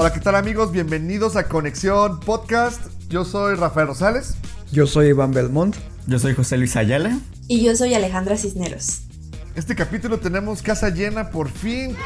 Hola, 0.00 0.12
¿qué 0.12 0.20
tal 0.20 0.36
amigos? 0.36 0.70
Bienvenidos 0.70 1.34
a 1.34 1.48
Conexión 1.48 2.20
Podcast. 2.20 2.80
Yo 3.08 3.24
soy 3.24 3.56
Rafael 3.56 3.88
Rosales. 3.88 4.36
Yo 4.70 4.86
soy 4.86 5.08
Iván 5.08 5.32
Belmont. 5.32 5.74
Yo 6.06 6.20
soy 6.20 6.36
José 6.36 6.56
Luis 6.56 6.76
Ayala. 6.76 7.18
Y 7.48 7.64
yo 7.64 7.74
soy 7.74 7.94
Alejandra 7.94 8.36
Cisneros. 8.36 9.00
Este 9.56 9.74
capítulo 9.74 10.20
tenemos 10.20 10.62
casa 10.62 10.90
llena 10.90 11.30
por 11.30 11.50
fin. 11.50 11.96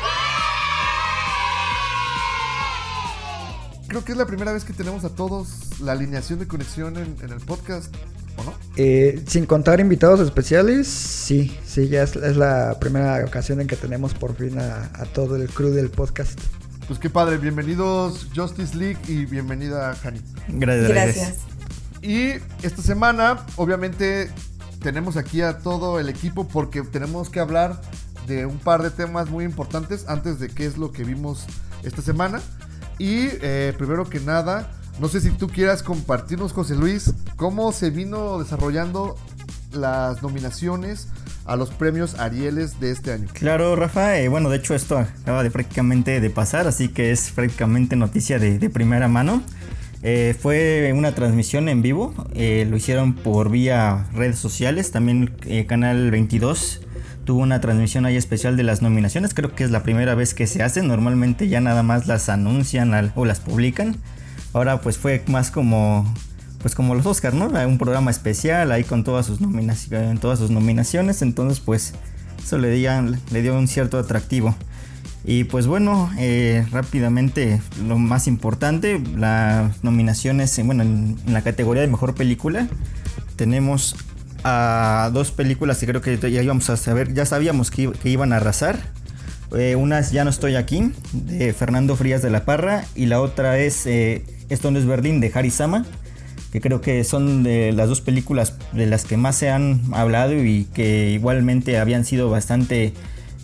Creo 3.89 4.03
que 4.03 4.13
es 4.13 4.19
la 4.19 4.25
primera 4.25 4.55
vez 4.55 4.65
que 4.65 4.73
tenemos 4.73 5.05
a 5.05 5.11
todos 5.11 5.79
la 5.83 5.93
alineación 5.93 6.39
de 6.39 6.49
conexión 6.49 6.97
en, 6.97 7.15
en 7.23 7.31
el 7.31 7.41
podcast, 7.41 7.95
¿o 8.39 8.45
no? 8.45 8.55
Eh, 8.77 9.23
sin 9.27 9.45
contar 9.45 9.81
invitados 9.81 10.19
especiales, 10.21 10.89
sí, 10.89 11.55
sí, 11.67 11.89
ya 11.89 12.05
es, 12.05 12.17
es, 12.17 12.39
la 12.39 12.79
primera 12.81 13.23
ocasión 13.27 13.61
en 13.61 13.67
que 13.67 13.77
tenemos 13.77 14.15
por 14.15 14.35
fin 14.35 14.59
a, 14.59 14.91
a 14.95 15.05
todo 15.05 15.37
el 15.37 15.51
crew 15.51 15.73
del 15.73 15.91
podcast. 15.91 16.41
Pues 16.87 16.99
qué 16.99 17.09
padre, 17.09 17.39
bienvenidos 17.39 18.27
Justice 18.35 18.77
League 18.77 18.99
y 19.07 19.25
bienvenida 19.25 19.97
Hani. 20.03 20.21
Gracias. 20.49 20.89
Gracias. 20.89 21.37
Y 22.03 22.33
esta 22.63 22.83
semana, 22.83 23.47
obviamente, 23.57 24.31
tenemos 24.81 25.17
aquí 25.17 25.43
a 25.43 25.59
todo 25.59 26.01
el 26.01 26.09
equipo 26.09 26.49
porque 26.49 26.83
tenemos 26.83 27.31
que 27.31 27.39
hablar 27.39 27.81
de 28.27 28.47
un 28.47 28.59
par 28.59 28.83
de 28.83 28.91
temas 28.91 29.31
muy 29.31 29.45
importantes 29.45 30.07
antes 30.09 30.41
de 30.41 30.49
qué 30.49 30.67
es 30.67 30.77
lo 30.77 30.91
que 30.91 31.05
vimos 31.05 31.47
esta 31.85 32.03
semana. 32.03 32.41
Y 32.99 33.29
eh, 33.41 33.75
primero 33.79 34.09
que 34.11 34.19
nada, 34.19 34.73
no 34.99 35.09
sé 35.09 35.21
si 35.21 35.31
tú 35.31 35.49
quieras 35.49 35.85
compartirnos, 35.85 36.53
José 36.53 36.75
Luis, 36.75 37.15
cómo 37.37 37.71
se 37.71 37.91
vino 37.91 38.41
desarrollando 38.41 39.17
las 39.73 40.21
nominaciones 40.23 41.09
a 41.45 41.57
los 41.57 41.71
premios 41.71 42.19
Arieles 42.19 42.81
de 42.81 42.91
este 42.91 43.13
año. 43.13 43.29
Claro, 43.33 43.75
Rafa. 43.77 44.19
Eh, 44.19 44.29
bueno, 44.29 44.49
de 44.51 44.59
hecho 44.59 44.75
esto 44.75 44.99
acaba 44.99 45.43
de 45.43 45.51
prácticamente 45.51 46.21
de 46.21 46.31
pasar, 46.31 46.67
así 46.67 46.89
que 46.89 47.11
es 47.11 47.31
prácticamente 47.31 47.97
noticia 47.97 48.39
de, 48.39 48.71
primera 48.71 49.09
mano. 49.09 49.43
Eh, 50.03 50.35
fue 50.39 50.93
una 50.95 51.15
transmisión 51.15 51.69
en 51.69 51.81
vivo, 51.81 52.13
eh, 52.35 52.67
lo 52.69 52.77
hicieron 52.77 53.15
por 53.15 53.51
vía 53.51 54.09
redes 54.13 54.39
sociales, 54.39 54.91
también 54.91 55.33
Canal 55.69 56.11
22 56.11 56.81
tuvo 57.25 57.43
una 57.43 57.61
transmisión 57.61 58.05
ahí 58.05 58.17
especial 58.17 58.57
de 58.57 58.65
las 58.65 58.83
nominaciones, 58.83 59.33
creo 59.33 59.55
que 59.55 59.63
es 59.63 59.71
la 59.71 59.85
primera 59.85 60.17
vez 60.17 60.35
que 60.35 60.49
se 60.49 60.65
hace, 60.65 60.83
normalmente 60.83 61.47
ya 61.47 61.61
nada 61.61 61.85
más 61.85 62.09
las 62.09 62.29
anuncian 62.29 63.13
o 63.15 63.25
las 63.25 63.39
publican, 63.39 63.97
ahora 64.53 64.81
pues 64.81 64.99
fue 64.99 65.23
más 65.29 65.53
como 65.53 66.13
pues 66.63 66.75
como 66.75 66.95
los 66.95 67.05
Oscars, 67.05 67.35
¿no? 67.35 67.47
Un 67.47 67.79
programa 67.79 68.11
especial 68.11 68.73
ahí 68.73 68.85
con 68.85 69.05
todas 69.05 69.27
sus 69.27 69.41
nominaciones, 69.41 71.23
entonces 71.23 71.61
pues 71.61 71.93
eso 72.43 72.59
le, 72.59 72.71
le 72.71 73.43
dio 73.43 73.59
un 73.59 73.69
cierto 73.69 73.99
atractivo. 73.99 74.55
Y 75.25 75.45
pues 75.45 75.67
bueno, 75.67 76.11
eh, 76.19 76.67
rápidamente 76.73 77.61
lo 77.87 77.97
más 77.99 78.27
importante, 78.27 79.01
las 79.17 79.85
nominaciones, 79.85 80.61
bueno, 80.65 80.83
en, 80.83 81.17
la 81.27 81.43
categoría 81.43 81.83
de 81.83 81.89
mejor 81.89 82.15
película 82.15 82.67
tenemos 83.37 83.95
a 84.43 85.11
dos 85.13 85.31
películas 85.31 85.79
que 85.79 85.87
creo 85.87 86.01
que 86.01 86.19
ya 86.19 86.43
íbamos 86.43 86.69
a 86.71 86.77
saber, 86.77 87.15
ya 87.15 87.25
sabíamos 87.25 87.71
que, 87.71 87.93
que 87.93 88.09
iban 88.09 88.33
a 88.33 88.37
arrasar. 88.37 88.81
Eh, 89.57 89.77
una 89.77 89.99
es 89.99 90.13
Ya 90.13 90.25
no 90.25 90.31
estoy 90.31 90.57
aquí, 90.57 90.93
de 91.13 91.53
Fernando 91.53 91.95
Frías 91.95 92.23
de 92.23 92.31
la 92.31 92.45
Parra, 92.45 92.85
y 92.95 93.07
la 93.07 93.21
otra 93.21 93.59
es 93.59 93.87
eh, 93.87 94.25
Esto 94.49 94.71
no 94.71 94.79
es 94.79 94.87
Berlín, 94.87 95.21
de 95.21 95.31
Harry 95.35 95.51
Sama, 95.51 95.85
que 96.53 96.61
creo 96.61 96.83
que 96.83 97.03
son 97.03 97.43
de 97.43 97.73
las 97.73 97.89
dos 97.89 98.03
películas 98.03 98.55
de 98.73 98.87
las 98.87 99.05
que 99.05 99.17
más 99.17 99.37
se 99.37 99.51
han 99.51 99.81
hablado 99.93 100.35
y 100.35 100.67
que 100.75 101.11
igualmente 101.11 101.79
habían 101.79 102.05
sido 102.05 102.29
bastante 102.29 102.93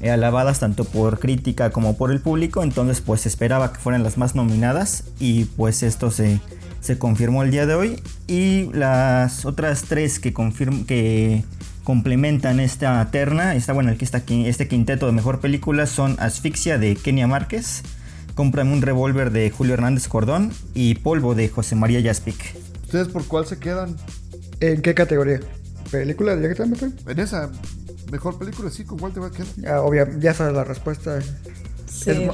eh, 0.02 0.10
alabadas 0.10 0.60
tanto 0.60 0.84
por 0.84 1.18
crítica 1.18 1.70
como 1.70 1.96
por 1.96 2.12
el 2.12 2.20
público, 2.20 2.62
entonces 2.62 3.00
pues 3.00 3.24
esperaba 3.24 3.72
que 3.72 3.80
fueran 3.80 4.02
las 4.02 4.18
más 4.18 4.34
nominadas 4.34 5.04
y 5.18 5.44
pues 5.44 5.82
esto 5.82 6.10
se, 6.10 6.38
se 6.80 6.98
confirmó 6.98 7.42
el 7.42 7.50
día 7.50 7.64
de 7.64 7.74
hoy 7.74 8.02
y 8.26 8.70
las 8.74 9.46
otras 9.46 9.84
tres 9.88 10.20
que, 10.20 10.34
confirm 10.34 10.84
que 10.84 11.44
complementan 11.84 12.60
esta 12.60 13.10
terna, 13.10 13.54
esta, 13.54 13.72
bueno, 13.72 13.90
esta, 13.98 14.22
este 14.28 14.68
quinteto 14.68 15.06
de 15.06 15.12
mejor 15.12 15.40
película 15.40 15.86
son 15.86 16.16
Asfixia 16.18 16.76
de 16.76 16.94
Kenia 16.94 17.26
Márquez, 17.26 17.82
Cómprame 18.34 18.72
un 18.72 18.82
revólver 18.82 19.32
de 19.32 19.50
Julio 19.50 19.74
Hernández 19.74 20.06
Cordón 20.06 20.52
y 20.72 20.94
Polvo 20.94 21.34
de 21.34 21.48
José 21.48 21.74
María 21.74 22.00
Jaspic. 22.00 22.67
¿Ustedes 22.88 23.08
por 23.08 23.26
cuál 23.26 23.44
se 23.44 23.58
quedan? 23.58 23.98
¿En 24.60 24.80
qué 24.80 24.94
categoría? 24.94 25.40
¿Película 25.90 26.34
directamente? 26.34 26.90
En 27.06 27.18
esa, 27.18 27.50
mejor 28.10 28.38
película, 28.38 28.70
sí, 28.70 28.84
¿con 28.84 28.98
cuál 28.98 29.12
te 29.12 29.20
va 29.20 29.26
a 29.26 29.30
quedar? 29.30 29.46
Ya, 29.58 29.82
obvia, 29.82 30.08
ya 30.18 30.32
sabes 30.32 30.54
la 30.54 30.64
respuesta. 30.64 31.18
Sí, 31.86 32.30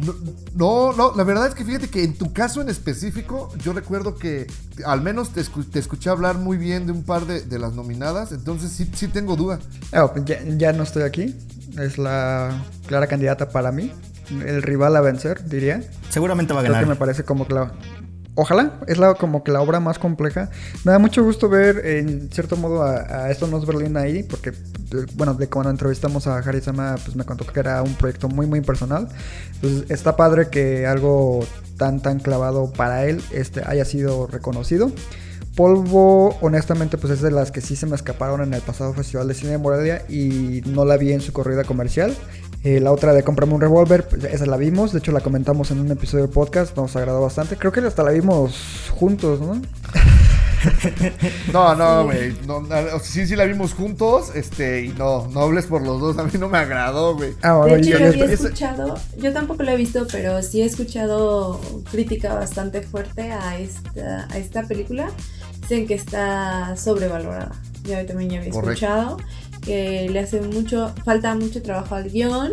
no, 0.00 0.16
no, 0.54 0.92
no, 0.94 1.14
la 1.14 1.24
verdad 1.24 1.46
es 1.46 1.54
que 1.54 1.66
fíjate 1.66 1.90
que 1.90 2.04
en 2.04 2.14
tu 2.14 2.32
caso 2.32 2.62
en 2.62 2.70
específico, 2.70 3.50
yo 3.62 3.74
recuerdo 3.74 4.16
que 4.16 4.46
al 4.86 5.02
menos 5.02 5.34
te, 5.34 5.42
escu 5.42 5.62
te 5.62 5.78
escuché 5.78 6.08
hablar 6.08 6.38
muy 6.38 6.56
bien 6.56 6.86
de 6.86 6.92
un 6.92 7.02
par 7.02 7.26
de, 7.26 7.42
de 7.42 7.58
las 7.58 7.74
nominadas, 7.74 8.32
entonces 8.32 8.72
sí, 8.72 8.90
sí 8.94 9.08
tengo 9.08 9.36
duda. 9.36 9.58
Oh, 9.92 10.10
ya, 10.24 10.42
ya, 10.56 10.72
no 10.72 10.84
estoy 10.84 11.02
aquí, 11.02 11.36
es 11.78 11.98
la 11.98 12.64
clara 12.86 13.08
candidata 13.08 13.50
para 13.50 13.72
mí, 13.72 13.92
el 14.30 14.62
rival 14.62 14.96
a 14.96 15.02
vencer, 15.02 15.44
diría. 15.44 15.82
Seguramente 16.08 16.54
va 16.54 16.60
a 16.60 16.62
ganar. 16.62 16.78
Creo 16.78 16.88
que 16.88 16.94
me 16.94 16.98
parece 16.98 17.24
como 17.24 17.44
la, 17.50 17.74
Ojalá, 18.34 18.80
es 18.86 18.96
la, 18.96 19.14
como 19.14 19.44
que 19.44 19.52
la 19.52 19.60
obra 19.60 19.78
más 19.78 19.98
compleja. 19.98 20.48
Me 20.84 20.92
da 20.92 20.98
mucho 20.98 21.22
gusto 21.22 21.50
ver, 21.50 21.84
en 21.84 22.30
cierto 22.30 22.56
modo, 22.56 22.82
a, 22.82 23.24
a 23.24 23.30
esto 23.30 23.46
no 23.46 23.58
es 23.58 23.66
Berlín 23.66 23.96
ahí, 23.98 24.22
porque, 24.22 24.52
bueno, 25.14 25.34
de 25.34 25.48
cuando 25.48 25.70
entrevistamos 25.70 26.26
a 26.26 26.38
Harry 26.38 26.62
Sama, 26.62 26.96
pues 27.04 27.14
me 27.14 27.24
contó 27.24 27.44
que 27.44 27.60
era 27.60 27.82
un 27.82 27.94
proyecto 27.94 28.28
muy, 28.28 28.46
muy 28.46 28.62
personal. 28.62 29.08
Entonces, 29.56 29.90
está 29.90 30.16
padre 30.16 30.48
que 30.48 30.86
algo 30.86 31.44
tan, 31.76 32.00
tan 32.00 32.20
clavado 32.20 32.72
para 32.72 33.04
él 33.04 33.22
este, 33.32 33.62
haya 33.66 33.84
sido 33.84 34.26
reconocido. 34.26 34.90
Polvo, 35.54 36.38
honestamente, 36.40 36.96
pues 36.96 37.12
es 37.12 37.20
de 37.20 37.30
las 37.30 37.50
que 37.50 37.60
sí 37.60 37.76
se 37.76 37.84
me 37.84 37.94
escaparon 37.94 38.40
en 38.40 38.54
el 38.54 38.62
pasado 38.62 38.94
Festival 38.94 39.28
de 39.28 39.34
Cine 39.34 39.52
de 39.52 39.58
Morelia 39.58 40.06
y 40.08 40.62
no 40.64 40.86
la 40.86 40.96
vi 40.96 41.12
en 41.12 41.20
su 41.20 41.34
corrida 41.34 41.64
comercial. 41.64 42.16
Eh, 42.64 42.78
la 42.78 42.92
otra 42.92 43.12
de 43.12 43.24
Comprame 43.24 43.54
un 43.54 43.60
revólver, 43.60 44.06
pues 44.06 44.22
esa 44.24 44.46
la 44.46 44.56
vimos, 44.56 44.92
de 44.92 45.00
hecho 45.00 45.10
la 45.10 45.20
comentamos 45.20 45.72
en 45.72 45.80
un 45.80 45.90
episodio 45.90 46.24
del 46.24 46.32
podcast, 46.32 46.76
nos 46.76 46.94
agradó 46.94 47.20
bastante. 47.20 47.56
Creo 47.56 47.72
que 47.72 47.80
hasta 47.80 48.04
la 48.04 48.12
vimos 48.12 48.90
juntos, 48.92 49.40
¿no? 49.40 49.60
no, 51.52 51.74
no, 51.74 52.04
güey. 52.04 52.36
No, 52.46 52.62
sí, 53.02 53.26
sí 53.26 53.36
la 53.36 53.44
vimos 53.44 53.74
juntos. 53.74 54.30
Este, 54.34 54.84
y 54.84 54.88
no, 54.90 55.26
no 55.28 55.40
hables 55.40 55.66
por 55.66 55.82
los 55.82 56.00
dos. 56.00 56.18
A 56.18 56.24
mí 56.24 56.30
no 56.38 56.48
me 56.48 56.58
agradó, 56.58 57.16
güey. 57.16 57.34
Ah, 57.42 57.54
bueno, 57.54 57.74
de 57.74 57.80
hecho, 57.80 57.98
yo 57.98 58.06
había 58.06 58.24
escuchado, 58.26 58.94
yo 59.16 59.32
tampoco 59.32 59.62
lo 59.62 59.72
he 59.72 59.76
visto, 59.76 60.06
pero 60.10 60.42
sí 60.42 60.62
he 60.62 60.64
escuchado 60.64 61.60
crítica 61.90 62.34
bastante 62.34 62.82
fuerte 62.82 63.32
a 63.32 63.58
esta, 63.58 64.28
a 64.30 64.38
esta 64.38 64.62
película. 64.64 65.10
Dicen 65.62 65.86
que 65.86 65.94
está 65.94 66.76
sobrevalorada. 66.76 67.52
Yo 67.84 68.06
también 68.06 68.30
ya 68.30 68.38
había 68.38 68.52
Correcto. 68.52 68.72
escuchado 68.72 69.16
que 69.64 70.08
le 70.10 70.18
hace 70.18 70.40
mucho, 70.40 70.92
falta 71.04 71.34
mucho 71.34 71.62
trabajo 71.62 71.94
al 71.94 72.10
guion 72.10 72.52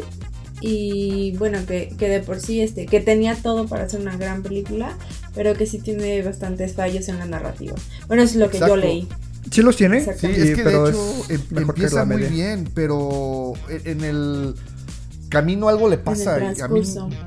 y 0.62 1.36
bueno, 1.38 1.60
que, 1.66 1.94
que, 1.98 2.10
de 2.10 2.20
por 2.20 2.40
sí, 2.40 2.62
este, 2.62 2.86
que 2.86 3.00
tenía 3.00 3.36
todo 3.36 3.68
para 3.68 3.86
hacer 3.86 4.02
una 4.02 4.18
gran 4.18 4.44
película, 4.44 4.98
pero 5.34 5.54
que 5.54 5.66
sí 5.66 5.80
tiene 5.80 6.22
bastantes 6.22 6.74
fallos 6.74 7.08
en 7.08 7.18
la 7.18 7.26
narrativa. 7.26 7.76
Bueno, 8.08 8.24
es 8.24 8.36
lo 8.36 8.50
que 8.50 8.58
Exacto. 8.58 8.76
yo 8.76 8.82
leí. 8.82 9.08
¿Sí 9.52 9.62
los 9.62 9.78
tiene? 9.78 10.02
Sí, 10.02 10.28
es 10.28 10.56
que 10.56 10.64
de 10.64 10.90
hecho 10.90 11.26
em, 11.30 11.58
empieza 11.58 12.06
muy 12.06 12.24
bien, 12.24 12.70
pero 12.74 13.54
en 13.70 14.04
el 14.04 14.54
camino 15.30 15.70
algo 15.70 15.88
le 15.88 15.98
pasa. 15.98 16.36
a 16.36 16.68
mí 16.68 16.82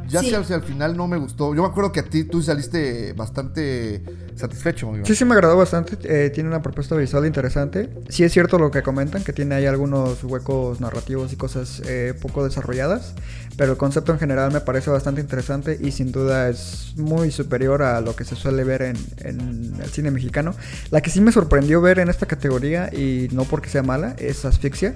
ya 0.08 0.20
sí. 0.20 0.34
hacia 0.34 0.56
el 0.56 0.62
final 0.62 0.96
no 0.96 1.08
me 1.08 1.16
gustó. 1.16 1.54
Yo 1.54 1.62
me 1.62 1.69
acuerdo 1.69 1.93
que 1.93 2.00
a 2.00 2.04
ti 2.04 2.25
tú 2.25 2.43
saliste 2.43 3.12
bastante 3.14 4.02
satisfecho. 4.34 4.88
Amigo. 4.88 5.06
Sí, 5.06 5.14
sí 5.14 5.25
me 5.25 5.34
agradó 5.34 5.56
bastante. 5.56 5.96
Eh, 6.04 6.31
tiene 6.31 6.49
una 6.49 6.60
propuesta 6.60 6.96
visual 6.96 7.26
interesante. 7.26 7.88
Sí 8.08 8.25
es 8.25 8.32
cierto 8.32 8.58
lo 8.58 8.70
que 8.70 8.82
comentan, 8.82 9.25
que 9.25 9.32
tiene 9.32 9.54
ahí 9.54 9.66
algunos 9.66 10.25
huecos 10.25 10.81
narrativos 10.81 11.32
y 11.32 11.37
cosas 11.37 11.81
eh, 11.87 12.14
poco 12.20 12.44
desarrolladas. 12.44 13.14
Pero 13.56 13.72
el 13.72 13.78
concepto 13.78 14.12
en 14.12 14.19
general 14.19 14.52
me 14.52 14.60
parece 14.60 14.90
bastante 14.90 15.20
interesante 15.20 15.78
y 15.81 15.93
sin 15.93 16.10
duda 16.10 16.49
es 16.49 16.94
muy 16.96 17.31
superior 17.31 17.82
a 17.82 18.00
lo 18.00 18.16
que 18.16 18.25
se 18.25 18.34
suele 18.34 18.64
ver 18.64 18.82
en, 18.82 18.96
en 19.19 19.75
el 19.81 19.90
cine 19.90 20.10
mexicano. 20.10 20.54
La 20.90 21.00
que 21.00 21.10
sí 21.10 21.20
me 21.20 21.32
sorprendió 21.32 21.81
ver 21.81 21.99
en 21.99 22.08
esta 22.08 22.26
categoría, 22.26 22.90
y 22.93 23.28
no 23.32 23.44
porque 23.44 23.69
sea 23.69 23.82
mala, 23.82 24.14
es 24.19 24.44
Asfixia. 24.44 24.94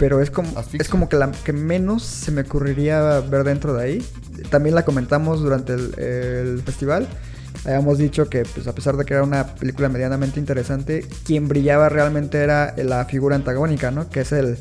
Pero 0.00 0.20
es 0.20 0.30
como, 0.32 0.48
Asfixia. 0.58 0.82
es 0.82 0.88
como 0.88 1.08
que 1.08 1.16
la 1.16 1.30
que 1.30 1.52
menos 1.52 2.02
se 2.02 2.32
me 2.32 2.40
ocurriría 2.40 3.20
ver 3.20 3.44
dentro 3.44 3.74
de 3.74 3.84
ahí. 3.84 4.06
También 4.50 4.74
la 4.74 4.84
comentamos 4.84 5.40
durante 5.40 5.74
el, 5.74 5.94
el 6.00 6.62
festival. 6.62 7.06
Habíamos 7.64 7.98
dicho 7.98 8.28
que, 8.28 8.44
pues, 8.44 8.66
a 8.66 8.74
pesar 8.74 8.96
de 8.96 9.04
que 9.04 9.12
era 9.14 9.22
una 9.22 9.46
película 9.54 9.88
medianamente 9.90 10.40
interesante, 10.40 11.06
quien 11.24 11.46
brillaba 11.46 11.88
realmente 11.90 12.38
era 12.38 12.74
la 12.78 13.04
figura 13.04 13.36
antagónica, 13.36 13.90
¿no? 13.90 14.08
Que 14.08 14.20
es 14.22 14.32
el 14.32 14.56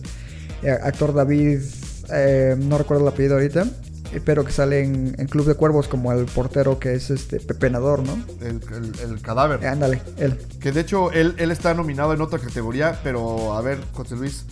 eh, 0.63 0.71
actor 0.83 1.13
David, 1.13 1.61
eh, 2.11 2.55
no 2.59 2.77
recuerdo 2.77 3.03
el 3.07 3.13
apellido 3.13 3.35
ahorita, 3.35 3.65
eh, 4.11 4.19
pero 4.25 4.43
que 4.43 4.51
sale 4.51 4.83
en, 4.83 5.15
en 5.17 5.27
Club 5.27 5.45
de 5.45 5.53
Cuervos 5.55 5.87
como 5.87 6.11
el 6.11 6.25
portero 6.25 6.77
que 6.79 6.95
es 6.95 7.09
este 7.11 7.39
pepenador, 7.39 8.03
¿no? 8.03 8.21
El, 8.41 8.59
el- 8.75 9.11
el 9.11 9.21
cadáver. 9.21 9.65
Ándale, 9.65 10.01
él. 10.17 10.37
Que 10.59 10.73
de 10.73 10.81
hecho 10.81 11.13
él, 11.13 11.35
él 11.37 11.51
está 11.51 11.73
nominado 11.73 12.13
en 12.13 12.19
otra 12.19 12.39
categoría, 12.39 12.99
pero 13.03 13.53
a 13.55 13.61
ver, 13.61 13.77
José 13.93 14.15
Luis, 14.17 14.43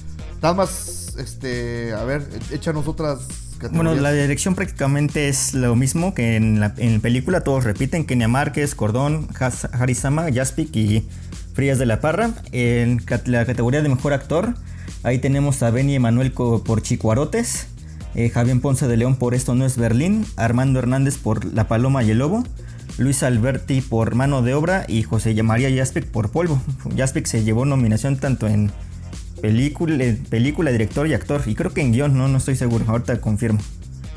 nada 0.41 0.53
más, 0.53 1.15
este, 1.17 1.93
a 1.93 2.03
ver, 2.03 2.27
échanos 2.51 2.87
otras 2.87 3.19
categorías. 3.57 3.71
Bueno, 3.71 3.95
la 3.95 4.11
dirección 4.11 4.55
prácticamente 4.55 5.29
es 5.29 5.53
lo 5.53 5.75
mismo 5.75 6.13
que 6.13 6.35
en 6.35 6.59
la, 6.59 6.73
en 6.77 6.95
la 6.95 6.99
película. 6.99 7.41
Todos 7.41 7.63
repiten: 7.63 8.05
Kenia 8.05 8.27
Márquez, 8.27 8.75
Cordón, 8.75 9.27
Harisama, 9.73 10.27
Jaspic 10.33 10.75
y 10.75 11.07
Frías 11.53 11.79
de 11.79 11.85
la 11.85 12.01
Parra. 12.01 12.31
En 12.51 13.01
la 13.25 13.45
categoría 13.45 13.81
de 13.81 13.89
mejor 13.89 14.13
actor, 14.13 14.53
ahí 15.03 15.19
tenemos 15.19 15.63
a 15.63 15.71
Benny 15.71 15.95
Emanuel 15.95 16.31
por 16.31 16.81
Chicuarotes, 16.81 17.67
eh, 18.15 18.29
Javier 18.29 18.61
Ponce 18.61 18.87
de 18.87 18.97
León 18.97 19.15
por 19.15 19.33
Esto 19.33 19.55
No 19.55 19.65
es 19.65 19.77
Berlín, 19.77 20.25
Armando 20.35 20.79
Hernández 20.79 21.17
por 21.17 21.45
La 21.45 21.67
Paloma 21.67 22.03
y 22.03 22.11
el 22.11 22.19
Lobo. 22.19 22.43
Luis 22.97 23.21
Alberti 23.21 23.81
por 23.81 24.15
Mano 24.15 24.41
de 24.41 24.55
Obra 24.55 24.85
y 24.87 25.03
José 25.03 25.41
María 25.43 25.69
Jaspic 25.69 26.05
por 26.05 26.31
Polvo. 26.31 26.59
Jaspic 26.97 27.27
se 27.27 27.43
llevó 27.43 27.63
nominación 27.63 28.17
tanto 28.17 28.47
en 28.47 28.71
película, 29.41 30.03
en 30.03 30.17
película, 30.17 30.71
director 30.71 31.07
y 31.07 31.13
actor. 31.13 31.41
Y 31.45 31.55
creo 31.55 31.73
que 31.73 31.81
en 31.81 31.91
guion, 31.93 32.17
no, 32.17 32.27
no 32.27 32.37
estoy 32.37 32.55
seguro. 32.55 32.85
Ahorita 32.87 33.19
confirmo. 33.21 33.59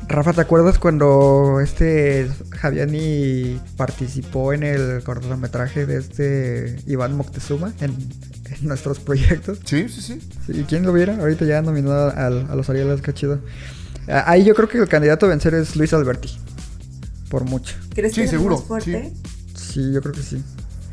Rafa, 0.07 0.33
¿te 0.33 0.41
acuerdas 0.41 0.77
cuando 0.77 1.59
este 1.61 2.29
Javiani 2.49 3.59
participó 3.77 4.51
en 4.51 4.63
el 4.63 5.03
cortometraje 5.03 5.85
de 5.85 5.97
este 5.99 6.75
Iván 6.85 7.15
Moctezuma 7.15 7.71
en, 7.79 7.91
en 7.91 8.67
nuestros 8.67 8.99
proyectos? 8.99 9.59
Sí, 9.63 9.87
sí, 9.87 10.01
sí. 10.01 10.19
¿Y 10.49 10.63
quién 10.63 10.83
lo 10.83 10.91
viera? 10.91 11.15
Ahorita 11.17 11.45
ya 11.45 11.61
nominado 11.61 12.11
al- 12.15 12.47
a 12.49 12.55
los 12.55 12.69
Arieles, 12.69 13.01
qué 13.01 13.13
chido. 13.13 13.39
Ah, 14.09 14.25
Ahí 14.27 14.43
yo 14.43 14.53
creo 14.53 14.67
que 14.67 14.79
el 14.79 14.87
candidato 14.89 15.27
a 15.27 15.29
vencer 15.29 15.53
es 15.53 15.75
Luis 15.77 15.93
Alberti. 15.93 16.29
Por 17.29 17.45
mucho. 17.45 17.75
¿Crees 17.95 18.13
Sí, 18.13 18.21
que 18.21 18.25
es 18.25 18.31
seguro, 18.31 18.57
más 18.57 18.65
fuerte? 18.65 19.13
Sí, 19.55 19.93
yo 19.93 20.01
creo 20.01 20.13
que 20.13 20.23
sí. 20.23 20.43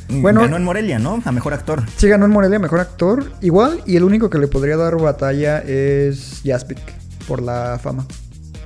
Bueno, 0.09 0.23
Bueno, 0.23 0.41
ganó 0.43 0.57
en 0.57 0.65
Morelia, 0.65 0.99
¿no? 0.99 1.23
A 1.25 1.33
mejor 1.33 1.53
actor. 1.53 1.83
Sí 1.97 2.09
ganó 2.09 2.25
en 2.25 2.31
Morelia 2.31 2.59
Mejor 2.59 2.81
Actor. 2.81 3.31
Igual, 3.43 3.83
y 3.87 3.97
el 3.97 4.05
único 4.05 4.31
que 4.31 4.39
le 4.39 4.49
podría 4.49 4.77
dar 4.77 4.97
batalla 4.97 5.59
es 5.59 6.41
Jaspic. 6.45 6.79
Por 7.27 7.43
la 7.43 7.79
fama. 7.83 8.07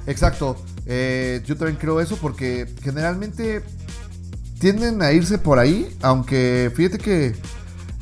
Exacto. 0.07 0.57
Eh, 0.87 1.43
yo 1.45 1.57
también 1.57 1.77
creo 1.81 2.01
eso 2.01 2.17
porque 2.17 2.67
generalmente 2.83 3.63
tienden 4.61 5.03
a 5.03 5.13
irse 5.13 5.39
por 5.39 5.59
ahí, 5.59 5.97
aunque 6.03 6.71
fíjate 6.75 6.99
que 6.99 7.35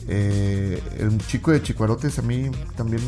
eh, 0.08 0.82
el 0.98 1.18
chico 1.26 1.50
de 1.50 1.62
Chicuarotes 1.62 2.18
a 2.18 2.22
mí 2.22 2.50
también 2.76 3.00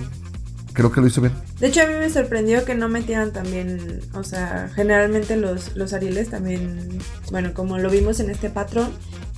creo 0.73 0.91
que 0.91 1.01
lo 1.01 1.07
hizo 1.07 1.21
bien. 1.21 1.35
De 1.61 1.67
hecho, 1.67 1.83
a 1.83 1.87
mí 1.87 1.95
me 1.99 2.09
sorprendió 2.09 2.65
que 2.65 2.75
no 2.75 2.89
metieran 2.89 3.33
también, 3.33 4.01
o 4.15 4.25
sea, 4.25 4.71
generalmente 4.75 5.37
los, 5.37 5.77
los 5.77 5.93
Arieles 5.93 6.31
también, 6.31 6.99
bueno, 7.31 7.53
como 7.53 7.79
lo 7.79 7.91
vimos 7.91 8.21
en 8.21 8.31
este 8.31 8.49
patrón, 8.51 8.91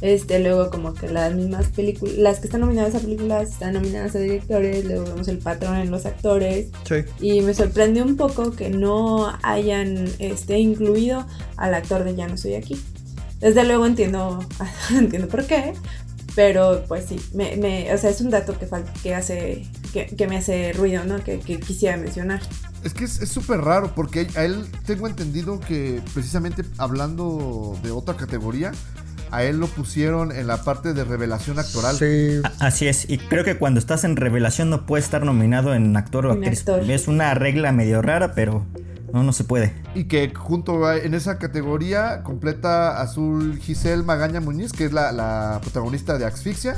este, 0.04 0.38
luego 0.38 0.68
como 0.70 0.92
que 0.92 1.08
las 1.08 1.34
mismas 1.34 1.66
películas, 1.68 2.14
las 2.18 2.38
que 2.40 2.46
están 2.46 2.60
nominadas 2.60 2.94
a 2.94 2.98
películas 3.00 3.48
están 3.52 3.72
nominadas 3.72 4.14
a 4.14 4.18
directores, 4.18 4.84
luego 4.84 5.04
vemos 5.04 5.28
el 5.28 5.38
patrón 5.38 5.76
en 5.76 5.90
los 5.90 6.04
actores, 6.04 6.66
Sí. 6.86 6.96
y 7.20 7.40
me 7.40 7.54
sorprendió 7.54 8.04
un 8.04 8.16
poco 8.16 8.50
que 8.52 8.68
no 8.68 9.32
hayan 9.42 10.06
este, 10.18 10.58
incluido 10.58 11.26
al 11.56 11.72
actor 11.72 12.04
de 12.04 12.14
Ya 12.14 12.28
no 12.28 12.34
estoy 12.34 12.54
aquí. 12.54 12.78
Desde 13.40 13.64
luego 13.64 13.86
entiendo, 13.86 14.44
entiendo 14.90 15.26
por 15.28 15.46
qué, 15.46 15.72
pero 16.34 16.84
pues 16.86 17.06
sí, 17.06 17.16
me, 17.32 17.56
me- 17.56 17.92
o 17.94 17.96
sea, 17.96 18.10
es 18.10 18.20
un 18.20 18.28
dato 18.28 18.58
que, 18.58 18.66
que 19.02 19.14
hace, 19.14 19.64
que, 19.94 20.06
que 20.06 20.26
me 20.26 20.36
hace 20.36 20.72
ruido, 20.74 21.04
¿no? 21.04 21.22
Que, 21.24 21.38
que 21.38 21.58
quisiera 21.60 21.96
mencionar. 21.96 22.42
Es 22.82 22.92
que 22.92 23.04
es 23.04 23.12
súper 23.30 23.60
raro 23.62 23.94
porque 23.94 24.26
a 24.36 24.44
él 24.44 24.66
tengo 24.84 25.06
entendido 25.06 25.60
que 25.60 26.02
precisamente 26.12 26.62
hablando 26.76 27.78
de 27.82 27.90
otra 27.90 28.14
categoría, 28.16 28.72
a 29.34 29.42
él 29.44 29.58
lo 29.58 29.66
pusieron 29.66 30.32
en 30.32 30.46
la 30.46 30.62
parte 30.62 30.92
de 30.94 31.04
revelación 31.04 31.58
actoral. 31.58 31.96
Sí. 31.96 32.40
Así 32.58 32.86
es. 32.86 33.08
Y 33.10 33.18
creo 33.18 33.44
que 33.44 33.56
cuando 33.56 33.80
estás 33.80 34.04
en 34.04 34.16
revelación 34.16 34.70
no 34.70 34.86
puedes 34.86 35.04
estar 35.04 35.24
nominado 35.24 35.74
en 35.74 35.96
actor 35.96 36.26
o 36.26 36.32
En 36.32 36.38
actriz. 36.38 36.60
actor. 36.60 36.90
Es 36.90 37.08
una 37.08 37.34
regla 37.34 37.72
medio 37.72 38.02
rara, 38.02 38.34
pero 38.34 38.64
no, 39.12 39.22
no 39.22 39.32
se 39.32 39.44
puede. 39.44 39.72
Y 39.94 40.04
que 40.04 40.32
junto 40.34 40.86
a- 40.86 40.96
en 40.98 41.14
esa 41.14 41.38
categoría 41.38 42.22
completa 42.22 43.00
Azul 43.00 43.58
Giselle 43.60 44.02
Magaña 44.02 44.40
Muñiz, 44.40 44.72
que 44.72 44.84
es 44.86 44.92
la, 44.92 45.12
la 45.12 45.58
protagonista 45.62 46.18
de 46.18 46.24
Asfixia. 46.26 46.76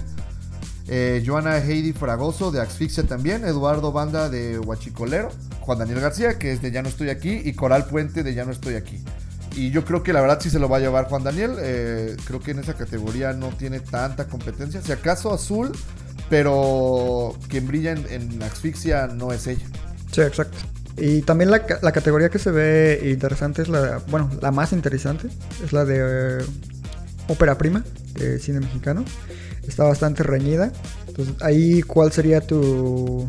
Eh, 0.88 1.24
Joana 1.26 1.56
Heidi 1.58 1.92
Fragoso 1.92 2.52
de 2.52 2.60
Asfixia 2.60 3.04
también. 3.04 3.44
Eduardo 3.44 3.90
Banda 3.92 4.28
de 4.28 4.58
Huachicolero. 4.58 5.30
Juan 5.60 5.78
Daniel 5.80 5.98
García, 6.00 6.38
que 6.38 6.52
es 6.52 6.62
de 6.62 6.70
Ya 6.70 6.82
no 6.82 6.88
estoy 6.88 7.08
aquí. 7.10 7.40
Y 7.44 7.54
Coral 7.54 7.86
Puente 7.86 8.22
de 8.22 8.34
Ya 8.34 8.44
no 8.44 8.52
estoy 8.52 8.74
aquí. 8.74 9.02
Y 9.56 9.70
yo 9.70 9.84
creo 9.84 10.02
que 10.02 10.12
la 10.12 10.20
verdad 10.20 10.38
sí 10.40 10.50
se 10.50 10.58
lo 10.58 10.68
va 10.68 10.76
a 10.76 10.80
llevar 10.80 11.06
Juan 11.06 11.24
Daniel. 11.24 11.56
Eh, 11.58 12.14
creo 12.24 12.40
que 12.40 12.50
en 12.50 12.58
esa 12.58 12.74
categoría 12.74 13.32
no 13.32 13.48
tiene 13.48 13.80
tanta 13.80 14.26
competencia. 14.26 14.82
Si 14.82 14.92
acaso 14.92 15.32
Azul, 15.32 15.72
pero 16.28 17.34
quien 17.48 17.66
brilla 17.66 17.92
en, 17.92 18.42
Asfixia 18.42 19.06
no 19.06 19.32
es 19.32 19.46
ella. 19.46 19.64
Sí, 20.12 20.20
exacto. 20.20 20.58
Y 20.98 21.22
también 21.22 21.50
la, 21.50 21.62
la 21.82 21.92
categoría 21.92 22.28
que 22.28 22.38
se 22.38 22.50
ve 22.50 23.00
interesante 23.12 23.62
es 23.62 23.68
la, 23.68 24.02
bueno, 24.08 24.30
la 24.40 24.50
más 24.50 24.72
interesante, 24.72 25.28
es 25.64 25.72
la 25.72 25.84
de 25.84 26.40
eh, 26.40 26.44
ópera 27.28 27.56
prima, 27.56 27.82
de 28.14 28.38
cine 28.38 28.60
mexicano. 28.60 29.04
Está 29.66 29.84
bastante 29.84 30.22
reñida. 30.22 30.70
Entonces, 31.08 31.34
ahí, 31.42 31.82
¿cuál 31.82 32.12
sería 32.12 32.40
tu, 32.40 33.28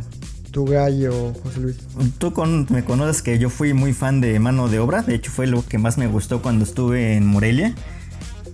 tu 0.58 0.66
gallo, 0.66 1.34
José 1.44 1.60
Luis? 1.60 1.78
Tú 2.18 2.34
con- 2.34 2.66
me 2.72 2.84
conoces 2.84 3.22
que 3.22 3.38
yo 3.38 3.52
fui 3.52 3.76
muy 3.76 3.94
fan 3.94 4.22
de 4.22 4.40
Mano 4.40 4.68
de 4.68 4.80
Obra. 4.80 5.04
De 5.04 5.14
hecho, 5.14 5.30
fue 5.32 5.46
lo 5.46 5.64
que 5.64 5.78
más 5.78 6.00
me 6.00 6.08
gustó 6.08 6.42
cuando 6.42 6.66
estuve 6.66 7.16
en 7.16 7.28
Morelia. 7.28 7.76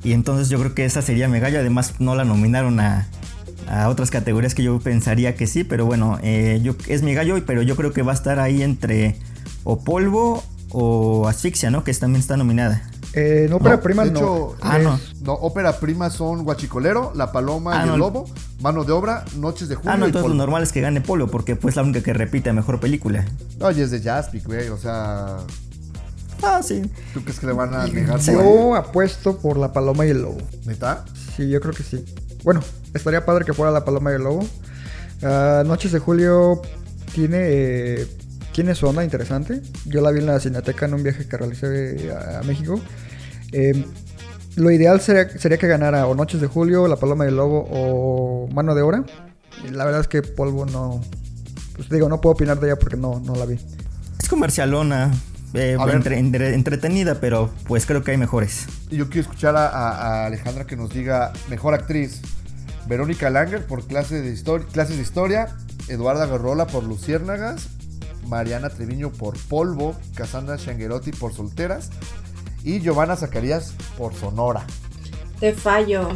Y 0.03 0.11
entonces 0.11 0.49
yo 0.49 0.59
creo 0.59 0.75
que 0.75 0.83
esa 0.83 1.01
sería 1.01 1.29
mi 1.29 1.39
gallo. 1.39 1.59
Además, 1.59 1.93
no 1.99 2.13
la 2.15 2.25
nominaron 2.25 2.81
a, 2.81 3.07
a 3.69 3.87
otras 3.87 4.11
categorías 4.11 4.53
que 4.53 4.63
yo 4.63 4.77
pensaría 4.81 5.35
que 5.37 5.47
sí. 5.47 5.63
Pero 5.63 5.85
bueno, 5.85 6.19
eh, 6.23 6.59
yo, 6.61 6.75
es 6.89 7.03
mi 7.03 7.13
gallo, 7.13 7.41
pero 7.45 7.61
yo 7.61 7.77
creo 7.77 7.93
que 7.93 8.01
va 8.01 8.11
a 8.11 8.15
estar 8.15 8.37
ahí 8.37 8.63
entre 8.63 9.15
o 9.63 9.81
Polvo 9.81 10.43
o 10.71 11.29
Asfixia, 11.29 11.71
¿no? 11.71 11.85
Que 11.85 11.93
también 11.93 12.19
está 12.19 12.35
nominada. 12.35 12.81
Eh, 13.15 13.45
en 13.47 13.53
ópera 13.53 13.75
No, 13.75 13.81
prima 13.81 14.05
de 14.05 14.11
no. 14.11 14.19
hecho, 14.19 14.55
Ah, 14.61 14.77
Es- 14.79 14.83
no. 14.83 14.99
No, 15.21 15.33
ópera 15.33 15.79
prima 15.79 16.09
son 16.09 16.43
Guachicolero, 16.43 17.11
La 17.15 17.31
Paloma 17.31 17.79
Ah, 17.79 17.83
y 17.83 17.87
no. 17.87 17.93
el 17.93 17.99
Lobo, 17.99 18.25
Mano 18.61 18.83
de 18.83 18.91
Obra, 18.91 19.23
Noches 19.37 19.69
de 19.69 19.75
Julio 19.75 19.91
Ah, 19.91 19.97
no, 19.97 20.05
y 20.05 20.09
entonces 20.09 20.29
lo 20.31 20.35
normal 20.35 20.63
es 20.63 20.71
que 20.71 20.81
gane 20.81 20.99
Polvo, 21.01 21.27
porque 21.27 21.55
pues 21.55 21.75
la 21.75 21.83
única 21.83 22.01
que 22.01 22.11
repite 22.13 22.51
mejor 22.53 22.79
película. 22.79 23.23
Oye, 23.61 23.83
es 23.83 23.91
de 23.91 24.01
Jaspic, 24.01 24.45
güey, 24.47 24.67
o 24.69 24.77
sea, 24.77 25.37
Ah, 26.41 26.61
sí. 26.63 26.81
¿tú 27.13 27.21
crees 27.21 27.39
que 27.39 27.45
le 27.47 27.53
van 27.53 27.73
a 27.73 27.85
negar 27.87 28.19
Yo 28.19 28.75
apuesto 28.75 29.37
por 29.37 29.57
la 29.57 29.71
paloma 29.71 30.05
y 30.05 30.09
el 30.09 30.21
lobo. 30.23 30.39
¿Neta? 30.65 31.05
Sí, 31.37 31.47
yo 31.49 31.61
creo 31.61 31.73
que 31.73 31.83
sí. 31.83 32.03
Bueno, 32.43 32.61
estaría 32.93 33.25
padre 33.25 33.45
que 33.45 33.53
fuera 33.53 33.71
la 33.71 33.85
paloma 33.85 34.11
y 34.11 34.15
el 34.15 34.23
lobo. 34.23 34.45
Ah, 35.21 35.63
Noches 35.65 35.91
de 35.91 35.99
Julio 35.99 36.61
tiene, 37.13 37.37
eh, 37.41 38.07
tiene 38.53 38.75
su 38.75 38.87
onda 38.87 39.03
interesante. 39.03 39.61
Yo 39.85 40.01
la 40.01 40.11
vi 40.11 40.19
en 40.19 40.25
la 40.25 40.39
Cineteca 40.39 40.85
en 40.87 40.95
un 40.95 41.03
viaje 41.03 41.27
que 41.27 41.37
realicé 41.37 42.11
a, 42.11 42.39
a 42.39 42.43
México. 42.43 42.79
Eh, 43.53 43.85
lo 44.55 44.69
ideal 44.69 44.99
sería, 45.01 45.29
sería 45.29 45.57
que 45.57 45.67
ganara 45.67 46.05
o 46.07 46.13
Noches 46.15 46.41
de 46.41 46.47
Julio, 46.47 46.87
La 46.87 46.97
Paloma 46.97 47.25
y 47.25 47.29
el 47.29 47.37
Lobo 47.37 47.67
o 47.71 48.47
Mano 48.53 48.75
de 48.75 48.81
Obra. 48.81 49.03
La 49.71 49.85
verdad 49.85 50.01
es 50.01 50.07
que 50.07 50.21
Polvo 50.21 50.65
no... 50.65 51.01
Pues 51.75 51.89
digo, 51.89 52.07
no 52.09 52.21
puedo 52.21 52.33
opinar 52.33 52.59
de 52.59 52.67
ella 52.67 52.77
porque 52.77 52.97
no, 52.97 53.19
no 53.19 53.33
la 53.35 53.45
vi. 53.45 53.57
Es 54.19 54.29
comercialona, 54.29 55.11
eh, 55.55 55.75
entre- 55.91 56.19
entre- 56.19 56.53
entretenida, 56.53 57.19
pero 57.19 57.49
pues 57.65 57.85
creo 57.87 58.03
que 58.03 58.11
hay 58.11 58.17
mejores. 58.17 58.67
Y 58.91 58.97
yo 58.97 59.05
quiero 59.07 59.21
escuchar 59.21 59.55
a, 59.55 60.25
Alejandra 60.25 60.65
que 60.65 60.75
nos 60.75 60.91
diga 60.93 61.33
mejor 61.49 61.73
actriz. 61.73 62.21
Verónica 62.87 63.29
Langer 63.29 63.65
por 63.65 63.87
clase 63.87 64.21
de 64.21 64.31
historia, 64.31 64.67
clases 64.71 64.97
de 64.97 65.03
historia, 65.03 65.55
Eduarda 65.87 66.25
Garrola 66.27 66.67
por 66.67 66.83
Luciérnagas, 66.83 67.69
Mariana 68.27 68.69
Treviño 68.69 69.09
por 69.11 69.37
Polvo, 69.47 69.95
Cassandra 70.15 70.57
Shanguerotti 70.57 71.11
por 71.11 71.33
Solteras 71.33 71.89
y 72.63 72.79
Giovanna 72.79 73.15
Zacarías 73.15 73.73
por 73.97 74.13
Sonora. 74.13 74.65
Te 75.39 75.53
fallo, 75.53 76.09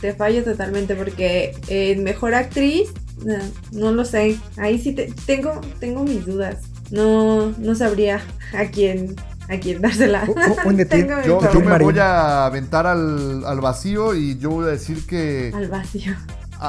te 0.00 0.12
fallo 0.14 0.42
totalmente 0.44 0.94
porque 0.94 1.54
eh, 1.68 1.96
mejor 2.02 2.34
actriz, 2.34 2.90
no, 3.24 3.36
no 3.72 3.92
lo 3.92 4.04
sé. 4.04 4.38
Ahí 4.56 4.78
sí 4.80 4.92
te- 4.92 5.12
tengo, 5.26 5.60
tengo 5.78 6.02
mis 6.04 6.26
dudas. 6.26 6.56
No, 6.90 7.50
no 7.58 7.74
sabría 7.74 8.20
a 8.54 8.64
quién, 8.66 9.14
a 9.48 9.56
quién 9.58 9.80
dársela. 9.80 10.26
Tengo 10.88 11.22
Yo, 11.22 11.40
yo 11.52 11.60
me 11.60 11.66
Marín. 11.66 11.86
voy 11.88 11.98
a 12.00 12.44
aventar 12.46 12.86
al, 12.86 13.44
al 13.46 13.60
vacío 13.60 14.14
y 14.14 14.36
yo 14.38 14.50
voy 14.50 14.66
a 14.66 14.72
decir 14.72 15.06
que 15.06 15.52
al 15.54 15.68
vacío. 15.68 16.14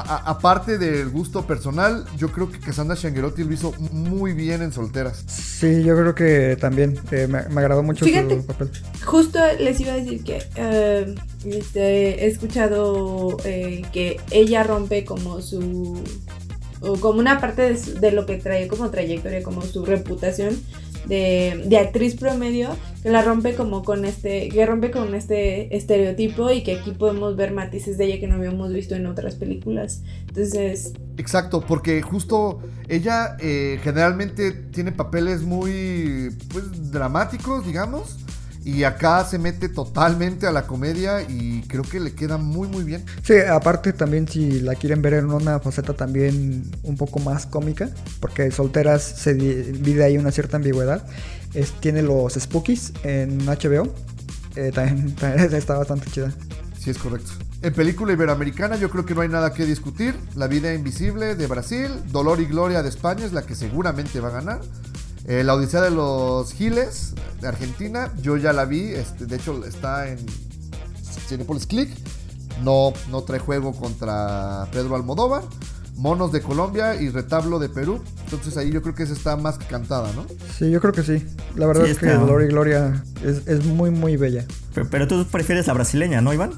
Aparte 0.00 0.78
del 0.78 1.08
gusto 1.10 1.46
personal, 1.46 2.04
yo 2.16 2.30
creo 2.32 2.50
que 2.50 2.58
Cassandra 2.58 2.96
Shangerotti 2.96 3.44
lo 3.44 3.52
hizo 3.52 3.72
muy 3.92 4.32
bien 4.32 4.62
en 4.62 4.72
Solteras. 4.72 5.24
Sí, 5.26 5.82
yo 5.84 5.96
creo 5.96 6.14
que 6.14 6.56
también 6.60 6.98
eh, 7.10 7.26
me, 7.28 7.42
me 7.48 7.60
agradó 7.60 7.82
mucho 7.82 8.04
Fíjate. 8.04 8.40
su 8.40 8.46
papel. 8.46 8.70
Justo 9.04 9.38
les 9.60 9.78
iba 9.80 9.92
a 9.92 9.96
decir 9.96 10.22
que 10.24 10.38
este, 11.44 12.24
he 12.24 12.26
escuchado 12.26 13.36
eh, 13.44 13.82
que 13.92 14.20
ella 14.30 14.62
rompe 14.64 15.04
como 15.04 15.40
su. 15.40 16.02
o 16.80 16.96
como 17.00 17.18
una 17.20 17.40
parte 17.40 17.62
de, 17.62 17.76
su- 17.78 17.94
de 18.00 18.10
lo 18.12 18.26
que 18.26 18.36
trae 18.36 18.68
como 18.68 18.90
trayectoria, 18.90 19.42
como 19.42 19.62
su 19.62 19.84
reputación 19.84 20.58
de, 21.06 21.64
de 21.66 21.78
actriz 21.78 22.16
promedio, 22.16 22.76
que 23.02 23.10
la 23.10 23.22
rompe 23.22 23.54
como 23.54 23.82
con 23.84 24.04
este. 24.04 24.48
que 24.48 24.66
rompe 24.66 24.90
con 24.90 25.14
este 25.14 25.76
estereotipo 25.76 26.50
y 26.50 26.62
que 26.62 26.78
aquí 26.78 26.92
podemos 26.92 27.36
ver 27.36 27.52
matices 27.52 27.98
de 27.98 28.06
ella 28.06 28.20
que 28.20 28.26
no 28.26 28.36
habíamos 28.36 28.72
visto 28.72 28.94
en 28.94 29.06
otras 29.06 29.34
películas. 29.34 30.02
Entonces, 30.28 30.94
Exacto, 31.16 31.60
porque 31.60 32.02
justo 32.02 32.60
ella 32.88 33.36
eh, 33.40 33.78
generalmente 33.82 34.50
tiene 34.50 34.90
papeles 34.90 35.42
muy 35.42 36.30
pues, 36.52 36.90
dramáticos, 36.90 37.64
digamos. 37.64 38.23
Y 38.64 38.84
acá 38.84 39.22
se 39.26 39.38
mete 39.38 39.68
totalmente 39.68 40.46
a 40.46 40.52
la 40.52 40.66
comedia 40.66 41.20
y 41.22 41.62
creo 41.68 41.82
que 41.82 42.00
le 42.00 42.14
queda 42.14 42.38
muy 42.38 42.66
muy 42.66 42.82
bien. 42.82 43.04
Sí, 43.22 43.34
aparte 43.38 43.92
también 43.92 44.26
si 44.26 44.60
la 44.60 44.74
quieren 44.74 45.02
ver 45.02 45.14
en 45.14 45.26
una 45.30 45.60
faceta 45.60 45.92
también 45.92 46.70
un 46.82 46.96
poco 46.96 47.18
más 47.18 47.44
cómica, 47.44 47.90
porque 48.20 48.50
Solteras 48.50 49.02
se 49.02 49.34
di- 49.34 49.70
vive 49.80 50.04
ahí 50.04 50.16
una 50.16 50.30
cierta 50.32 50.56
ambigüedad. 50.56 51.06
Es, 51.52 51.72
tiene 51.80 52.02
los 52.02 52.32
Spookies 52.34 52.94
en 53.02 53.44
HBO. 53.46 53.92
eh, 54.56 54.70
también, 54.74 55.14
también 55.20 55.52
está 55.54 55.76
bastante 55.76 56.10
chida. 56.10 56.32
Sí, 56.78 56.90
es 56.90 56.98
correcto. 56.98 57.32
En 57.62 57.72
película 57.72 58.12
iberoamericana 58.12 58.76
yo 58.76 58.90
creo 58.90 59.04
que 59.06 59.14
no 59.14 59.20
hay 59.22 59.28
nada 59.28 59.52
que 59.54 59.64
discutir. 59.66 60.14
La 60.36 60.48
vida 60.48 60.72
invisible 60.74 61.34
de 61.34 61.46
Brasil, 61.46 61.88
Dolor 62.10 62.40
y 62.40 62.46
Gloria 62.46 62.82
de 62.82 62.88
España 62.88 63.24
es 63.26 63.32
la 63.32 63.42
que 63.42 63.54
seguramente 63.54 64.20
va 64.20 64.28
a 64.28 64.32
ganar. 64.32 64.60
Eh, 65.26 65.42
la 65.42 65.54
Odisea 65.54 65.80
de 65.80 65.90
los 65.90 66.52
Giles 66.52 67.14
de 67.40 67.48
Argentina, 67.48 68.12
yo 68.20 68.36
ya 68.36 68.52
la 68.52 68.64
vi. 68.64 68.92
Este, 68.92 69.26
de 69.26 69.36
hecho 69.36 69.64
está 69.64 70.08
en 70.08 70.18
Cinepolis 71.28 71.66
Click. 71.66 71.90
No, 72.62 72.92
no 73.10 73.22
trae 73.22 73.38
juego 73.40 73.72
contra 73.72 74.68
Pedro 74.72 74.96
Almodóvar. 74.96 75.42
Monos 75.96 76.32
de 76.32 76.42
Colombia 76.42 77.00
y 77.00 77.08
Retablo 77.08 77.58
de 77.58 77.68
Perú. 77.68 78.02
Entonces 78.24 78.56
ahí 78.56 78.70
yo 78.70 78.82
creo 78.82 78.94
que 78.94 79.04
esa 79.04 79.12
está 79.12 79.36
más 79.36 79.58
que 79.58 79.66
cantada, 79.66 80.10
¿no? 80.12 80.26
Sí, 80.58 80.70
yo 80.70 80.80
creo 80.80 80.92
que 80.92 81.02
sí. 81.04 81.24
La 81.54 81.66
verdad 81.66 81.84
Sí, 81.84 81.92
es 81.92 81.98
que. 81.98 82.06
Dolor 82.06 82.42
y 82.42 82.48
Gloria 82.48 83.04
es, 83.22 83.46
es 83.46 83.64
muy, 83.64 83.90
muy 83.90 84.16
bella. 84.16 84.44
Pero, 84.74 84.88
pero 84.90 85.06
tú 85.08 85.24
prefieres 85.26 85.66
la 85.68 85.72
brasileña, 85.72 86.20
¿no, 86.20 86.34
Iván? 86.34 86.52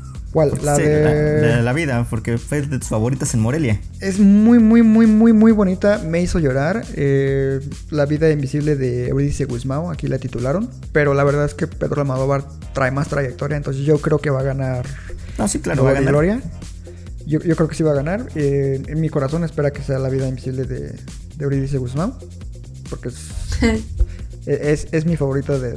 La 0.62 0.76
sí, 0.76 0.82
de... 0.82 1.40
la, 1.40 1.46
la- 1.56 1.62
la 1.62 1.72
vida, 1.72 2.06
porque 2.10 2.36
fue 2.38 2.62
de 2.62 2.78
tus 2.78 2.88
favoritas 2.88 3.32
en 3.34 3.40
Morelia. 3.40 3.80
Es 4.00 4.18
muy, 4.18 4.58
muy, 4.58 4.82
muy, 4.82 5.06
muy, 5.06 5.32
muy 5.32 5.52
bonita. 5.52 5.98
Me 6.06 6.20
hizo 6.20 6.38
llorar. 6.38 6.84
Eh, 6.94 7.60
la 7.90 8.04
vida 8.06 8.30
invisible 8.30 8.76
de 8.76 9.08
Eurídice 9.08 9.44
Guzmán, 9.46 9.84
aquí 9.90 10.06
la 10.08 10.18
titularon. 10.18 10.68
Pero 10.92 11.14
la 11.14 11.24
verdad 11.24 11.44
es 11.46 11.54
que 11.54 11.66
Pedro 11.66 12.02
Almodóvar 12.02 12.44
trae 12.74 12.90
más 12.90 13.08
trayectoria. 13.08 13.56
Entonces 13.56 13.84
yo 13.84 13.98
creo 13.98 14.18
que 14.18 14.30
va 14.30 14.40
a 14.40 14.44
ganar 14.44 14.84
No, 15.38 15.48
sí, 15.48 15.58
claro, 15.60 15.84
va 15.84 15.90
a 15.90 15.94
ganar. 15.94 16.10
Gloria. 16.10 16.40
Yo, 17.26 17.40
yo 17.40 17.56
creo 17.56 17.68
que 17.68 17.74
sí 17.74 17.82
va 17.82 17.92
a 17.92 17.96
ganar. 17.96 18.26
Eh, 18.36 18.82
en 18.86 19.00
mi 19.00 19.08
corazón 19.08 19.42
espera 19.44 19.70
que 19.72 19.82
sea 19.82 19.98
la 19.98 20.08
vida 20.08 20.28
invisible 20.28 20.64
de, 20.64 20.78
de 20.90 20.96
Eurídice 21.40 21.78
Guzmán. 21.78 22.12
Porque 22.88 23.08
es, 23.08 23.16
es, 24.46 24.86
es 24.92 25.04
mi 25.06 25.16
favorita 25.16 25.58
de 25.58 25.76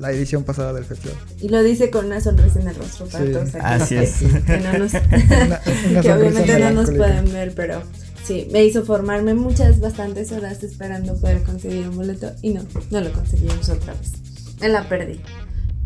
la 0.00 0.10
edición 0.12 0.44
pasada 0.44 0.72
del 0.72 0.84
festival. 0.84 1.16
y 1.40 1.48
lo 1.48 1.62
dice 1.62 1.90
con 1.90 2.06
una 2.06 2.20
sonrisa 2.20 2.60
en 2.60 2.68
el 2.68 2.74
rostro 2.74 3.06
para 3.06 3.24
Sí. 3.24 3.32
todos 3.32 3.54
aquí. 3.54 3.64
Así 3.64 3.94
que- 3.94 4.02
es. 4.02 4.12
Que, 4.44 4.58
no 4.58 4.78
nos, 4.78 4.92
Una- 5.46 5.60
una 5.90 6.00
que 6.02 6.12
obviamente 6.12 6.58
no 6.58 6.70
nos 6.72 6.90
pueden 6.90 7.32
ver, 7.32 7.54
pero 7.54 7.82
sí, 8.24 8.48
me 8.52 8.64
hizo 8.64 8.84
formarme 8.84 9.34
muchas, 9.34 9.80
bastantes 9.80 10.32
horas 10.32 10.62
esperando 10.62 11.16
poder 11.16 11.42
conseguir 11.42 11.88
un 11.88 11.96
boleto 11.96 12.32
y 12.42 12.52
no, 12.54 12.64
no 12.90 13.00
lo 13.00 13.12
conseguimos 13.12 13.68
otra 13.68 13.94
vez. 13.94 14.12
Me 14.60 14.68
la 14.68 14.88
perdí. 14.88 15.20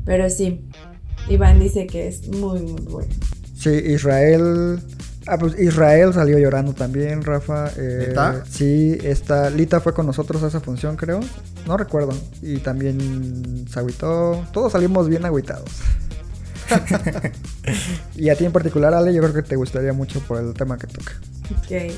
Pero 0.04 0.28
sí, 0.30 0.64
Iván 1.28 1.60
dice 1.60 1.86
que 1.86 2.08
es 2.08 2.26
muy, 2.28 2.60
muy 2.60 2.82
bueno. 2.82 3.14
Sí, 3.56 3.70
Israel. 3.70 4.80
Ah, 5.26 5.38
pues 5.38 5.58
Israel 5.58 6.12
salió 6.12 6.38
llorando 6.38 6.72
también, 6.74 7.22
Rafa. 7.22 7.70
Eh. 7.76 8.14
Sí, 8.50 8.98
esta 9.02 9.50
Lita 9.50 9.80
fue 9.80 9.94
con 9.94 10.06
nosotros 10.06 10.42
a 10.42 10.48
esa 10.48 10.60
función, 10.60 10.96
creo. 10.96 11.20
No 11.66 11.76
recuerdo. 11.76 12.12
Y 12.40 12.58
también 12.58 13.66
se 13.70 13.78
agüitó. 13.78 14.44
Todos 14.52 14.72
salimos 14.72 15.08
bien 15.08 15.24
agüitados. 15.24 15.70
y 18.16 18.30
a 18.30 18.36
ti 18.36 18.44
en 18.44 18.52
particular, 18.52 18.94
Ale, 18.94 19.12
yo 19.14 19.20
creo 19.22 19.34
que 19.34 19.42
te 19.42 19.56
gustaría 19.56 19.92
mucho 19.92 20.20
por 20.20 20.38
el 20.38 20.54
tema 20.54 20.78
que 20.78 20.86
toca. 20.86 21.12
Ok, 21.58 21.92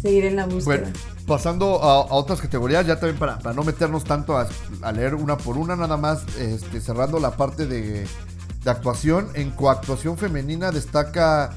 seguir 0.00 0.24
en 0.24 0.36
la 0.36 0.46
búsqueda. 0.46 0.64
Bueno, 0.64 0.86
pasando 1.26 1.82
a, 1.82 1.96
a 1.96 2.14
otras 2.14 2.40
categorías, 2.40 2.86
ya 2.86 2.98
también 2.98 3.18
para, 3.18 3.38
para 3.38 3.54
no 3.54 3.62
meternos 3.62 4.04
tanto 4.04 4.36
a, 4.36 4.48
a 4.82 4.92
leer 4.92 5.14
una 5.14 5.36
por 5.36 5.56
una, 5.56 5.76
nada 5.76 5.96
más 5.96 6.22
este, 6.38 6.80
cerrando 6.80 7.20
la 7.20 7.36
parte 7.36 7.66
de, 7.66 8.06
de 8.64 8.70
actuación. 8.70 9.28
En 9.34 9.50
coactuación 9.50 10.16
femenina 10.16 10.70
destaca 10.70 11.50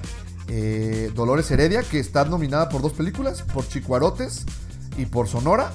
eh, 0.47 1.11
Dolores 1.15 1.49
Heredia, 1.51 1.83
que 1.83 1.99
está 1.99 2.25
nominada 2.25 2.69
por 2.69 2.81
dos 2.81 2.93
películas, 2.93 3.41
por 3.41 3.67
Chicuarotes 3.67 4.45
y 4.97 5.05
por 5.05 5.27
Sonora, 5.27 5.71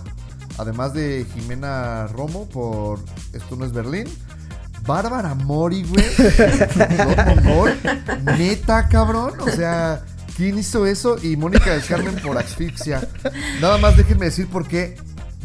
además 0.59 0.95
de 0.95 1.27
Jimena 1.35 2.07
Romo 2.09 2.49
por 2.49 3.01
Esto 3.33 3.57
no 3.57 3.65
es 3.65 3.73
Berlín. 3.73 4.07
Bárbara 4.87 5.35
Mori, 5.35 5.85
güey. 5.85 6.05
Neta, 8.39 8.89
cabrón. 8.89 9.35
O 9.41 9.51
sea, 9.51 10.03
¿quién 10.37 10.59
hizo 10.59 10.87
eso? 10.87 11.17
Y 11.23 11.37
Mónica 11.37 11.73
del 11.73 11.85
Carmen 11.85 12.17
por 12.17 12.39
asfixia. 12.39 13.07
Nada 13.61 13.77
más 13.77 13.99
déjenme 13.99 14.27
decir 14.27 14.49
por 14.49 14.67
qué. 14.67 14.97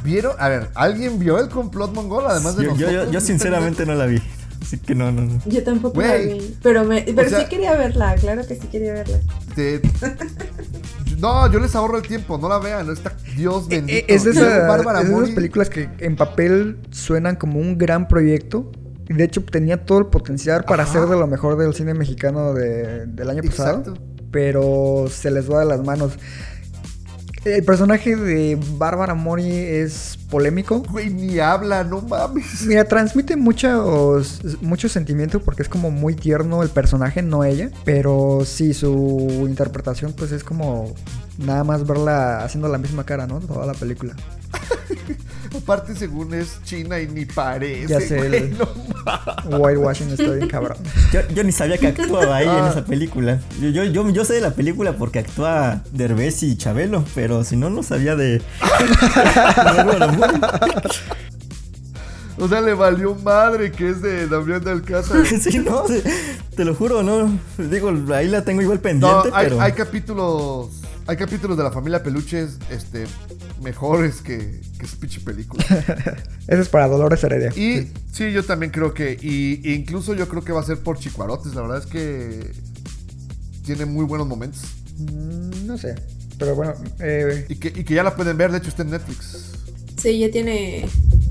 ¿Vieron? 0.01 0.35
A 0.39 0.47
ver, 0.49 0.69
¿alguien 0.75 1.19
vio 1.19 1.39
el 1.39 1.49
complot 1.49 1.93
mongol 1.93 2.25
además 2.27 2.55
de 2.55 2.63
yo, 2.63 2.71
nosotros? 2.71 3.05
yo, 3.05 3.11
yo 3.11 3.21
sinceramente 3.21 3.85
no 3.85 3.95
la 3.95 4.05
vi. 4.05 4.21
Así 4.63 4.77
que 4.79 4.95
no, 4.95 5.11
no, 5.11 5.21
no. 5.23 5.39
Yo 5.45 5.63
tampoco 5.63 6.01
la 6.01 6.15
vi, 6.15 6.55
pero, 6.63 6.83
me, 6.85 7.01
pero 7.03 7.27
O 7.27 7.29
sea- 7.29 7.41
sí 7.41 7.45
quería 7.49 7.75
verla, 7.75 8.15
claro 8.15 8.47
que 8.47 8.55
sí 8.55 8.67
quería 8.67 8.93
verla. 8.93 9.19
Te- 9.55 9.81
No, 11.19 11.49
yo 11.51 11.59
les 11.59 11.75
ahorro 11.75 11.97
el 11.97 12.03
tiempo, 12.07 12.37
no 12.37 12.49
la 12.49 12.59
vean. 12.59 12.85
No 12.87 12.93
está 12.93 13.15
Dios 13.35 13.67
bendito. 13.67 13.97
Eh, 13.99 14.05
Es 14.07 14.23
de, 14.23 14.33
Luego 14.33 14.49
esa- 14.49 14.67
Bárbara 14.67 15.01
es 15.01 15.09
de 15.09 15.15
esas 15.15 15.29
películas 15.31 15.69
que 15.69 15.89
en 15.99 16.15
papel 16.15 16.79
suenan 16.91 17.35
como 17.35 17.59
un 17.59 17.77
gran 17.77 18.07
proyecto. 18.07 18.71
Y 19.09 19.13
de 19.13 19.25
hecho 19.25 19.43
tenía 19.43 19.85
todo 19.85 19.99
el 19.99 20.05
potencial 20.07 20.63
para 20.63 20.83
Ajá. 20.83 20.93
ser 20.93 21.01
de 21.09 21.17
lo 21.17 21.27
mejor 21.27 21.57
del 21.57 21.73
cine 21.73 21.93
mexicano 21.93 22.53
de- 22.53 23.05
del 23.05 23.29
año 23.29 23.43
pasado. 23.43 23.93
Pero 24.31 25.05
se 25.09 25.29
les 25.29 25.49
va 25.51 25.59
de 25.59 25.65
las 25.65 25.83
manos. 25.83 26.13
El 27.45 27.63
personaje 27.65 28.15
de 28.15 28.57
Bárbara 28.77 29.15
Mori 29.15 29.51
es 29.51 30.17
polémico. 30.29 30.81
Güey, 30.89 31.09
ni 31.09 31.39
habla, 31.39 31.83
no 31.83 32.01
mames. 32.01 32.63
Mira, 32.65 32.85
transmite 32.85 33.35
muchos, 33.35 34.39
mucho 34.61 34.87
sentimiento 34.87 35.41
porque 35.41 35.61
es 35.61 35.69
como 35.69 35.91
muy 35.91 36.15
tierno 36.15 36.63
el 36.63 36.69
personaje, 36.69 37.21
no 37.21 37.43
ella. 37.43 37.69
Pero 37.83 38.43
sí, 38.45 38.73
su 38.73 39.45
interpretación 39.47 40.13
pues 40.13 40.31
es 40.31 40.43
como 40.43 40.93
nada 41.37 41.65
más 41.65 41.85
verla 41.85 42.43
haciendo 42.45 42.69
la 42.69 42.77
misma 42.77 43.05
cara, 43.05 43.27
¿no? 43.27 43.39
Toda 43.41 43.65
la 43.65 43.73
película. 43.73 44.15
Aparte, 45.63 45.95
según 45.95 46.33
es 46.33 46.59
China 46.65 46.99
y 46.99 47.07
ni 47.07 47.25
parece. 47.25 47.87
Ya 47.87 47.99
sé, 48.01 48.17
güey, 48.17 48.35
el- 48.35 48.57
no. 48.57 48.67
Whitewashing 49.57 50.09
está 50.09 50.29
bien 50.31 50.47
cabrón. 50.49 50.77
Yo, 51.11 51.21
yo 51.33 51.43
ni 51.43 51.51
sabía 51.51 51.77
que 51.77 51.87
actuaba 51.87 52.35
ahí 52.35 52.43
en 52.45 52.51
Ah. 52.51 52.69
esa 52.71 52.83
película. 52.85 53.39
Yo, 53.61 53.69
yo, 53.69 53.83
yo, 53.85 54.09
yo 54.09 54.25
sé 54.25 54.33
de 54.33 54.41
la 54.41 54.51
película 54.51 54.93
porque 54.97 55.19
actúa 55.19 55.81
Derbez 55.91 56.43
y 56.43 56.57
Chabelo, 56.57 57.03
pero 57.15 57.43
si 57.43 57.55
no, 57.55 57.69
no 57.69 57.81
sabía 57.83 58.15
de. 58.15 58.41
O 62.37 62.47
sea, 62.47 62.61
le 62.61 62.73
valió 62.73 63.13
madre 63.15 63.71
que 63.71 63.89
es 63.89 64.01
de 64.01 64.27
Damián 64.27 64.63
de 64.63 64.71
Alcázar. 64.71 65.25
sí, 65.25 65.59
no, 65.59 65.83
te 66.55 66.65
lo 66.65 66.73
juro, 66.75 67.03
no. 67.03 67.39
Digo, 67.57 67.91
ahí 68.13 68.27
la 68.27 68.43
tengo 68.43 68.61
igual 68.61 68.77
No, 68.79 68.81
pendiente, 68.83 69.29
hay, 69.33 69.45
pero. 69.49 69.61
hay 69.61 69.71
capítulos. 69.73 70.69
Hay 71.07 71.17
capítulos 71.17 71.57
de 71.57 71.63
la 71.63 71.71
familia 71.71 72.01
Peluches 72.01 72.57
este, 72.69 73.05
mejores 73.61 74.21
que, 74.21 74.61
que 74.79 74.85
esa 74.85 74.97
pinche 74.97 75.19
película. 75.19 75.63
Ese 76.47 76.61
es 76.61 76.69
para 76.69 76.87
Dolores 76.87 77.23
Heredia. 77.23 77.49
Y 77.55 77.91
sí, 78.11 78.31
yo 78.31 78.43
también 78.43 78.71
creo 78.71 78.93
que. 78.93 79.17
Y, 79.21 79.61
incluso 79.73 80.13
yo 80.13 80.27
creo 80.29 80.43
que 80.43 80.53
va 80.53 80.61
a 80.61 80.63
ser 80.63 80.79
por 80.79 80.97
Chicuarotes. 80.99 81.55
La 81.55 81.61
verdad 81.61 81.79
es 81.79 81.85
que. 81.85 82.51
Tiene 83.65 83.85
muy 83.85 84.05
buenos 84.05 84.27
momentos. 84.27 84.61
Mm, 84.97 85.65
No 85.67 85.77
sé. 85.77 85.95
Pero 86.39 86.55
bueno, 86.55 86.73
eh, 86.99 87.45
Y 87.49 87.55
que, 87.55 87.67
y 87.69 87.83
que 87.83 87.93
ya 87.93 88.03
la 88.03 88.15
pueden 88.15 88.35
ver, 88.37 88.51
de 88.51 88.57
hecho 88.57 88.69
está 88.69 88.81
en 88.83 88.91
Netflix. 88.91 89.51
Sí, 90.01 90.19
ya 90.19 90.29
tiene, 90.31 90.89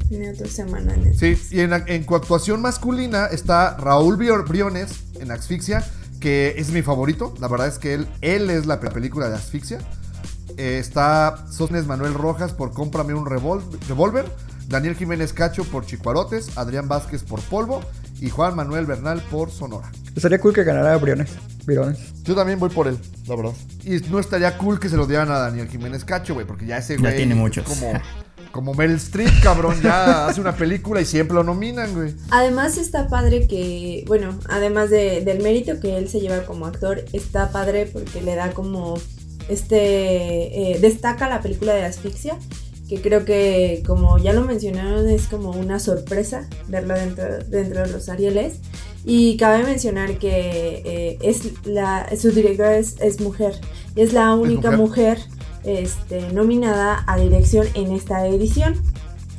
tiene 0.08 0.30
otra 0.30 0.46
semana 0.46 0.94
en 0.94 1.12
Sí, 1.18 1.36
y 1.50 1.60
en, 1.60 1.72
en 1.86 2.04
coactuación 2.04 2.62
masculina 2.62 3.26
está 3.26 3.76
Raúl 3.76 4.16
Brio- 4.16 4.44
Briones 4.48 4.92
en 5.20 5.30
Asfixia, 5.30 5.84
que 6.22 6.54
es 6.56 6.70
mi 6.70 6.80
favorito. 6.82 7.34
La 7.40 7.48
verdad 7.48 7.66
es 7.68 7.78
que 7.78 7.92
él, 7.94 8.06
él 8.22 8.48
es 8.48 8.64
la 8.64 8.80
pe- 8.80 8.90
película 8.90 9.28
de 9.28 9.34
Asfixia. 9.34 9.80
Eh, 10.56 10.78
está 10.78 11.44
Sosnes 11.50 11.86
Manuel 11.86 12.14
Rojas 12.14 12.52
por 12.52 12.72
Cómprame 12.72 13.12
un 13.14 13.26
revol- 13.26 13.62
revólver. 13.88 14.24
Daniel 14.68 14.94
Jiménez 14.94 15.32
Cacho 15.32 15.64
por 15.64 15.84
Chicuarotes. 15.84 16.56
Adrián 16.56 16.88
Vázquez 16.88 17.24
por 17.24 17.40
Polvo. 17.40 17.80
Y 18.20 18.30
Juan 18.30 18.54
Manuel 18.54 18.86
Bernal 18.86 19.20
por 19.30 19.50
Sonora. 19.50 19.90
estaría 20.14 20.38
cool 20.40 20.54
que 20.54 20.62
ganara 20.62 20.96
Briones. 20.96 21.30
virones. 21.66 21.98
Yo 22.22 22.34
también 22.36 22.58
voy 22.60 22.70
por 22.70 22.86
él, 22.86 22.96
la 23.26 23.34
verdad. 23.34 23.52
Y 23.82 23.98
no 24.10 24.18
estaría 24.20 24.56
cool 24.58 24.78
que 24.78 24.88
se 24.88 24.96
lo 24.96 25.06
dieran 25.06 25.30
a 25.32 25.38
Daniel 25.38 25.68
Jiménez 25.68 26.04
Cacho, 26.04 26.34
güey, 26.34 26.46
porque 26.46 26.66
ya 26.66 26.76
ese 26.78 26.94
Ya 26.94 27.00
güey. 27.00 27.16
tiene 27.16 27.32
es 27.32 27.38
muchos. 27.40 27.66
Como, 27.66 27.92
como 28.52 28.74
Meryl 28.74 28.96
Streep, 28.96 29.42
cabrón, 29.42 29.80
ya 29.82 30.26
hace 30.28 30.40
una 30.40 30.54
película 30.54 31.00
y 31.00 31.04
siempre 31.06 31.34
lo 31.34 31.42
nominan, 31.42 31.92
güey. 31.94 32.14
Además 32.30 32.78
está 32.78 33.08
padre 33.08 33.48
que, 33.48 34.04
bueno, 34.06 34.38
además 34.48 34.90
de- 34.90 35.22
del 35.22 35.42
mérito 35.42 35.80
que 35.80 35.96
él 35.96 36.08
se 36.08 36.20
lleva 36.20 36.44
como 36.44 36.66
actor, 36.66 37.04
está 37.12 37.50
padre 37.50 37.86
porque 37.92 38.20
le 38.22 38.34
da 38.36 38.52
como 38.52 38.94
este, 39.48 40.72
eh, 40.72 40.78
destaca 40.80 41.28
la 41.28 41.40
película 41.40 41.74
de 41.74 41.84
asfixia, 41.84 42.36
que 42.88 43.00
creo 43.00 43.24
que 43.24 43.82
como 43.86 44.18
ya 44.18 44.32
lo 44.32 44.42
mencionaron 44.42 45.08
es 45.08 45.26
como 45.26 45.50
una 45.50 45.78
sorpresa 45.78 46.46
verla 46.68 46.94
dentro, 46.94 47.38
dentro 47.48 47.82
de 47.86 47.92
los 47.92 48.08
Arieles. 48.08 48.54
Y 49.04 49.36
cabe 49.36 49.64
mencionar 49.64 50.16
que 50.18 50.82
eh, 50.84 51.18
es 51.22 51.64
la, 51.64 52.08
su 52.16 52.30
directora 52.30 52.76
es, 52.78 52.94
es 53.00 53.20
mujer, 53.20 53.54
y 53.96 54.02
es 54.02 54.12
la 54.12 54.32
única 54.34 54.70
mujer. 54.70 55.18
mujer, 55.18 55.41
este, 55.64 56.32
nominada 56.32 57.04
a 57.06 57.16
dirección 57.16 57.66
en 57.74 57.92
esta 57.92 58.26
edición. 58.26 58.76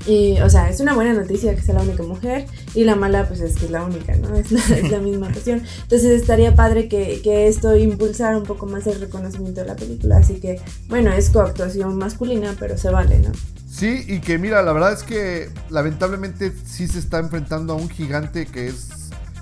Y, 0.06 0.42
o 0.42 0.50
sea, 0.50 0.70
es 0.70 0.82
una 0.82 0.94
buena 0.94 1.13
noticia 1.13 1.56
que 1.56 1.62
sea 1.62 1.75
la 1.75 1.82
única 1.82 2.03
mujer. 2.03 2.46
Y 2.75 2.84
la 2.84 2.96
mala, 2.96 3.27
pues 3.27 3.39
es 3.39 3.56
que 3.56 3.65
es 3.65 3.72
la 3.72 3.84
única, 3.84 4.15
¿no? 4.15 4.36
Es 4.36 4.51
la, 4.51 5.00
misma 5.00 5.32
cuestión. 5.32 5.63
Entonces 5.84 6.22
estaría 6.22 6.56
padre 6.56 6.89
que, 6.89 7.22
que 7.22 7.48
esto 7.48 7.75
impulsara 7.75 8.38
un 8.38 8.44
poco 8.44 8.65
más 8.65 8.86
el 8.88 9.00
reconocimiento 9.00 9.62
de 9.62 9.68
la 9.68 9.75
película. 9.75 10.18
Así 10.18 10.39
que, 10.39 10.62
bueno, 10.89 11.12
es 11.13 11.30
coactuación 11.30 11.98
masculina, 11.98 12.56
pero 12.60 12.77
se 12.77 12.89
vale, 12.89 13.20
¿no? 13.20 13.32
Sí, 13.74 14.06
y 14.08 14.20
que 14.20 14.38
mira, 14.38 14.62
la 14.62 14.72
verdad 14.72 14.94
es 14.94 15.01
que 15.01 15.50
lamentablemente 15.72 16.53
sí 16.63 16.88
se 16.88 17.00
está 17.00 17.18
enfrentando 17.18 17.74
a 17.74 17.75
un 17.75 17.89
gigante 17.89 18.46
que 18.46 18.68
es, 18.68 18.89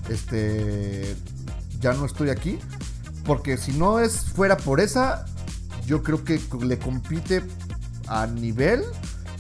este, 0.10 1.18
ya 1.82 1.94
no 1.94 2.06
estoy 2.06 2.30
aquí, 2.30 2.58
porque 3.26 3.58
si 3.58 3.74
no 3.74 4.00
es 4.00 4.22
fuera 4.22 4.56
por 4.56 4.80
esa, 4.80 5.26
yo 5.86 6.04
creo 6.04 6.24
que 6.24 6.40
le 6.64 6.78
compite 6.80 7.44
a 8.08 8.28
nivel 8.28 8.82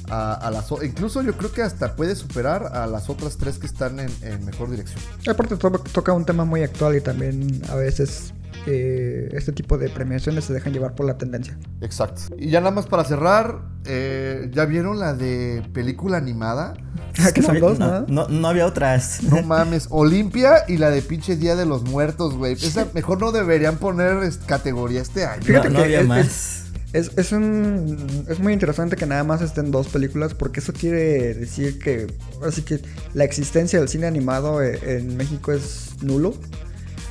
a, 0.09 0.33
a 0.33 0.51
las, 0.51 0.65
incluso 0.83 1.21
yo 1.21 1.37
creo 1.37 1.51
que 1.51 1.61
hasta 1.61 1.95
puede 1.95 2.15
superar 2.15 2.71
a 2.75 2.85
las 2.87 3.09
otras 3.09 3.37
tres 3.37 3.57
que 3.57 3.65
están 3.67 3.99
en, 3.99 4.45
mejor 4.45 4.69
dirección. 4.69 4.99
Aparte 5.29 5.55
to- 5.55 5.69
toca 5.71 6.11
un 6.13 6.25
tema 6.25 6.43
muy 6.45 6.63
actual 6.63 6.95
y 6.97 7.01
también 7.01 7.61
a 7.69 7.75
veces 7.75 8.33
eh, 8.67 9.29
este 9.33 9.51
tipo 9.51 9.77
de 9.77 9.89
premiaciones 9.89 10.45
se 10.45 10.53
dejan 10.53 10.73
llevar 10.73 10.93
por 10.95 11.05
la 11.05 11.17
tendencia. 11.17 11.57
Exacto. 11.81 12.21
Y 12.37 12.49
ya 12.49 12.59
nada 12.59 12.71
más 12.71 12.85
para 12.87 13.03
cerrar, 13.03 13.61
eh, 13.85 14.49
¿ya 14.53 14.65
vieron 14.65 14.99
la 14.99 15.13
de 15.13 15.63
película 15.73 16.17
animada? 16.17 16.73
que 17.33 17.41
son 17.41 17.51
había- 17.51 17.61
dos, 17.61 17.79
no, 17.79 18.01
¿no? 18.01 18.05
no, 18.07 18.27
no 18.27 18.47
había 18.47 18.65
otras. 18.65 19.23
No 19.23 19.41
mames, 19.43 19.87
Olimpia 19.89 20.63
y 20.67 20.77
la 20.77 20.89
de 20.89 21.01
pinche 21.01 21.35
Día 21.35 21.55
de 21.55 21.65
los 21.65 21.83
Muertos, 21.83 22.35
güey. 22.35 22.53
Esa 22.53 22.87
mejor 22.93 23.19
no 23.19 23.31
deberían 23.31 23.77
poner 23.77 24.17
categoría 24.45 25.01
este 25.01 25.25
año. 25.25 25.43
Fíjate 25.43 25.69
no 25.69 25.79
que 25.79 25.83
había 25.85 26.01
es- 26.01 26.07
más. 26.07 26.57
Es, 26.93 27.11
es, 27.17 27.31
un, 27.31 28.25
es 28.27 28.39
muy 28.39 28.51
interesante 28.51 28.97
que 28.97 29.05
nada 29.05 29.23
más 29.23 29.41
estén 29.41 29.71
dos 29.71 29.87
películas 29.87 30.33
porque 30.33 30.59
eso 30.59 30.73
quiere 30.73 31.33
decir 31.35 31.79
que 31.79 32.07
así 32.45 32.63
que 32.63 32.81
la 33.13 33.23
existencia 33.23 33.79
del 33.79 33.87
cine 33.87 34.07
animado 34.07 34.61
e- 34.61 34.97
en 34.97 35.15
México 35.15 35.53
es 35.53 35.91
nulo. 36.01 36.33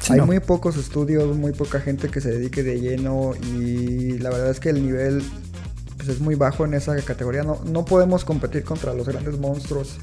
Sí, 0.01 0.15
Hay 0.15 0.19
no. 0.21 0.27
muy 0.27 0.41
pocos 0.41 0.77
estudios, 0.77 1.37
muy 1.37 1.53
poca 1.53 1.81
gente 1.81 2.09
que 2.09 2.21
se 2.21 2.31
dedique 2.31 2.63
de 2.63 2.81
lleno 2.81 3.33
y 3.55 4.19
la 4.19 4.31
verdad 4.31 4.51
es 4.51 4.59
que 4.61 4.71
el 4.71 4.83
nivel 4.85 5.23
pues, 5.97 6.09
es 6.09 6.21
muy 6.21 6.35
bajo 6.35 6.65
en 6.65 6.75
esa 6.75 6.97
categoría. 7.03 7.43
No, 7.43 7.61
no 7.67 7.85
podemos 7.85 8.25
competir 8.25 8.65
contra 8.65 8.95
los 8.95 9.07
grandes 9.07 9.39
monstruos 9.39 9.99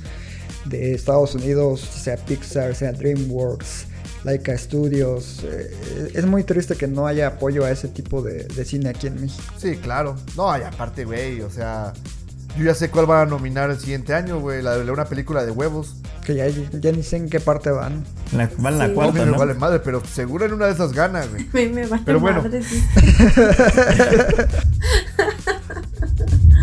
de 0.65 0.93
Estados 0.93 1.33
Unidos, 1.35 1.81
sea 1.81 2.17
Pixar, 2.17 2.75
sea 2.75 2.91
DreamWorks, 2.91 3.85
Laika 4.23 4.55
Studios. 4.57 5.41
Eh, 5.43 6.11
es 6.13 6.25
muy 6.25 6.43
triste 6.43 6.75
que 6.75 6.87
no 6.87 7.07
haya 7.07 7.27
apoyo 7.27 7.65
a 7.65 7.71
ese 7.71 7.87
tipo 7.87 8.21
de, 8.21 8.43
de 8.43 8.65
cine 8.65 8.89
aquí 8.89 9.07
en 9.07 9.19
México. 9.19 9.53
Sí, 9.57 9.77
claro. 9.77 10.15
No, 10.35 10.55
y 10.57 10.61
aparte, 10.61 11.05
güey, 11.05 11.41
o 11.41 11.49
sea, 11.49 11.93
yo 12.57 12.65
ya 12.65 12.75
sé 12.75 12.89
cuál 12.89 13.05
van 13.05 13.27
a 13.27 13.29
nominar 13.29 13.69
el 13.71 13.79
siguiente 13.79 14.13
año, 14.13 14.39
güey, 14.39 14.61
la 14.61 14.77
de 14.77 14.91
una 14.91 15.05
película 15.05 15.45
de 15.45 15.51
huevos. 15.51 15.95
Que 16.27 16.35
ya, 16.35 16.45
ya 16.49 16.91
ni 16.91 17.03
sé 17.03 17.15
en 17.15 17.29
qué 17.29 17.39
parte 17.39 17.71
van. 17.71 18.03
La, 18.33 18.49
van 18.57 18.73
en 18.73 18.79
la 18.79 18.85
Sí. 18.87 18.89
No, 18.89 18.95
cuarta, 18.95 19.13
me 19.25 19.31
¿no? 19.31 19.37
vale 19.37 19.53
madre, 19.53 19.79
pero 19.79 20.03
seguro 20.05 20.43
en 20.45 20.51
una 20.51 20.65
de 20.65 20.73
esas 20.73 20.91
gana, 20.91 21.25
güey. 21.25 21.47
Me, 21.53 21.69
me 21.69 21.87
vale 21.87 22.03
Pero 22.05 22.19
bueno. 22.19 22.41
madre, 22.43 22.61
sí. 22.63 22.83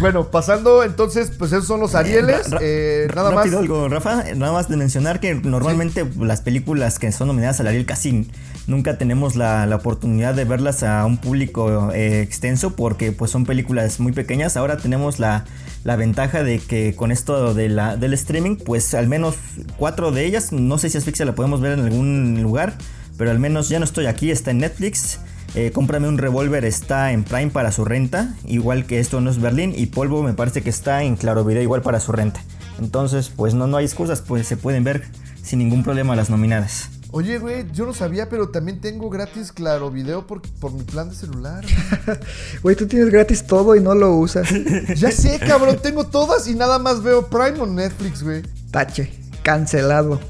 Bueno, 0.00 0.30
pasando 0.30 0.82
entonces, 0.84 1.30
pues 1.38 1.52
esos 1.52 1.66
son 1.66 1.80
los 1.80 1.94
Arieles. 1.94 2.50
Ra- 2.50 2.58
eh, 2.60 3.08
nada 3.14 3.30
más. 3.30 3.46
Algo, 3.54 3.88
Rafa. 3.88 4.24
Nada 4.34 4.52
más 4.52 4.68
de 4.68 4.76
mencionar 4.76 5.18
que 5.20 5.34
normalmente 5.34 6.04
las 6.20 6.42
películas 6.42 6.98
que 6.98 7.10
son 7.12 7.28
nominadas 7.28 7.60
al 7.60 7.68
Ariel 7.68 7.86
casi 7.86 8.28
nunca 8.66 8.98
tenemos 8.98 9.36
la, 9.36 9.66
la 9.66 9.76
oportunidad 9.76 10.34
de 10.34 10.44
verlas 10.44 10.82
a 10.82 11.04
un 11.04 11.18
público 11.18 11.90
eh, 11.92 12.22
extenso 12.22 12.74
porque 12.74 13.12
pues 13.12 13.30
son 13.30 13.44
películas 13.44 14.00
muy 14.00 14.12
pequeñas. 14.12 14.56
Ahora 14.56 14.76
tenemos 14.76 15.18
la, 15.18 15.44
la 15.84 15.96
ventaja 15.96 16.42
de 16.42 16.58
que 16.58 16.94
con 16.94 17.12
esto 17.12 17.54
de 17.54 17.68
la, 17.68 17.96
del 17.96 18.14
streaming, 18.14 18.56
pues 18.56 18.94
al 18.94 19.08
menos 19.08 19.36
cuatro 19.76 20.12
de 20.12 20.24
ellas, 20.24 20.52
no 20.52 20.78
sé 20.78 20.90
si 20.90 20.98
Asfixia 20.98 21.24
la 21.24 21.34
podemos 21.34 21.60
ver 21.60 21.78
en 21.78 21.84
algún 21.84 22.42
lugar, 22.42 22.74
pero 23.16 23.30
al 23.30 23.38
menos 23.38 23.68
ya 23.68 23.78
no 23.78 23.84
estoy 23.84 24.06
aquí, 24.06 24.30
está 24.30 24.50
en 24.50 24.58
Netflix. 24.58 25.20
Eh, 25.54 25.70
cómprame 25.70 26.08
un 26.08 26.18
revólver 26.18 26.64
está 26.64 27.12
en 27.12 27.22
Prime 27.22 27.50
para 27.50 27.70
su 27.70 27.84
renta, 27.84 28.34
igual 28.44 28.86
que 28.86 28.98
esto 28.98 29.20
no 29.20 29.30
es 29.30 29.40
Berlín. 29.40 29.72
Y 29.76 29.86
Polvo 29.86 30.22
me 30.22 30.34
parece 30.34 30.62
que 30.62 30.70
está 30.70 31.04
en 31.04 31.14
Claro 31.14 31.44
Video 31.44 31.62
igual 31.62 31.82
para 31.82 32.00
su 32.00 32.10
renta. 32.10 32.42
Entonces, 32.80 33.28
pues 33.28 33.54
no, 33.54 33.68
no 33.68 33.76
hay 33.76 33.84
excusas, 33.84 34.20
pues 34.20 34.48
se 34.48 34.56
pueden 34.56 34.82
ver 34.82 35.04
sin 35.44 35.60
ningún 35.60 35.84
problema 35.84 36.16
las 36.16 36.28
nominadas. 36.28 36.90
Oye, 37.16 37.38
güey, 37.38 37.64
yo 37.72 37.86
no 37.86 37.94
sabía, 37.94 38.28
pero 38.28 38.48
también 38.48 38.80
tengo 38.80 39.08
gratis 39.08 39.52
Claro 39.52 39.88
Video 39.88 40.26
por, 40.26 40.42
por 40.42 40.72
mi 40.72 40.82
plan 40.82 41.10
de 41.10 41.14
celular. 41.14 41.64
Güey, 42.64 42.74
tú 42.74 42.88
tienes 42.88 43.08
gratis 43.08 43.46
todo 43.46 43.76
y 43.76 43.80
no 43.80 43.94
lo 43.94 44.16
usas. 44.16 44.48
ya 44.96 45.12
sé, 45.12 45.38
cabrón, 45.38 45.78
tengo 45.80 46.08
todas 46.08 46.48
y 46.48 46.56
nada 46.56 46.80
más 46.80 47.04
veo 47.04 47.28
Prime 47.28 47.60
o 47.60 47.66
Netflix, 47.66 48.24
güey. 48.24 48.42
Tache. 48.72 49.12
Cancelado. 49.44 50.20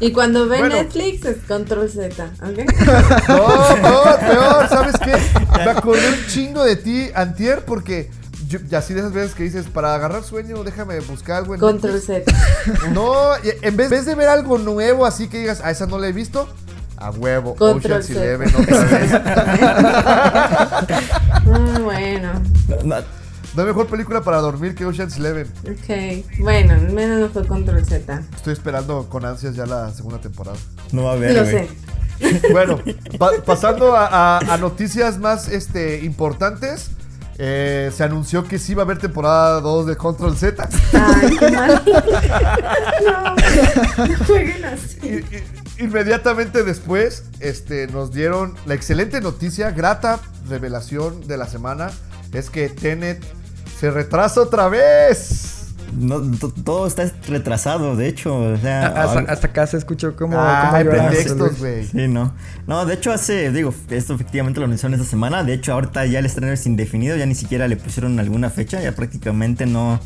Y 0.00 0.12
cuando 0.12 0.48
ve 0.48 0.60
Bueno. 0.60 0.76
Netflix 0.76 1.26
es 1.26 1.36
control 1.46 1.90
Z, 1.90 2.24
¿ok? 2.40 3.28
No, 3.28 3.76
no, 3.76 4.18
peor, 4.18 4.68
¿sabes 4.70 4.94
qué? 4.98 5.12
Me 5.58 5.70
acordé 5.72 6.08
un 6.08 6.26
chingo 6.26 6.64
de 6.64 6.76
ti, 6.76 7.10
Antier, 7.14 7.66
porque 7.66 8.10
yo, 8.52 8.58
y 8.70 8.74
así 8.74 8.94
de 8.94 9.00
esas 9.00 9.12
veces 9.12 9.34
que 9.34 9.42
dices, 9.44 9.66
para 9.66 9.94
agarrar 9.94 10.22
sueño, 10.24 10.62
déjame 10.64 10.98
buscar 11.00 11.36
algo 11.38 11.54
en 11.54 11.60
Control. 11.60 12.00
Z. 12.00 12.30
No, 12.92 13.34
en 13.36 13.76
vez, 13.76 13.86
en 13.86 13.90
vez 13.90 14.06
de 14.06 14.14
ver 14.14 14.28
algo 14.28 14.58
nuevo, 14.58 15.06
así 15.06 15.28
que 15.28 15.38
digas, 15.40 15.60
a 15.62 15.70
esa 15.70 15.86
no 15.86 15.98
la 15.98 16.08
he 16.08 16.12
visto, 16.12 16.48
a 16.96 17.10
huevo, 17.10 17.54
Control 17.56 18.00
Ocean's 18.00 18.06
Z. 18.06 18.22
Eleven 18.22 18.54
otra 18.54 18.84
vez. 18.84 19.12
Mm, 21.44 21.82
bueno, 21.84 22.32
No, 22.84 22.96
No 23.54 23.62
hay 23.62 23.66
mejor 23.66 23.86
película 23.88 24.22
para 24.22 24.38
dormir 24.38 24.74
que 24.74 24.84
Ocean's 24.86 25.16
Eleven. 25.16 25.46
ok. 25.64 26.24
Bueno, 26.40 26.74
menos 26.92 27.20
no 27.20 27.28
fue 27.30 27.46
control 27.46 27.84
Z. 27.84 28.22
Estoy 28.36 28.52
esperando 28.52 29.08
con 29.08 29.24
ansias 29.24 29.54
ya 29.56 29.66
la 29.66 29.90
segunda 29.92 30.20
temporada. 30.20 30.56
no 30.92 31.04
va 31.04 31.10
a 31.10 31.14
haber. 31.14 31.34
Lo 31.34 31.44
sé. 31.44 31.68
Bueno, 32.52 32.78
pa- 33.18 33.32
pasando 33.44 33.96
a, 33.96 34.06
a- 34.06 34.38
a 34.38 34.56
noticias 34.58 35.18
más 35.18 35.48
este, 35.48 36.04
importantes. 36.04 36.90
Eh, 37.44 37.90
se 37.92 38.04
anunció 38.04 38.44
que 38.44 38.56
sí 38.56 38.72
va 38.72 38.82
a 38.82 38.84
haber 38.84 38.98
temporada 38.98 39.60
2 39.60 39.86
de 39.86 39.96
Control 39.96 40.36
Z. 40.36 40.68
Ay, 40.92 41.36
qué 41.36 41.50
mal. 41.50 41.82
No, 43.04 44.06
no 44.06 44.24
jueguen 44.26 44.64
así. 44.64 45.24
inmediatamente 45.80 46.62
después 46.62 47.24
este, 47.40 47.88
nos 47.88 48.12
dieron 48.12 48.54
la 48.64 48.74
excelente 48.74 49.20
noticia, 49.20 49.72
grata 49.72 50.20
revelación 50.48 51.26
de 51.26 51.36
la 51.36 51.48
semana, 51.48 51.90
es 52.32 52.48
que 52.48 52.68
Tenet 52.68 53.24
se 53.76 53.90
retrasa 53.90 54.40
otra 54.40 54.68
vez. 54.68 55.61
No, 55.98 56.20
to- 56.38 56.52
todo 56.52 56.86
está 56.86 57.10
retrasado, 57.28 57.96
de 57.96 58.08
hecho. 58.08 58.34
O 58.36 58.56
sea, 58.56 58.86
hasta, 58.86 59.02
ahora- 59.02 59.32
hasta 59.32 59.46
acá 59.48 59.66
se 59.66 59.76
escuchó 59.76 60.16
como. 60.16 60.36
Ah, 60.38 60.64
como 60.66 60.76
hay 60.76 60.84
pretextos, 60.84 61.58
güey. 61.58 61.84
Sí, 61.86 62.08
no. 62.08 62.32
No, 62.66 62.86
de 62.86 62.94
hecho 62.94 63.12
hace, 63.12 63.50
digo, 63.52 63.74
esto 63.90 64.14
efectivamente 64.14 64.60
lo 64.60 64.66
anunciaron 64.66 64.94
esta 64.98 65.08
semana. 65.08 65.44
De 65.44 65.54
hecho, 65.54 65.72
ahorita 65.72 66.06
ya 66.06 66.18
el 66.18 66.26
estreno 66.26 66.52
es 66.52 66.64
indefinido, 66.66 67.16
ya 67.16 67.26
ni 67.26 67.34
siquiera 67.34 67.68
le 67.68 67.76
pusieron 67.76 68.18
alguna 68.20 68.50
fecha, 68.50 68.80
ya 68.80 68.92
prácticamente 68.92 69.66
no. 69.66 70.00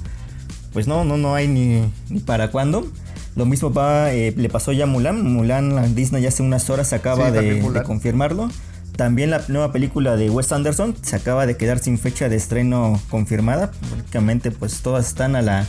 Pues 0.72 0.86
no, 0.88 1.04
no, 1.04 1.16
no 1.16 1.34
hay 1.34 1.48
ni, 1.48 1.90
ni 2.10 2.20
para 2.20 2.50
cuándo. 2.50 2.86
Lo 3.34 3.44
mismo 3.46 3.72
va, 3.72 4.12
eh, 4.12 4.32
le 4.36 4.48
pasó 4.48 4.72
ya 4.72 4.84
a 4.84 4.86
Mulan. 4.86 5.22
Mulan, 5.22 5.74
la 5.74 5.82
Disney 5.88 6.22
ya 6.22 6.28
hace 6.28 6.42
unas 6.42 6.68
horas 6.70 6.92
acaba 6.92 7.26
Sí, 7.26 7.32
de 7.32 7.82
confirmarlo. 7.84 8.50
También 8.96 9.30
la 9.30 9.42
nueva 9.48 9.72
película 9.72 10.16
de 10.16 10.30
Wes 10.30 10.52
Anderson 10.52 10.96
se 11.02 11.16
acaba 11.16 11.46
de 11.46 11.56
quedar 11.56 11.78
sin 11.78 11.98
fecha 11.98 12.28
de 12.28 12.36
estreno 12.36 13.00
confirmada. 13.10 13.70
Prácticamente, 13.90 14.50
pues 14.50 14.80
todas 14.80 15.06
están 15.06 15.36
a 15.36 15.42
la, 15.42 15.66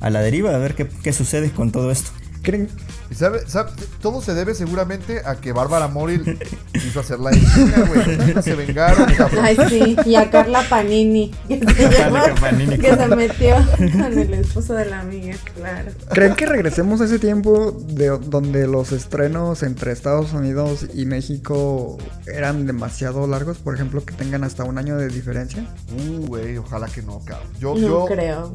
a 0.00 0.10
la 0.10 0.20
deriva. 0.20 0.54
A 0.54 0.58
ver 0.58 0.74
qué, 0.74 0.86
qué 0.86 1.12
sucede 1.12 1.50
con 1.50 1.72
todo 1.72 1.90
esto. 1.90 2.10
¿Creen? 2.42 2.68
Sabe, 3.14 3.40
sabe- 3.48 3.70
todo 4.00 4.20
se 4.22 4.34
debe 4.34 4.54
seguramente 4.54 5.22
a 5.24 5.36
que 5.36 5.52
Bárbara 5.52 5.88
Mori 5.88 6.20
quiso 6.72 7.00
hacer 7.00 7.18
la 7.18 7.30
güey. 7.30 8.42
Se 8.42 8.54
vengaron, 8.54 9.12
cabrón. 9.16 9.44
Ay, 9.44 9.56
sí. 9.68 9.96
Y 10.04 10.14
a 10.14 10.30
Carla 10.30 10.62
Panini. 10.68 11.30
Que 11.48 11.58
se, 11.58 11.90
llama- 11.90 12.24
Panini. 12.40 12.78
que 12.78 12.94
se 12.94 13.06
metió 13.08 13.56
con 13.76 14.18
el 14.18 14.34
esposo 14.34 14.74
de 14.74 14.84
la 14.86 15.00
amiga, 15.00 15.36
claro. 15.56 15.90
¿Creen 16.10 16.34
que 16.34 16.46
regresemos 16.46 17.00
a 17.00 17.04
ese 17.06 17.18
tiempo 17.18 17.72
de 17.88 18.08
donde 18.08 18.66
los 18.66 18.92
estrenos 18.92 19.62
entre 19.62 19.92
Estados 19.92 20.32
Unidos 20.32 20.86
y 20.94 21.06
México 21.06 21.98
eran 22.26 22.66
demasiado 22.66 23.26
largos? 23.26 23.58
Por 23.58 23.74
ejemplo, 23.74 24.04
que 24.04 24.14
tengan 24.14 24.44
hasta 24.44 24.64
un 24.64 24.78
año 24.78 24.96
de 24.96 25.08
diferencia. 25.08 25.64
Uh, 25.92 26.26
güey, 26.26 26.56
ojalá 26.58 26.86
que 26.88 27.02
no, 27.02 27.20
cabrón. 27.24 27.48
Yo, 27.58 27.74
No 27.74 27.80
yo, 27.80 28.04
creo. 28.06 28.52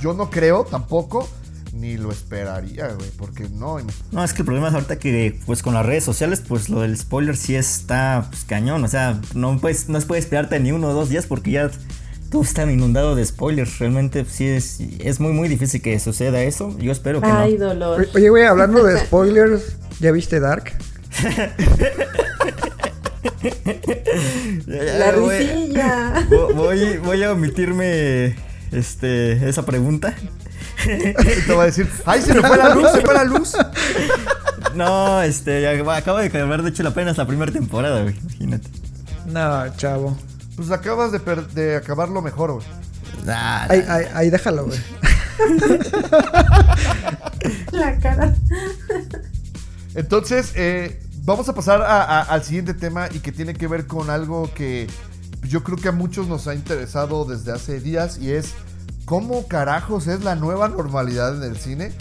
yo 0.00 0.12
no 0.14 0.28
creo 0.30 0.64
tampoco, 0.64 1.28
ni 1.80 1.96
lo 1.96 2.10
esperaría, 2.12 2.88
güey, 2.88 3.10
porque 3.16 3.48
no. 3.50 3.78
No, 4.12 4.24
es 4.24 4.32
que 4.32 4.42
el 4.42 4.46
problema 4.46 4.68
es 4.68 4.74
ahorita 4.74 4.98
que 4.98 5.38
pues 5.46 5.62
con 5.62 5.74
las 5.74 5.84
redes 5.86 6.04
sociales 6.04 6.42
pues 6.46 6.68
lo 6.68 6.80
del 6.80 6.96
spoiler 6.98 7.36
sí 7.36 7.54
está 7.54 8.26
pues, 8.30 8.44
cañón, 8.44 8.82
o 8.84 8.88
sea, 8.88 9.20
no 9.34 9.58
puedes, 9.58 9.88
no 9.88 9.98
puedes 10.00 10.24
esperarte 10.24 10.58
ni 10.60 10.72
uno 10.72 10.88
o 10.88 10.92
dos 10.94 11.08
días 11.08 11.26
porque 11.26 11.50
ya 11.52 11.70
todo 12.30 12.42
está 12.42 12.70
inundado 12.70 13.14
de 13.14 13.24
spoilers, 13.24 13.78
realmente 13.78 14.24
sí 14.28 14.46
es, 14.46 14.80
es 14.98 15.20
muy 15.20 15.32
muy 15.32 15.48
difícil 15.48 15.80
que 15.80 15.98
suceda 16.00 16.42
eso, 16.42 16.76
yo 16.78 16.90
espero 16.92 17.20
que 17.20 17.28
Ay, 17.28 17.56
no. 17.58 17.66
dolor. 17.68 18.08
Oye, 18.14 18.28
güey, 18.30 18.44
hablando 18.44 18.82
de 18.82 18.98
spoilers, 19.06 19.76
¿ya 20.00 20.10
viste 20.12 20.40
Dark? 20.40 20.72
La 24.66 25.12
Voy- 25.12 25.38
risilla. 25.38 26.26
Vo- 26.28 26.52
Voy, 26.54 26.98
voy 26.98 27.22
a 27.22 27.32
omitirme 27.32 28.34
este, 28.72 29.48
esa 29.48 29.64
pregunta. 29.64 30.14
Te 31.46 31.54
va 31.54 31.64
a 31.64 31.66
decir, 31.66 31.88
¡ay, 32.04 32.22
se 32.22 32.34
me 32.34 32.40
fue 32.42 32.56
la 32.56 32.74
luz, 32.74 32.90
se 32.92 33.00
fue 33.02 33.14
la 33.14 33.24
luz! 33.24 33.52
No, 34.74 35.22
este, 35.22 35.62
ya- 35.62 35.96
acabo 35.96 36.18
de 36.18 36.40
haber 36.40 36.62
de 36.62 36.70
hecho 36.70 36.82
la 36.82 36.92
pena 36.92 37.12
la 37.16 37.26
primera 37.26 37.52
temporada, 37.52 38.02
güey, 38.02 38.16
imagínate. 38.22 38.68
No, 39.26 39.76
chavo. 39.76 40.16
Pues 40.56 40.70
acabas 40.70 41.12
de, 41.12 41.20
per- 41.20 41.48
de 41.48 41.76
acabarlo 41.76 42.22
mejor, 42.22 42.52
güey. 42.52 42.66
Ah, 43.28 43.66
Ahí, 43.68 43.84
ahí, 43.88 44.04
ahí 44.14 44.30
déjalo, 44.30 44.66
güey. 44.66 44.78
La 47.72 47.98
cara. 47.98 48.34
Entonces, 49.94 50.52
eh, 50.56 51.00
vamos 51.24 51.48
a 51.48 51.54
pasar 51.54 51.82
a- 51.82 52.02
a- 52.02 52.22
al 52.22 52.42
siguiente 52.44 52.74
tema 52.74 53.08
y 53.12 53.20
que 53.20 53.32
tiene 53.32 53.54
que 53.54 53.66
ver 53.66 53.86
con 53.86 54.10
algo 54.10 54.52
que 54.54 54.86
yo 55.42 55.62
creo 55.62 55.78
que 55.78 55.88
a 55.88 55.92
muchos 55.92 56.26
nos 56.28 56.46
ha 56.48 56.54
interesado 56.54 57.24
desde 57.24 57.52
hace 57.52 57.80
días 57.80 58.18
y 58.18 58.32
es 58.32 58.54
cómo 59.06 59.46
carajos 59.46 60.08
es 60.08 60.22
la 60.22 60.34
nueva 60.34 60.68
normalidad 60.68 61.34
en 61.36 61.50
el 61.50 61.56
cine. 61.56 61.92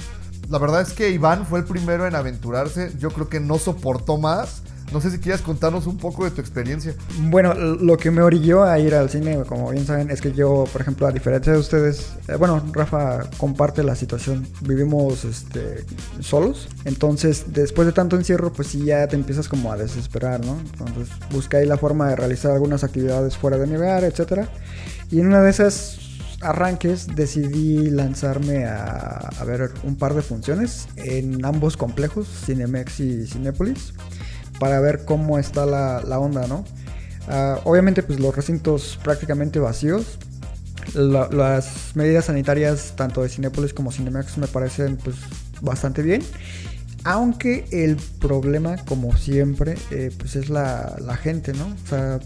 La 0.50 0.58
verdad 0.58 0.82
es 0.82 0.92
que 0.92 1.12
Iván 1.12 1.46
fue 1.46 1.60
el 1.60 1.66
primero 1.66 2.06
en 2.06 2.16
aventurarse. 2.16 2.92
Yo 3.00 3.12
creo 3.12 3.30
que 3.30 3.40
no 3.40 3.58
soportó 3.58 4.18
más. 4.18 4.64
No 4.92 5.02
sé 5.02 5.10
si 5.10 5.18
quieras 5.18 5.42
contarnos 5.42 5.88
un 5.88 5.98
poco 5.98 6.26
de 6.26 6.32
tu 6.32 6.42
experiencia. 6.42 6.94
Bueno, 7.20 7.54
lo 7.54 7.98
que 7.98 8.12
me 8.12 8.22
orilló 8.22 8.64
a 8.64 8.78
ir 8.78 8.94
al 8.94 9.10
cine, 9.10 9.44
como 9.48 9.72
bien 9.72 9.86
saben, 9.86 10.12
es 10.12 10.22
que 10.22 10.32
yo, 10.32 10.66
por 10.72 10.82
ejemplo, 10.82 11.08
a 11.08 11.12
diferencia 11.12 11.54
de 11.54 11.58
ustedes, 11.58 12.14
eh, 12.28 12.36
bueno, 12.36 12.64
Rafa 12.72 13.28
comparte 13.38 13.82
la 13.84 13.96
situación, 13.96 14.48
vivimos 14.62 15.26
este, 15.26 15.86
solos, 16.20 16.70
entonces 16.86 17.46
después 17.48 17.88
de 17.88 17.94
tanto 17.94 18.16
encierro, 18.16 18.54
pues 18.54 18.68
sí 18.68 18.86
ya 18.86 19.08
te 19.08 19.16
empiezas 19.16 19.48
como 19.48 19.72
a 19.72 19.78
desesperar, 19.78 20.46
¿no? 20.46 20.60
Entonces 20.60 21.10
busqué 21.32 21.58
ahí 21.58 21.66
la 21.66 21.78
forma 21.78 22.10
de 22.10 22.16
realizar 22.16 22.52
algunas 22.52 22.84
actividades 22.84 23.36
fuera 23.36 23.58
de 23.58 23.66
mi 23.66 23.78
hogar, 23.78 24.04
etcétera, 24.04 24.50
y 25.10 25.20
en 25.20 25.28
una 25.28 25.42
de 25.42 25.50
esas 25.50 26.05
arranques 26.42 27.08
decidí 27.16 27.90
lanzarme 27.90 28.66
a, 28.66 29.30
ver 29.46 29.72
un 29.84 29.96
par 29.96 30.14
de 30.14 30.22
funciones 30.22 30.88
en 30.98 31.44
ambos 31.46 31.78
complejos, 31.78 32.28
Cinemex 32.46 33.00
y 33.00 33.28
Cinépolis 33.28 33.94
para 34.60 34.80
ver 34.80 35.06
cómo 35.06 35.38
está 35.38 35.66
la, 35.66 36.20
onda, 36.20 36.48
¿no? 36.48 36.64
Ah, 37.28 37.60
obviamente, 37.64 38.04
pues 38.04 38.20
los 38.20 38.36
recintos 38.36 39.00
prácticamente 39.04 39.60
vacíos. 39.60 40.18
La- 40.94 41.28
las 41.32 41.96
medidas 41.96 42.26
sanitarias, 42.26 42.94
tanto 42.96 43.24
de 43.24 43.30
Cinépolis 43.30 43.74
como 43.74 43.92
Cinemax, 43.92 44.38
me 44.38 44.48
parecen 44.48 44.98
pues 44.98 45.16
bastante 45.62 46.02
bien. 46.02 46.22
Aunque 47.04 47.66
el 47.72 47.98
problema, 48.20 48.78
como 48.86 49.16
siempre, 49.18 49.76
eh, 49.92 50.12
pues 50.18 50.36
es 50.36 50.50
la, 50.50 50.96
la 51.00 51.18
gente, 51.18 51.54
¿no? 51.54 51.66
O 51.66 51.88
sea, 51.88 52.20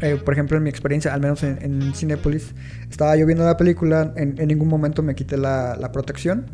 eh, 0.00 0.16
por 0.22 0.34
ejemplo, 0.34 0.56
en 0.56 0.62
mi 0.62 0.70
experiencia, 0.70 1.14
al 1.14 1.20
menos 1.20 1.42
en, 1.42 1.94
Cinépolis, 1.94 2.54
estaba 2.90 3.16
yo 3.16 3.26
viendo 3.26 3.44
la 3.44 3.56
película, 3.56 4.12
en, 4.16 4.34
ningún 4.46 4.68
momento 4.68 5.02
me 5.02 5.14
quité 5.14 5.36
la, 5.36 5.90
protección 5.92 6.46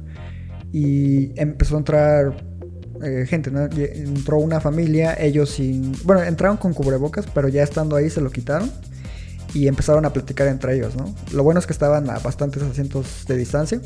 y 0.73 1.39
empezó 1.41 1.77
a 1.77 1.79
entrar 1.79 2.45
eh, 3.03 3.27
gente, 3.27 3.51
¿no? 3.51 3.65
Entró 3.65 4.39
una 4.39 4.61
familia, 4.61 5.15
ellos 5.19 5.51
sin... 5.51 5.93
Bueno, 6.05 6.23
entraron 6.23 6.57
con 6.57 6.73
cubrebocas, 6.73 7.27
pero 7.35 7.49
ya 7.49 7.63
estando 7.63 7.97
ahí 7.97 8.09
se 8.11 8.21
lo 8.21 8.31
quitaron 8.31 8.71
y 9.55 9.69
empezaron 9.69 10.05
a 10.07 10.13
platicar 10.13 10.49
entre 10.49 10.77
ellos, 10.77 10.95
¿no? 10.97 11.15
Lo 11.33 11.43
bueno 11.43 11.61
es 11.61 11.67
que 11.67 11.73
estaban 11.73 12.09
a 12.11 12.19
bastantes 12.21 12.63
asientos 12.63 13.25
de 13.27 13.37
distancia. 13.37 13.81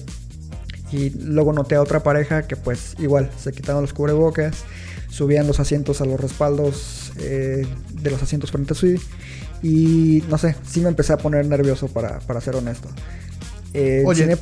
Y 0.93 1.11
luego 1.11 1.53
noté 1.53 1.75
a 1.75 1.83
otra 1.83 2.03
pareja 2.03 2.47
que 2.47 2.55
pues 2.55 2.95
igual 3.01 3.31
se 3.37 3.51
quitaron 3.51 3.83
los 3.83 3.93
cubrebocas, 3.93 4.65
subían 5.09 5.47
los 5.47 5.59
asientos 5.59 6.01
a 6.01 6.05
los 6.05 6.21
respaldos 6.21 7.13
eh, 7.19 7.67
de 7.91 8.11
los 8.11 8.23
asientos 8.23 8.53
frente 8.53 8.75
a 8.75 8.77
sí. 8.77 8.97
Y 9.63 10.23
no 10.29 10.39
sé, 10.39 10.55
sí 10.69 10.81
me 10.81 10.89
empecé 10.89 11.13
a 11.13 11.17
poner 11.19 11.47
nervioso 11.47 11.89
para, 11.89 12.19
para 12.21 12.41
ser 12.41 12.57
honesto. 12.57 12.89
Eh, 13.75 14.03
Oye. 14.07 14.25
Cine- 14.25 14.39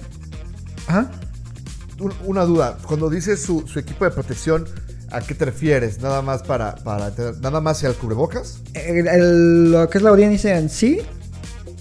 Una 2.26 2.44
duda, 2.44 2.76
cuando 2.86 3.08
dices 3.08 3.40
su, 3.40 3.66
su 3.66 3.78
equipo 3.78 4.04
de 4.04 4.10
protección, 4.10 4.66
¿a 5.10 5.20
qué 5.20 5.34
te 5.34 5.44
refieres? 5.44 6.00
¿Nada 6.00 6.22
más 6.22 6.42
para, 6.42 6.74
para 6.76 7.12
nada 7.40 7.60
más 7.60 7.82
el 7.84 7.94
cubrebocas? 7.94 8.58
El- 8.74 9.06
el- 9.06 9.70
lo 9.72 9.88
que 9.88 9.98
es 9.98 10.04
la 10.04 10.10
audiencia 10.10 10.58
en 10.58 10.68
sí, 10.68 10.98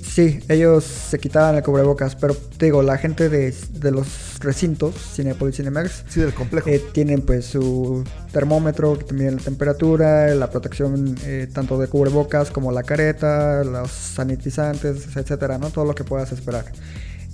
sí, 0.02 0.40
ellos 0.50 0.84
se 0.84 1.18
quitaban 1.20 1.56
el 1.56 1.64
cubrebocas, 1.64 2.16
pero 2.16 2.36
te 2.36 2.66
digo, 2.66 2.84
la 2.84 2.98
gente 3.00 3.28
de, 3.30 3.54
de 3.72 3.92
los 3.92 4.08
recintos, 4.44 4.94
Cinepolis 5.16 5.56
Cinemax, 5.58 6.04
Sí, 6.08 6.20
del 6.20 6.34
complejo. 6.34 6.70
eh, 6.70 6.82
tienen 6.94 7.22
pues 7.22 7.46
su 7.46 8.04
termómetro 8.32 8.98
que 8.98 9.06
te 9.06 9.14
mide 9.14 9.32
la 9.32 9.38
temperatura, 9.42 10.34
la 10.36 10.50
protección 10.50 11.16
eh, 11.26 11.48
tanto 11.52 11.78
de 11.80 11.88
cubrebocas 11.88 12.52
como 12.52 12.72
la 12.72 12.84
careta, 12.84 13.64
los 13.64 13.90
sanitizantes, 13.92 15.08
etcétera, 15.16 15.58
¿no? 15.58 15.70
Todo 15.70 15.86
lo 15.86 15.96
que 15.96 16.04
puedas 16.04 16.32
esperar. 16.32 16.66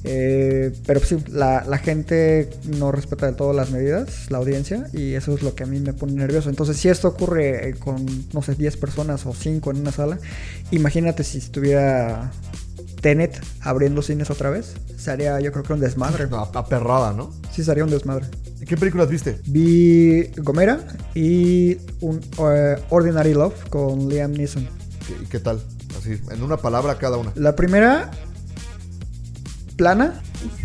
Eh, 0.06 0.72
pero 0.86 1.02
sí, 1.02 1.18
la, 1.30 1.66
la 1.68 1.78
gente 1.78 2.50
no 2.78 2.90
respeta 2.90 3.26
del 3.26 3.36
todo 3.36 3.52
las 3.52 3.72
medidas, 3.72 4.32
la 4.32 4.38
audiencia, 4.38 4.88
y 4.94 5.14
eso 5.16 5.36
es 5.36 5.44
lo 5.44 5.56
que 5.56 5.64
a 5.64 5.66
mí 5.66 5.78
me 5.80 5.92
pone 5.92 6.14
nervioso. 6.14 6.50
Entonces, 6.50 6.78
si 6.78 6.88
esto 6.88 7.10
ocurre 7.10 7.70
eh, 7.70 7.74
con, 7.74 8.06
no 8.34 8.42
sé, 8.42 8.56
10 8.56 8.78
personas 8.78 9.26
o 9.26 9.34
5 9.34 9.72
en 9.72 9.78
una 9.82 9.92
sala, 9.92 10.18
imagínate 10.72 11.26
si 11.26 11.40
estuviera 11.40 12.32
Tenet 13.02 13.42
abriendo 13.62 14.02
cines 14.02 14.30
otra 14.30 14.50
vez. 14.50 14.76
Sería, 14.98 15.40
yo 15.40 15.52
creo 15.52 15.64
que 15.64 15.74
un 15.74 15.80
desmadre. 15.80 16.28
No, 16.30 16.50
aperrada, 16.54 17.14
¿no? 17.14 17.32
Sí, 17.52 17.64
sería 17.64 17.84
un 17.84 17.90
desmadre. 17.90 18.26
¿Y 18.62 18.66
qué 18.66 18.76
películas 18.78 19.08
viste? 19.10 19.40
Vi 19.46 20.28
Gomera 20.38 20.80
y 21.16 21.78
un 22.02 22.20
eh, 22.40 22.76
Ordinary 22.90 23.34
Love 23.34 23.70
con 23.70 24.10
Liam 24.10 24.32
Neeson. 24.34 24.68
¿Qué- 25.08 25.24
¿Y 25.24 25.26
qué 25.28 25.40
tal? 25.40 25.62
Así, 25.98 26.20
en 26.32 26.44
una 26.44 26.58
palabra 26.58 26.98
cada 26.98 27.18
una. 27.18 27.32
La 27.36 27.56
primera, 27.56 28.12
plana. 29.76 30.22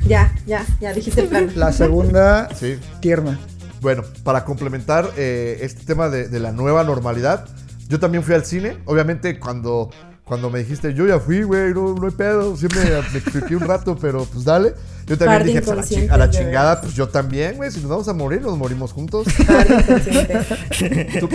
Ya, 0.07 0.33
ya, 0.47 0.65
ya 0.81 0.93
dijiste 0.93 1.23
el 1.23 1.29
plan. 1.29 1.51
La 1.55 1.73
segunda, 1.73 2.49
Sí. 2.55 2.79
tierna. 3.01 3.39
Bueno, 3.81 4.03
para 4.23 4.45
complementar 4.45 5.11
eh, 5.17 5.59
este 5.63 5.85
tema 5.85 6.09
de, 6.09 6.29
de 6.29 6.41
la 6.41 6.53
nueva 6.53 6.85
normalidad, 6.85 7.47
yo 7.89 8.01
también 8.01 8.23
fui 8.25 8.35
al 8.35 8.45
cine. 8.45 8.79
Obviamente, 8.87 9.39
cuando, 9.39 9.91
cuando 10.25 10.49
me 10.51 10.61
dijiste, 10.61 10.95
yo 10.95 11.07
ya 11.07 11.21
fui, 11.21 11.43
güey, 11.43 11.75
no, 11.75 11.95
no 11.95 12.07
hay 12.07 12.13
pedo. 12.13 12.57
Sí 12.57 12.67
me, 12.75 12.83
me 12.85 13.19
expliqué 13.19 13.57
un 13.57 13.63
rato, 13.63 13.97
pero 14.01 14.25
pues 14.25 14.45
dale. 14.45 14.75
Yo 15.07 15.19
también 15.19 15.43
dije, 15.47 15.61
pues, 15.61 15.71
a 15.73 15.75
la, 16.17 16.25
a 16.25 16.31
chingada, 16.31 16.81
pues 16.81 16.95
yo 16.95 17.09
también, 17.11 17.57
güey. 17.57 17.71
Si 17.71 17.81
nos 17.81 17.91
vamos 17.91 18.09
a 18.09 18.15
morir, 18.15 18.41
nos 18.41 18.57
morimos 18.57 18.93
juntos. 18.93 19.27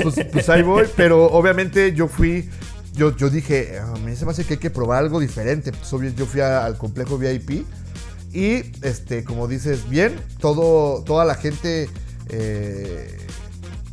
Pues, 0.04 0.16
pues 0.32 0.50
ahí 0.50 0.64
voy, 0.64 0.88
pero 0.96 1.26
obviamente 1.26 1.94
yo 1.94 2.08
fui, 2.08 2.50
yo, 2.94 3.16
yo 3.16 3.30
dije, 3.30 3.80
"Ah, 3.80 3.94
a 3.96 4.00
mí 4.00 4.16
se 4.16 4.26
me 4.26 4.32
hace 4.32 4.44
que 4.44 4.54
hay 4.56 4.60
que 4.60 4.70
probar 4.70 5.00
algo 5.04 5.20
diferente. 5.20 5.72
Pues 5.72 5.92
obvio, 5.94 6.10
yo 6.12 6.26
fui 6.26 6.42
a- 6.42 6.66
al 6.66 6.78
complejo 6.78 7.18
VIP 7.18 7.66
y, 8.34 8.64
este, 8.82 9.24
como 9.24 9.48
dices, 9.48 9.90
bien, 9.90 10.16
todo, 10.40 11.04
toda 11.04 11.26
la 11.26 11.36
gente 11.36 11.90
eh, 12.30 13.18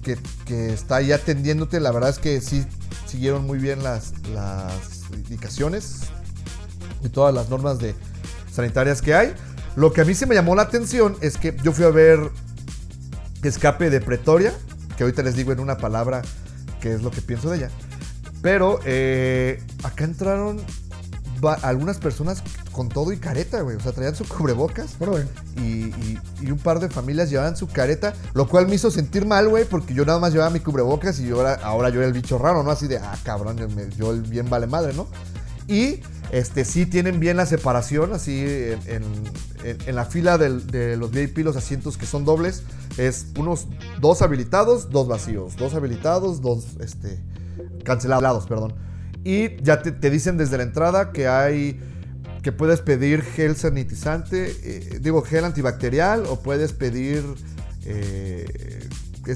que, 0.02 0.16
que 0.44 0.72
está 0.72 0.96
ahí 0.96 1.12
atendiéndote, 1.12 1.80
la 1.80 1.90
verdad 1.92 2.10
es 2.10 2.18
que 2.18 2.40
sí 2.40 2.64
siguieron 3.16 3.46
muy 3.46 3.58
bien 3.58 3.82
las, 3.82 4.12
indicaciones 5.10 6.00
y 7.02 7.08
todas 7.08 7.34
las 7.34 7.48
normas 7.48 7.78
de 7.78 7.94
sanitarias 8.52 9.00
que 9.00 9.14
hay. 9.14 9.34
Lo 9.74 9.90
que 9.94 10.02
a 10.02 10.04
mí 10.04 10.14
se 10.14 10.26
me 10.26 10.34
llamó 10.34 10.54
la 10.54 10.62
atención 10.62 11.16
es 11.22 11.38
que 11.38 11.56
yo 11.62 11.72
fui 11.72 11.86
a 11.86 11.88
ver 11.88 12.30
Escape 13.42 13.88
de 13.88 14.02
Pretoria, 14.02 14.52
que 14.98 15.04
ahorita 15.04 15.22
les 15.22 15.34
digo 15.34 15.50
en 15.50 15.60
una 15.60 15.78
palabra 15.78 16.20
qué 16.82 16.92
es 16.92 17.02
lo 17.02 17.10
que 17.10 17.22
pienso 17.22 17.48
de 17.48 17.56
ella. 17.56 17.70
Pero 18.42 18.80
eh, 18.84 19.62
acá 19.82 20.04
entraron 20.04 20.60
algunas 21.62 21.96
personas 21.96 22.42
con 22.76 22.88
todo 22.90 23.10
y 23.12 23.16
careta, 23.16 23.62
güey. 23.62 23.76
O 23.76 23.80
sea, 23.80 23.92
traían 23.92 24.14
su 24.14 24.28
cubrebocas. 24.28 24.96
Y, 25.56 25.60
y- 25.86 26.18
y 26.42 26.50
un 26.50 26.58
par 26.58 26.78
de 26.78 26.90
familias 26.90 27.30
llevaban 27.30 27.56
su 27.56 27.66
careta, 27.68 28.12
lo 28.34 28.46
cual 28.46 28.68
me 28.68 28.74
hizo 28.74 28.90
sentir 28.90 29.24
mal, 29.24 29.48
güey, 29.48 29.64
porque 29.64 29.94
yo 29.94 30.04
nada 30.04 30.18
más 30.18 30.32
llevaba 30.32 30.50
mi 30.50 30.60
cubrebocas 30.60 31.18
y 31.18 31.26
yo 31.26 31.36
ahora, 31.38 31.54
ahora 31.62 31.88
yo 31.88 32.00
era 32.00 32.06
el 32.06 32.12
bicho 32.12 32.36
raro, 32.38 32.62
¿no? 32.62 32.70
Así 32.70 32.86
de, 32.86 32.98
ah, 32.98 33.16
cabrón, 33.24 33.56
yo, 33.56 33.68
me- 33.70 33.88
yo 33.96 34.12
el 34.12 34.20
bien 34.20 34.50
vale 34.50 34.66
madre, 34.66 34.92
¿no? 34.92 35.06
Y 35.66 36.00
este 36.30 36.64
sí 36.66 36.84
tienen 36.86 37.18
bien 37.18 37.38
la 37.38 37.46
separación, 37.46 38.12
así 38.12 38.38
en, 38.44 38.78
en- 38.86 39.02
en- 39.64 39.78
en 39.88 39.94
la 39.96 40.04
fila 40.04 40.36
del- 40.38 40.66
de 40.66 40.96
los 40.98 41.10
VIP, 41.10 41.38
los 41.38 41.56
asientos 41.56 41.96
que 41.96 42.04
son 42.06 42.24
dobles, 42.26 42.62
es 42.98 43.28
unos 43.38 43.66
dos 44.00 44.20
habilitados, 44.22 44.90
dos 44.90 45.08
vacíos, 45.08 45.56
dos 45.56 45.74
habilitados, 45.74 46.40
dos 46.42 46.76
este, 46.80 47.18
cancelados, 47.84 48.46
perdón. 48.46 48.74
Y 49.24 49.60
ya 49.62 49.82
te, 49.82 49.90
te 49.90 50.08
dicen 50.10 50.36
desde 50.36 50.56
la 50.56 50.62
entrada 50.62 51.10
que 51.10 51.26
hay 51.26 51.80
que 52.46 52.52
puedes 52.52 52.80
pedir 52.80 53.22
gel 53.22 53.56
sanitizante, 53.56 54.54
eh, 54.62 55.00
digo 55.00 55.20
gel 55.22 55.44
antibacterial 55.44 56.26
o 56.26 56.38
puedes 56.38 56.72
pedir 56.72 57.24
eh, 57.84 58.88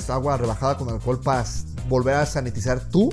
agua 0.08 0.36
rebajada 0.36 0.76
con 0.76 0.88
alcohol 0.90 1.18
para 1.20 1.44
volver 1.88 2.14
a 2.14 2.24
sanitizar 2.24 2.88
tú 2.88 3.12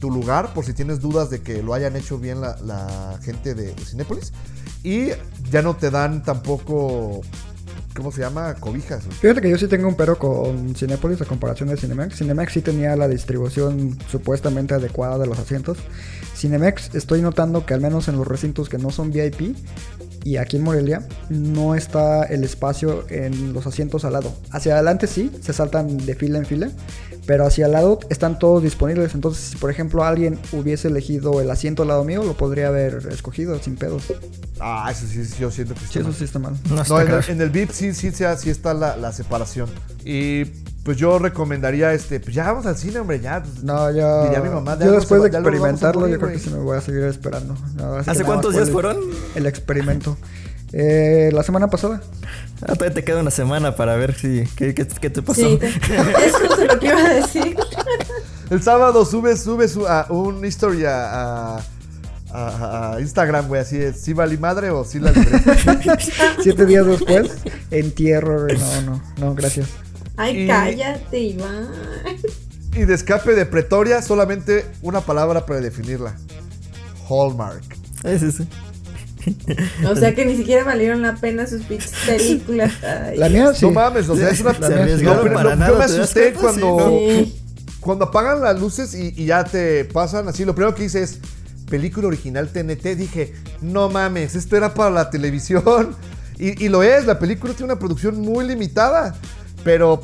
tu 0.00 0.10
lugar 0.10 0.52
por 0.52 0.66
si 0.66 0.74
tienes 0.74 1.00
dudas 1.00 1.30
de 1.30 1.40
que 1.40 1.62
lo 1.62 1.72
hayan 1.72 1.96
hecho 1.96 2.18
bien 2.18 2.42
la, 2.42 3.18
gente 3.22 3.54
de 3.54 3.72
Cinépolis 3.76 4.34
y 4.82 5.12
ya 5.50 5.62
no 5.62 5.76
te 5.76 5.90
dan 5.90 6.22
tampoco 6.22 7.22
¿cómo 7.96 8.12
se 8.12 8.20
llama? 8.20 8.54
cobijas. 8.56 9.04
Fíjate 9.22 9.40
que 9.40 9.48
yo 9.48 9.56
sí 9.56 9.66
tengo 9.66 9.88
un 9.88 9.96
pero 9.96 10.18
con 10.18 10.74
Cinepolis 10.74 11.22
a 11.22 11.24
comparación 11.24 11.70
de 11.70 11.78
Cinemex. 11.78 12.18
Cinemex 12.18 12.52
sí 12.52 12.60
tenía 12.60 12.96
la 12.96 13.08
distribución 13.08 13.96
supuestamente 14.10 14.74
adecuada 14.74 15.16
de 15.16 15.26
los 15.26 15.38
asientos. 15.38 15.78
Cinemex 16.42 16.94
estoy 16.94 17.22
notando 17.22 17.64
que 17.64 17.72
al 17.74 17.80
menos 17.80 18.08
en 18.08 18.16
los 18.16 18.26
recintos 18.26 18.68
que 18.68 18.76
no 18.78 18.90
son 18.90 19.12
VIP 19.12 19.56
y 20.24 20.36
aquí 20.36 20.56
en 20.56 20.64
Morelia 20.64 21.06
no 21.30 21.74
está 21.74 22.24
el 22.24 22.42
espacio 22.44 23.04
en 23.08 23.52
los 23.52 23.66
asientos 23.66 24.04
al 24.04 24.12
lado. 24.14 24.34
Hacia 24.50 24.74
adelante 24.74 25.06
sí, 25.06 25.30
se 25.40 25.52
saltan 25.52 25.96
de 25.98 26.14
fila 26.14 26.38
en 26.38 26.46
fila, 26.46 26.70
pero 27.26 27.44
hacia 27.46 27.66
al 27.66 27.72
lado 27.72 27.98
están 28.08 28.38
todos 28.38 28.62
disponibles. 28.62 29.14
Entonces, 29.14 29.42
si 29.50 29.56
por 29.56 29.70
ejemplo 29.70 30.04
alguien 30.04 30.38
hubiese 30.52 30.88
elegido 30.88 31.40
el 31.40 31.50
asiento 31.50 31.82
al 31.82 31.88
lado 31.88 32.04
mío, 32.04 32.22
lo 32.24 32.36
podría 32.36 32.68
haber 32.68 33.08
escogido 33.10 33.58
sin 33.60 33.76
pedos. 33.76 34.04
Ah, 34.60 34.88
eso 34.92 35.06
sí, 35.08 35.24
sí, 35.24 35.36
yo 35.40 35.50
siento 35.50 35.74
que 35.74 35.80
Sí, 35.80 35.86
está 35.86 36.00
eso 36.00 36.08
mal. 36.08 36.14
sí 36.18 36.24
está 36.24 36.38
mal. 36.38 36.54
No, 36.68 36.76
No, 36.76 36.82
está 36.82 37.02
en, 37.02 37.08
el, 37.10 37.24
en 37.30 37.40
el 37.40 37.50
VIP 37.50 37.70
sí, 37.70 37.94
sí, 37.94 38.10
sí, 38.12 38.24
sí 38.38 38.50
está 38.50 38.74
la, 38.74 38.96
la 38.96 39.12
separación. 39.12 39.68
Y 40.04 40.44
pues 40.84 40.96
yo 40.96 41.18
recomendaría 41.18 41.92
este, 41.92 42.18
pues 42.20 42.34
ya 42.34 42.44
vamos 42.50 42.66
al 42.66 42.76
cine, 42.76 42.98
hombre, 42.98 43.20
ya. 43.20 43.42
pues, 43.42 43.62
No, 43.62 43.90
yo, 43.92 44.24
Diría 44.24 44.40
mi 44.40 44.48
mamá, 44.50 44.76
ya 44.78 44.86
yo 44.86 44.92
después 44.92 45.22
de 45.22 45.30
ya 45.30 45.38
experimentarlo, 45.38 46.00
morir, 46.00 46.14
yo 46.16 46.20
creo 46.20 46.32
que 46.32 46.38
sí 46.38 46.50
me 46.50 46.58
voy 46.58 46.76
a 46.76 46.80
seguir 46.80 47.04
esperando. 47.04 47.54
No, 47.76 47.96
¿Hace 47.96 48.24
cuántos 48.24 48.54
días 48.54 48.70
fueron? 48.70 48.96
El 49.34 49.46
experimento. 49.46 50.16
Eh, 50.72 51.30
la 51.34 51.42
semana 51.42 51.68
pasada. 51.68 52.00
Ah, 52.62 52.74
todavía 52.74 52.94
te 52.94 53.04
queda 53.04 53.20
una 53.20 53.30
semana 53.30 53.76
para 53.76 53.94
ver 53.96 54.14
si 54.14 54.44
qué, 54.56 54.72
qué- 54.74 54.86
qué 54.86 55.10
te 55.10 55.20
pasó. 55.20 55.42
Sí, 55.42 55.58
te- 55.58 55.66
es 56.26 56.32
justo 56.32 56.64
lo 56.64 56.78
que 56.78 56.86
iba 56.86 56.98
a 56.98 57.12
decir. 57.14 57.56
El 58.50 58.62
sábado 58.62 59.04
sube, 59.04 59.36
sube 59.36 59.68
su, 59.68 59.86
a, 59.86 60.06
un 60.08 60.42
history 60.44 60.84
a, 60.86 61.56
a- 61.56 61.60
a- 62.32 62.94
a 62.94 63.00
Instagram, 63.00 63.48
güey, 63.48 63.60
así 63.60 63.76
es, 63.76 64.00
¿sí 64.00 64.14
valí 64.14 64.38
madre 64.38 64.70
o 64.70 64.84
sí 64.84 64.98
la 64.98 65.10
libré? 65.12 65.38
Siete 66.42 66.64
días 66.64 66.86
después, 66.86 67.30
entierro. 67.70 68.44
güey. 68.44 68.56
No, 68.56 68.80
no, 68.92 69.02
no, 69.18 69.34
gracias. 69.34 69.68
Ay, 70.16 70.42
Y- 70.44 70.46
cállate, 70.46 71.18
Iván. 71.18 71.68
y 72.74 72.84
de 72.84 72.94
escape 72.94 73.34
de 73.34 73.46
Pretoria, 73.46 74.02
solamente 74.02 74.66
una 74.82 75.00
palabra 75.00 75.44
para 75.46 75.60
definirla. 75.60 76.16
Hallmark. 77.08 77.62
Ese 78.04 78.32
sí. 78.32 78.48
O 79.86 79.94
sea 79.94 80.14
que 80.14 80.24
ni 80.24 80.36
siquiera 80.36 80.64
valieron 80.64 81.02
la 81.02 81.14
pena 81.16 81.46
sus 81.46 81.62
pinches 81.62 81.92
películas. 82.06 82.72
Ay. 82.82 83.16
La 83.18 83.28
mía 83.28 83.52
sí. 83.54 83.64
No 83.66 83.72
mames, 83.72 84.08
o 84.08 84.16
sea, 84.16 84.30
es 84.30 84.40
una... 84.40 84.52
No, 84.52 85.22
para 85.32 85.54
no, 85.54 85.56
nada, 85.56 85.68
yo 85.68 85.78
me 85.78 85.86
¿te 85.86 85.92
das 85.92 85.98
asusté 85.98 86.32
cuando... 86.32 86.88
Sí. 86.88 87.38
Cuando 87.80 88.04
apagan 88.06 88.40
las 88.40 88.60
luces 88.60 88.94
y, 88.94 89.12
y 89.16 89.26
ya 89.26 89.42
te 89.44 89.84
pasan 89.86 90.28
así, 90.28 90.44
lo 90.44 90.54
primero 90.54 90.72
que 90.74 90.84
hice 90.84 91.02
es 91.02 91.18
película 91.68 92.06
original 92.06 92.48
TNT. 92.48 92.96
Dije, 92.96 93.34
no 93.60 93.88
mames, 93.88 94.36
esto 94.36 94.56
era 94.56 94.72
para 94.74 94.90
la 94.90 95.10
televisión. 95.10 95.96
Y, 96.38 96.64
y 96.64 96.68
lo 96.70 96.82
es, 96.82 97.06
la 97.06 97.20
película 97.20 97.52
tiene 97.52 97.72
una 97.72 97.78
producción 97.78 98.18
muy 98.20 98.44
limitada. 98.44 99.14
Pero, 99.64 100.00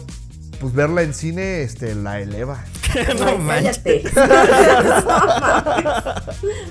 pues 0.61 0.73
verla 0.75 1.03
en 1.03 1.15
cine, 1.15 1.63
este, 1.63 1.95
la 1.95 2.21
eleva. 2.21 2.65
no 3.19 3.27
Ay, 3.27 3.39
manches. 3.39 3.79
cállate. 3.79 4.03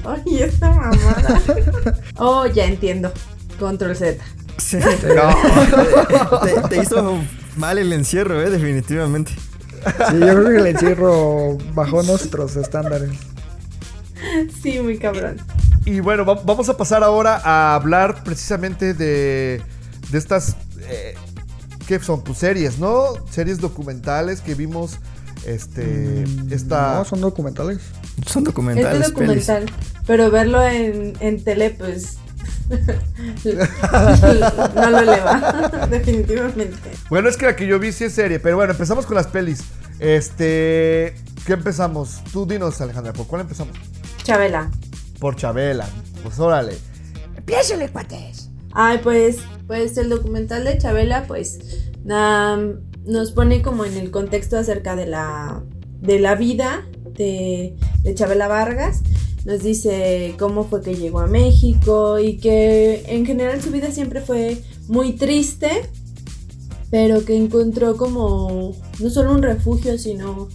Oye, 0.04 0.46
esta 0.46 0.70
mamada. 0.72 1.42
Oh, 2.18 2.46
ya 2.46 2.66
entiendo. 2.66 3.12
Control 3.60 3.96
Z. 3.96 4.24
Sí. 4.58 4.78
No. 5.16 6.40
te, 6.40 6.76
te 6.76 6.82
hizo 6.82 7.18
mal 7.56 7.78
el 7.78 7.94
encierro, 7.94 8.42
eh, 8.42 8.50
definitivamente. 8.50 9.32
Sí, 10.10 10.20
yo 10.20 10.34
creo 10.36 10.50
que 10.50 10.58
el 10.58 10.68
encierro 10.68 11.58
bajó 11.74 12.04
nuestros 12.04 12.56
estándares. 12.56 13.12
Sí, 14.62 14.80
muy 14.80 14.98
cabrón. 14.98 15.38
Y 15.86 16.00
bueno, 16.02 16.26
va- 16.26 16.42
vamos 16.44 16.68
a 16.70 16.76
pasar 16.76 17.04
ahora 17.04 17.40
a 17.44 17.76
hablar 17.76 18.24
precisamente 18.24 18.94
de, 18.94 19.62
de 20.10 20.18
estas, 20.18 20.56
eh, 20.82 21.16
¿qué 21.88 22.00
son? 22.00 22.22
Pues 22.24 22.38
series, 22.40 22.78
¿no? 22.80 23.14
Series 23.30 23.60
documentales 23.60 24.42
que 24.42 24.54
vimos, 24.56 24.98
este, 25.46 26.24
esta... 26.52 26.96
No, 26.96 27.06
son 27.06 27.22
documentales. 27.22 27.80
Son 28.26 28.42
Este 28.44 28.52
documentales, 28.52 29.12
pelis. 29.12 29.48
documental. 29.48 29.66
Pero 30.06 30.30
verlo 30.30 30.64
en, 30.64 31.14
en 31.20 31.44
tele, 31.44 31.72
pues. 31.72 32.18
no 34.76 34.90
lo 34.90 35.00
eleva. 35.00 35.88
Definitivamente. 35.90 36.92
Bueno, 37.10 37.30
es 37.30 37.38
que 37.38 37.46
la 37.46 37.56
que 37.56 37.66
yo 37.68 37.80
vi 37.80 37.92
sí 37.92 38.06
es 38.06 38.14
serie, 38.14 38.40
pero 38.40 38.58
bueno, 38.58 38.72
empezamos 38.74 39.06
con 39.06 39.16
las 39.16 39.28
pelis. 39.28 39.62
Este, 40.00 41.16
¿qué 41.46 41.54
empezamos? 41.54 42.22
Tú 42.32 42.46
dinos, 42.46 42.80
Alejandra, 42.82 43.14
¿por 43.14 43.28
cuál 43.28 43.42
empezamos? 43.42 43.76
Chabela. 44.24 44.70
Por 45.20 45.36
Chabela. 45.36 45.88
Pues 46.24 46.40
órale. 46.40 46.78
Ay, 48.74 49.00
pues, 49.02 49.38
pues 49.68 49.98
el 49.98 50.10
documental 50.10 50.64
de 50.64 50.78
Chabela, 50.78 51.28
pues, 51.28 51.60
nos 53.06 53.32
pone 53.32 53.62
como 53.62 53.86
en 53.86 53.98
el 53.98 54.12
contexto 54.12 54.58
acerca 54.58 54.96
de 54.96 55.06
la, 55.06 55.64
de 56.02 56.20
la 56.20 56.36
vida 56.36 56.88
de, 57.14 57.76
de 58.04 58.16
Chabela 58.16 58.48
Vargas. 58.48 59.02
Nos 59.46 59.64
dice 59.64 60.36
cómo 60.40 60.66
fue 60.66 60.82
que 60.82 60.96
llegó 60.96 61.20
a 61.20 61.28
México 61.28 62.20
y 62.20 62.38
que 62.38 63.04
en 63.08 63.26
general 63.26 63.62
su 63.62 63.72
vida 63.72 63.92
siempre 63.92 64.22
fue 64.22 64.62
muy 64.88 65.14
triste, 65.14 65.70
pero 66.90 67.24
que 67.24 67.36
encontró 67.36 67.96
como 67.98 68.74
no 69.00 69.10
solo 69.10 69.32
un 69.32 69.42
refugio, 69.42 69.98
sino 69.98 70.50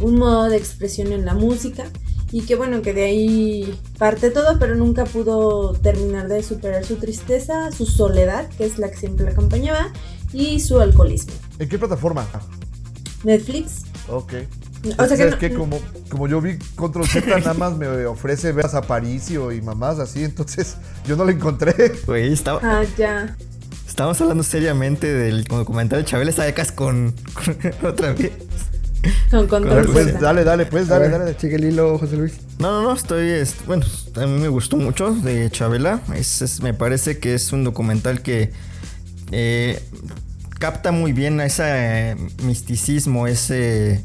un 0.00 0.14
modo 0.14 0.48
de 0.48 0.56
expresión 0.56 1.12
en 1.12 1.24
la 1.24 1.34
música. 1.34 1.90
Y 2.30 2.42
que 2.42 2.56
bueno, 2.56 2.82
que 2.82 2.92
de 2.92 3.04
ahí 3.04 3.78
parte 3.98 4.30
todo, 4.30 4.58
pero 4.58 4.74
nunca 4.74 5.04
pudo 5.04 5.72
terminar 5.72 6.28
de 6.28 6.42
superar 6.42 6.84
su 6.84 6.96
tristeza, 6.96 7.70
su 7.72 7.86
soledad, 7.86 8.48
que 8.50 8.66
es 8.66 8.78
la 8.78 8.90
que 8.90 8.96
siempre 8.98 9.24
la 9.24 9.32
acompañaba, 9.32 9.92
y 10.32 10.60
su 10.60 10.78
alcoholismo. 10.80 11.32
¿En 11.58 11.68
qué 11.68 11.78
plataforma? 11.78 12.26
Netflix. 13.24 13.82
Ok. 14.08 14.32
O 14.84 15.06
sea 15.06 15.08
que 15.08 15.16
¿Sabes 15.16 15.30
no- 15.32 15.38
qué? 15.38 15.54
Como, 15.54 15.80
como 16.08 16.28
yo 16.28 16.40
vi 16.40 16.58
Control 16.76 17.06
Z, 17.06 17.26
nada 17.40 17.54
más 17.54 17.76
me 17.76 17.88
ofrece 18.06 18.52
ver 18.52 18.66
a 18.66 18.78
Aparicio 18.78 19.50
y 19.52 19.60
mamás 19.60 19.98
así, 19.98 20.22
entonces 20.22 20.76
yo 21.06 21.16
no 21.16 21.24
la 21.24 21.32
encontré. 21.32 21.92
Güey, 22.06 22.32
estaba, 22.32 22.60
Ah, 22.62 22.84
ya. 22.96 23.36
estábamos 23.88 24.20
hablando 24.20 24.44
seriamente 24.44 25.12
del 25.12 25.44
documental 25.44 26.00
de 26.00 26.04
Chabela 26.04 26.30
Sacas 26.30 26.70
con, 26.72 27.12
con 27.80 27.86
otra 27.90 28.12
vez. 28.12 28.32
Con 29.30 29.46
control 29.46 29.86
pues 29.92 30.18
dale, 30.20 30.42
dale, 30.44 30.66
pues 30.66 30.88
dale, 30.88 31.08
dale. 31.08 31.34
Sigue 31.38 31.56
el 31.56 31.64
hilo, 31.66 31.98
José 31.98 32.16
Luis. 32.16 32.34
No, 32.58 32.70
no, 32.72 32.82
no, 32.82 32.94
estoy, 32.94 33.28
est- 33.30 33.64
bueno, 33.66 33.84
a 34.16 34.20
mí 34.26 34.40
me 34.40 34.48
gustó 34.48 34.76
mucho 34.76 35.12
de 35.12 35.50
Chabela. 35.50 36.00
Es, 36.14 36.42
es- 36.42 36.62
me 36.62 36.74
parece 36.74 37.18
que 37.18 37.34
es 37.34 37.52
un 37.52 37.64
documental 37.64 38.22
que 38.22 38.50
eh, 39.30 39.80
capta 40.58 40.90
muy 40.92 41.12
bien 41.12 41.40
ese 41.40 41.62
eh, 41.66 42.16
misticismo, 42.42 43.26
ese, 43.26 44.02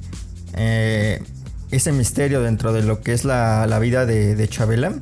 eh, 0.56 1.22
ese 1.72 1.92
misterio 1.92 2.42
dentro 2.42 2.74
de 2.74 2.84
lo 2.84 3.02
que 3.02 3.14
es 3.14 3.26
la, 3.26 3.66
la 3.68 3.80
vida 3.80 4.06
de, 4.06 4.36
de 4.36 4.48
Chabela. 4.48 4.94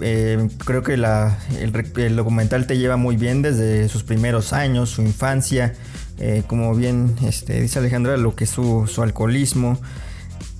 Eh, 0.00 0.48
creo 0.64 0.82
que 0.84 0.96
la- 0.96 1.38
el 1.60 2.14
documental 2.16 2.66
te 2.68 2.78
lleva 2.78 2.96
muy 2.96 3.16
bien 3.16 3.42
desde 3.42 3.88
sus 3.88 4.04
primeros 4.04 4.52
años, 4.52 4.90
su 4.90 5.02
infancia, 5.02 5.74
eh, 6.18 6.42
como 6.46 6.74
bien 6.74 7.14
este, 7.24 7.60
dice 7.60 7.78
Alejandra, 7.78 8.16
lo 8.16 8.34
que 8.34 8.44
es 8.44 8.50
su, 8.50 8.86
su 8.86 9.02
alcoholismo, 9.02 9.78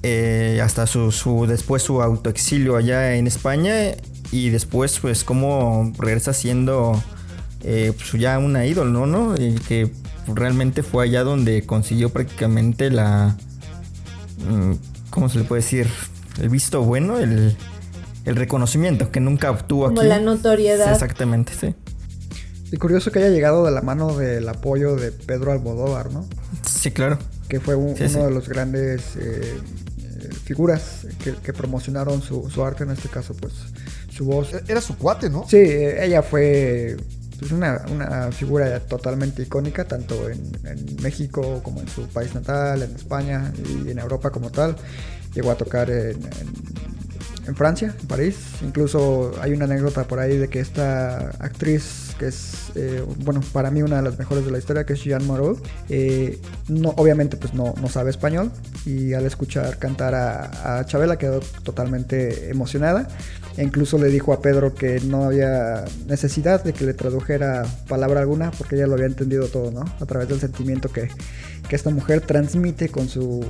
eh, 0.02 0.60
hasta 0.62 0.86
su, 0.86 1.10
su- 1.12 1.46
después 1.46 1.82
su 1.82 2.00
autoexilio 2.02 2.76
allá 2.76 3.14
en 3.16 3.26
España 3.26 3.72
y 4.30 4.50
después 4.50 4.98
pues 5.00 5.24
cómo 5.24 5.92
regresa 5.98 6.32
siendo 6.32 7.02
eh, 7.62 7.92
pues, 7.96 8.12
ya 8.12 8.38
una 8.38 8.64
ídol, 8.66 8.92
¿no? 8.92 9.06
¿no? 9.06 9.34
Y 9.36 9.54
que 9.54 9.90
realmente 10.32 10.82
fue 10.82 11.04
allá 11.06 11.24
donde 11.24 11.64
consiguió 11.64 12.10
prácticamente 12.10 12.90
la... 12.90 13.36
mm, 14.48 14.72
¿Cómo 15.10 15.28
se 15.28 15.38
le 15.38 15.44
puede 15.44 15.62
decir? 15.62 15.88
El 16.40 16.50
visto 16.50 16.82
bueno, 16.82 17.18
el, 17.18 17.56
el 18.24 18.36
reconocimiento 18.36 19.10
que 19.10 19.18
nunca 19.18 19.50
obtuvo 19.50 19.86
Como 19.86 20.00
aquí. 20.02 20.08
la 20.08 20.20
notoriedad. 20.20 20.84
Sí, 20.86 20.92
exactamente, 20.92 21.52
sí. 21.58 21.74
Y 22.70 22.76
curioso 22.76 23.10
que 23.10 23.18
haya 23.20 23.30
llegado 23.30 23.64
de 23.64 23.70
la 23.70 23.80
mano 23.82 24.16
del 24.16 24.48
apoyo 24.48 24.96
de 24.96 25.10
Pedro 25.12 25.52
Almodóvar, 25.52 26.12
¿no? 26.12 26.26
Sí, 26.68 26.90
claro. 26.90 27.18
Que 27.48 27.60
fue 27.60 27.74
un- 27.76 27.96
Sí, 27.96 28.04
uno 28.04 28.10
sí. 28.12 28.18
de 28.26 28.30
los 28.30 28.48
grandes 28.48 29.16
eh, 29.16 29.54
eh, 29.60 30.28
figuras 30.44 31.06
que, 31.22 31.32
que 31.34 31.52
promocionaron 31.54 32.20
su, 32.20 32.50
su 32.50 32.62
arte, 32.62 32.84
en 32.84 32.90
este 32.90 33.08
caso, 33.08 33.34
pues 33.34 33.54
su 34.10 34.26
voz. 34.26 34.50
Era 34.68 34.80
su 34.82 34.98
cuate, 34.98 35.30
¿no? 35.30 35.46
Sí, 35.48 35.56
eh, 35.56 36.04
ella 36.04 36.22
fue 36.22 36.96
pues, 37.38 37.52
una, 37.52 37.86
una 37.90 38.30
figura 38.32 38.80
totalmente 38.80 39.42
icónica, 39.42 39.86
tanto 39.86 40.28
en, 40.28 40.42
en 40.64 40.96
México 41.02 41.62
como 41.62 41.80
en 41.80 41.88
su 41.88 42.06
país 42.08 42.34
natal, 42.34 42.82
en 42.82 42.94
España 42.94 43.50
y 43.86 43.90
en 43.90 43.98
Europa 43.98 44.28
como 44.30 44.50
tal. 44.50 44.76
Llegó 45.34 45.50
a 45.52 45.54
tocar 45.56 45.88
en, 45.90 46.16
en- 46.22 46.68
en 47.48 47.56
Francia, 47.56 47.94
en 47.98 48.06
París. 48.06 48.36
Incluso 48.62 49.32
hay 49.40 49.52
una 49.52 49.64
anécdota 49.64 50.04
por 50.04 50.20
ahí 50.20 50.36
de 50.36 50.48
que 50.48 50.60
esta 50.60 51.30
actriz, 51.40 52.14
que 52.18 52.26
es, 52.26 52.70
eh, 52.74 53.02
bueno, 53.24 53.40
para 53.52 53.70
mí 53.70 53.82
una 53.82 53.96
de 53.96 54.02
las 54.02 54.18
mejores 54.18 54.44
de 54.44 54.52
la 54.52 54.58
historia, 54.58 54.84
que 54.84 54.92
es 54.92 55.02
Jeanne 55.02 55.24
Moreau, 55.24 55.58
eh, 55.88 56.38
no, 56.68 56.90
obviamente 56.90 57.36
pues 57.36 57.54
no, 57.54 57.74
no 57.80 57.88
sabe 57.88 58.10
español 58.10 58.52
y 58.84 59.14
al 59.14 59.24
escuchar 59.24 59.78
cantar 59.78 60.14
a, 60.14 60.78
a 60.78 60.84
Chabela 60.84 61.16
quedó 61.16 61.40
totalmente 61.62 62.50
emocionada 62.50 63.08
e 63.56 63.64
incluso 63.64 63.98
le 63.98 64.08
dijo 64.08 64.32
a 64.32 64.40
Pedro 64.40 64.74
que 64.74 65.00
no 65.00 65.24
había 65.24 65.84
necesidad 66.06 66.62
de 66.62 66.72
que 66.72 66.84
le 66.84 66.94
tradujera 66.94 67.64
palabra 67.88 68.20
alguna 68.20 68.50
porque 68.52 68.76
ella 68.76 68.86
lo 68.86 68.94
había 68.94 69.06
entendido 69.06 69.48
todo, 69.48 69.70
¿no? 69.70 69.84
A 70.00 70.06
través 70.06 70.28
del 70.28 70.38
sentimiento 70.38 70.90
que, 70.90 71.08
que 71.68 71.76
esta 71.76 71.90
mujer 71.90 72.20
transmite 72.22 72.88
con 72.88 73.08
su 73.08 73.44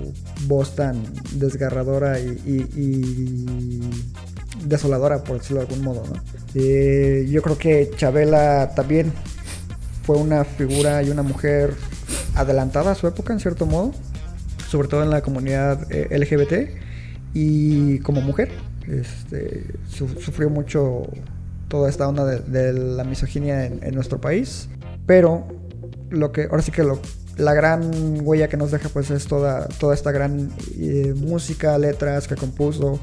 voz 0.46 0.74
tan 0.74 1.02
desgarradora 1.34 2.18
y, 2.20 3.80
desoladora, 4.64 5.22
por 5.24 5.38
decirlo 5.38 5.60
de 5.62 5.66
algún 5.68 5.84
modo. 5.84 6.02
Eh, 6.54 7.26
yo 7.30 7.42
creo 7.42 7.56
que 7.58 7.90
Chabela 7.96 8.72
también 8.74 9.12
fue 10.02 10.16
una 10.16 10.44
figura 10.44 11.02
y 11.02 11.10
una 11.10 11.22
mujer 11.22 11.74
adelantada 12.34 12.92
a 12.92 12.94
su 12.94 13.06
época, 13.06 13.32
en 13.32 13.40
cierto 13.40 13.66
modo, 13.66 13.92
sobre 14.68 14.88
todo 14.88 15.02
en 15.02 15.10
la 15.10 15.22
comunidad 15.22 15.86
eh, 15.92 16.08
LGBT 16.18 16.70
y 17.34 17.98
como 18.00 18.20
mujer. 18.20 18.50
Este, 18.88 19.64
su- 19.88 20.08
sufrió 20.20 20.48
mucho 20.50 21.02
toda 21.68 21.90
esta 21.90 22.08
onda 22.08 22.24
de, 22.24 22.40
de 22.40 22.72
la 22.72 23.04
misoginia 23.04 23.66
en, 23.66 23.80
en 23.82 23.94
nuestro 23.94 24.20
país, 24.20 24.68
pero 25.06 25.46
lo 26.10 26.32
que 26.32 26.44
ahora 26.44 26.62
sí 26.62 26.72
que 26.72 26.82
lo, 26.82 26.98
la 27.38 27.54
gran 27.54 28.20
huella 28.22 28.48
que 28.48 28.56
nos 28.56 28.70
deja 28.70 28.88
pues 28.88 29.10
es 29.10 29.26
toda, 29.26 29.68
toda 29.68 29.94
esta 29.94 30.12
gran 30.12 30.52
eh, 30.78 31.14
música, 31.16 31.78
letras 31.78 32.28
que 32.28 32.34
compuso. 32.34 33.00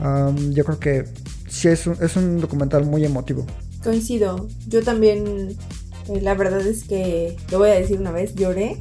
Am, 0.00 0.52
yo 0.52 0.64
creo 0.64 0.78
que 0.78 1.04
sí 1.48 1.68
es 1.68 1.86
un, 1.86 1.96
es 2.00 2.16
un 2.16 2.40
documental 2.40 2.84
muy 2.84 3.04
emotivo. 3.04 3.46
Coincido. 3.84 4.48
Yo 4.66 4.82
también, 4.82 5.56
eh, 6.08 6.20
la 6.20 6.34
verdad 6.34 6.66
es 6.66 6.84
que, 6.84 7.36
lo 7.50 7.58
voy 7.58 7.70
a 7.70 7.74
decir 7.74 8.00
una 8.00 8.10
vez, 8.10 8.34
lloré. 8.34 8.78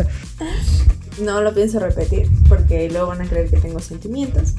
no 1.22 1.42
lo 1.42 1.54
pienso 1.54 1.78
repetir 1.78 2.28
porque 2.48 2.88
luego 2.90 3.08
van 3.08 3.22
a 3.22 3.28
creer 3.28 3.50
que 3.50 3.58
tengo 3.58 3.80
sentimientos. 3.80 4.54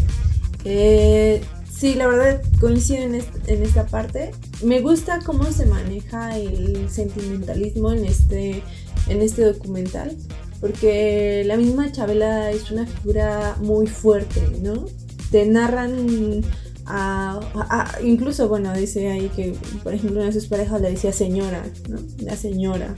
Eh, 0.65 1.41
sí, 1.71 1.95
la 1.95 2.07
verdad 2.07 2.41
coincido 2.59 3.03
en 3.03 3.63
esta 3.63 3.87
parte. 3.87 4.31
Me 4.63 4.81
gusta 4.81 5.19
cómo 5.25 5.45
se 5.45 5.65
maneja 5.65 6.37
el 6.37 6.89
sentimentalismo 6.89 7.91
en 7.93 8.05
este, 8.05 8.61
en 9.09 9.21
este 9.21 9.43
documental. 9.43 10.15
Porque 10.61 11.43
la 11.45 11.55
misma 11.55 11.91
Chabela 11.91 12.51
es 12.51 12.69
una 12.69 12.85
figura 12.85 13.55
muy 13.61 13.87
fuerte, 13.87 14.41
¿no? 14.61 14.85
Te 15.31 15.45
narran 15.45 16.41
a, 16.85 17.39
a- 17.55 18.01
incluso, 18.03 18.49
bueno, 18.49 18.73
dice 18.73 19.07
ahí 19.09 19.29
que, 19.35 19.53
por 19.83 19.93
ejemplo, 19.93 20.17
una 20.19 20.25
de 20.27 20.33
sus 20.33 20.47
parejas 20.47 20.81
le 20.81 20.91
decía 20.91 21.13
señora, 21.13 21.63
¿no? 21.87 21.97
La 22.19 22.35
señora. 22.35 22.93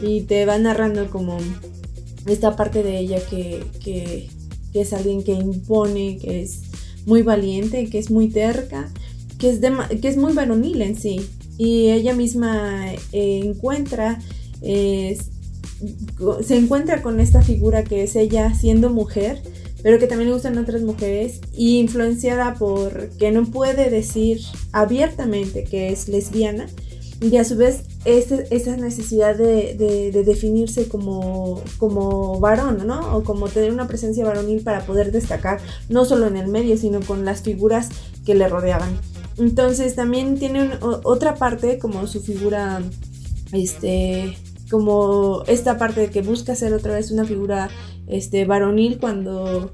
Y 0.00 0.22
te 0.22 0.46
va 0.46 0.58
narrando 0.58 1.10
como 1.10 1.38
esta 2.26 2.54
parte 2.54 2.84
de 2.84 2.98
ella 3.00 3.18
que, 3.28 3.64
que, 3.82 4.28
es 4.72 4.92
alguien 4.92 5.24
que 5.24 5.32
impone, 5.32 6.18
que 6.18 6.42
es 6.42 6.60
muy 7.04 7.22
valiente, 7.22 7.90
que 7.90 7.98
es 7.98 8.10
muy 8.12 8.28
terca, 8.28 8.88
que 9.38 9.50
es, 9.50 9.60
dema- 9.60 9.88
que 9.88 10.06
es 10.06 10.16
muy 10.16 10.34
varonil 10.34 10.82
en 10.82 10.94
sí. 10.96 11.20
Y 11.58 11.90
ella 11.90 12.14
misma 12.14 12.92
encuentra, 13.10 14.20
se 16.42 16.56
encuentra 16.56 17.02
con 17.02 17.20
esta 17.20 17.42
figura 17.42 17.84
que 17.84 18.02
es 18.02 18.16
ella 18.16 18.54
siendo 18.54 18.90
mujer, 18.90 19.42
pero 19.82 19.98
que 19.98 20.06
también 20.06 20.28
le 20.28 20.34
gustan 20.34 20.58
otras 20.58 20.82
mujeres, 20.82 21.40
y 21.52 21.78
influenciada 21.80 22.54
por 22.54 23.08
que 23.18 23.32
no 23.32 23.44
puede 23.46 23.90
decir 23.90 24.40
abiertamente 24.72 25.64
que 25.64 25.88
es 25.92 26.08
lesbiana, 26.08 26.66
y 27.20 27.36
a 27.36 27.44
su 27.44 27.56
vez 27.56 27.84
ese- 28.04 28.46
esa 28.50 28.76
necesidad 28.76 29.36
de, 29.36 29.74
de- 29.74 30.10
de 30.10 30.24
definirse 30.24 30.88
como, 30.88 31.62
varón, 32.40 32.84
¿no? 32.86 33.16
O 33.16 33.22
como 33.22 33.48
tener 33.48 33.72
una 33.72 33.86
presencia 33.86 34.24
varonil 34.24 34.62
para 34.62 34.84
poder 34.86 35.12
destacar, 35.12 35.60
no 35.88 36.04
solo 36.04 36.26
en 36.26 36.36
el 36.36 36.48
medio, 36.48 36.76
sino 36.76 37.00
con 37.00 37.24
las 37.24 37.42
figuras 37.42 37.88
que 38.26 38.34
le 38.34 38.48
rodeaban. 38.48 38.98
Entonces 39.38 39.94
también 39.94 40.36
tiene 40.38 40.70
otra 40.80 41.36
parte 41.36 41.78
como 41.78 42.06
su 42.08 42.20
figura, 42.20 42.82
este, 43.52 44.36
como 44.72 45.44
esta 45.48 45.76
parte 45.76 46.00
de 46.00 46.10
que 46.10 46.22
busca 46.22 46.54
ser 46.56 46.72
otra 46.72 46.94
vez 46.94 47.10
una 47.12 47.26
figura 47.26 47.68
este, 48.06 48.46
varonil 48.46 48.98
cuando 48.98 49.70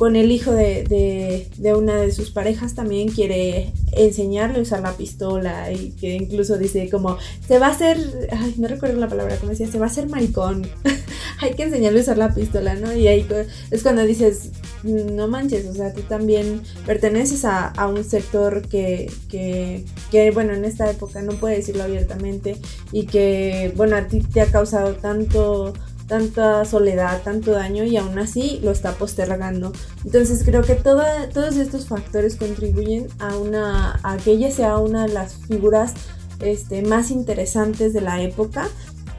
con 0.00 0.16
el 0.16 0.32
hijo 0.32 0.52
de, 0.52 0.82
de- 0.84 1.46
de 1.58 1.74
una 1.74 1.96
de 2.00 2.10
sus 2.10 2.30
parejas 2.30 2.74
también 2.74 3.08
quiere 3.10 3.70
enseñarle 3.92 4.58
a 4.58 4.62
usar 4.62 4.80
la 4.80 4.96
pistola 4.96 5.70
y 5.72 5.90
que 5.90 6.14
incluso 6.14 6.56
dice 6.56 6.88
como 6.88 7.18
se 7.46 7.58
va 7.58 7.66
a 7.66 7.72
hacer, 7.72 7.98
ay, 8.32 8.54
no 8.56 8.66
recuerdo 8.66 8.98
la 8.98 9.08
palabra, 9.10 9.36
como 9.36 9.50
decía, 9.50 9.70
se 9.70 9.78
va 9.78 9.84
a 9.84 9.88
hacer 9.90 10.08
maricón, 10.08 10.66
hay 11.42 11.50
que 11.52 11.64
enseñarle 11.64 11.98
a 11.98 12.02
usar 12.02 12.16
la 12.16 12.34
pistola, 12.34 12.76
¿no? 12.76 12.94
Y 12.96 13.08
ahí 13.08 13.26
es 13.70 13.82
cuando 13.82 14.02
dices, 14.04 14.52
no 14.84 15.28
manches, 15.28 15.66
o 15.66 15.74
sea, 15.74 15.92
tú 15.92 16.00
también 16.00 16.62
perteneces 16.86 17.44
a, 17.44 17.66
a 17.68 17.86
un 17.86 18.02
sector 18.02 18.62
que, 18.68 19.10
que, 19.28 19.84
que, 20.10 20.30
bueno, 20.30 20.54
en 20.54 20.64
esta 20.64 20.90
época 20.90 21.20
no 21.20 21.32
puede 21.32 21.56
decirlo 21.56 21.82
abiertamente 21.82 22.56
y 22.90 23.04
que, 23.04 23.70
bueno, 23.76 23.96
a 23.96 24.06
ti 24.08 24.20
te 24.20 24.40
ha 24.40 24.46
causado 24.46 24.94
tanto 24.94 25.74
tanta 26.10 26.64
soledad, 26.66 27.22
tanto 27.22 27.52
daño 27.52 27.84
y 27.84 27.96
aún 27.96 28.18
así 28.18 28.60
lo 28.62 28.72
está 28.72 28.92
postergando. 28.92 29.72
Entonces 30.04 30.42
creo 30.44 30.62
que 30.62 30.74
todos 30.74 31.56
estos 31.56 31.86
factores 31.86 32.34
contribuyen 32.36 33.06
a, 33.20 33.36
una, 33.38 33.98
a 34.02 34.16
que 34.18 34.32
ella 34.32 34.50
sea 34.50 34.76
una 34.78 35.06
de 35.06 35.12
las 35.14 35.34
figuras 35.48 35.94
este, 36.40 36.82
más 36.82 37.10
interesantes 37.10 37.92
de 37.94 38.00
la 38.02 38.20
época. 38.22 38.68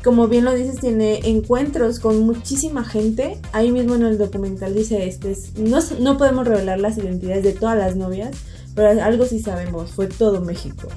Como 0.03 0.27
bien 0.27 0.43
lo 0.45 0.53
dices, 0.53 0.79
tiene 0.81 1.19
encuentros 1.29 1.99
con 1.99 2.19
muchísima 2.19 2.83
gente. 2.83 3.39
Ahí 3.53 3.71
mismo 3.71 3.95
en 3.95 4.03
el 4.03 4.17
documental 4.17 4.75
dice, 4.75 5.07
este, 5.07 5.31
es- 5.31 5.57
no, 5.57 5.79
no 5.99 6.17
podemos 6.17 6.45
revelar 6.47 6.79
las 6.79 6.97
identidades 6.97 7.43
de 7.43 7.53
todas 7.53 7.77
las 7.77 7.95
novias, 7.95 8.35
pero 8.75 9.01
algo 9.01 9.25
sí 9.25 9.39
sabemos, 9.39 9.91
fue 9.91 10.07
todo 10.07 10.41
México. 10.41 10.87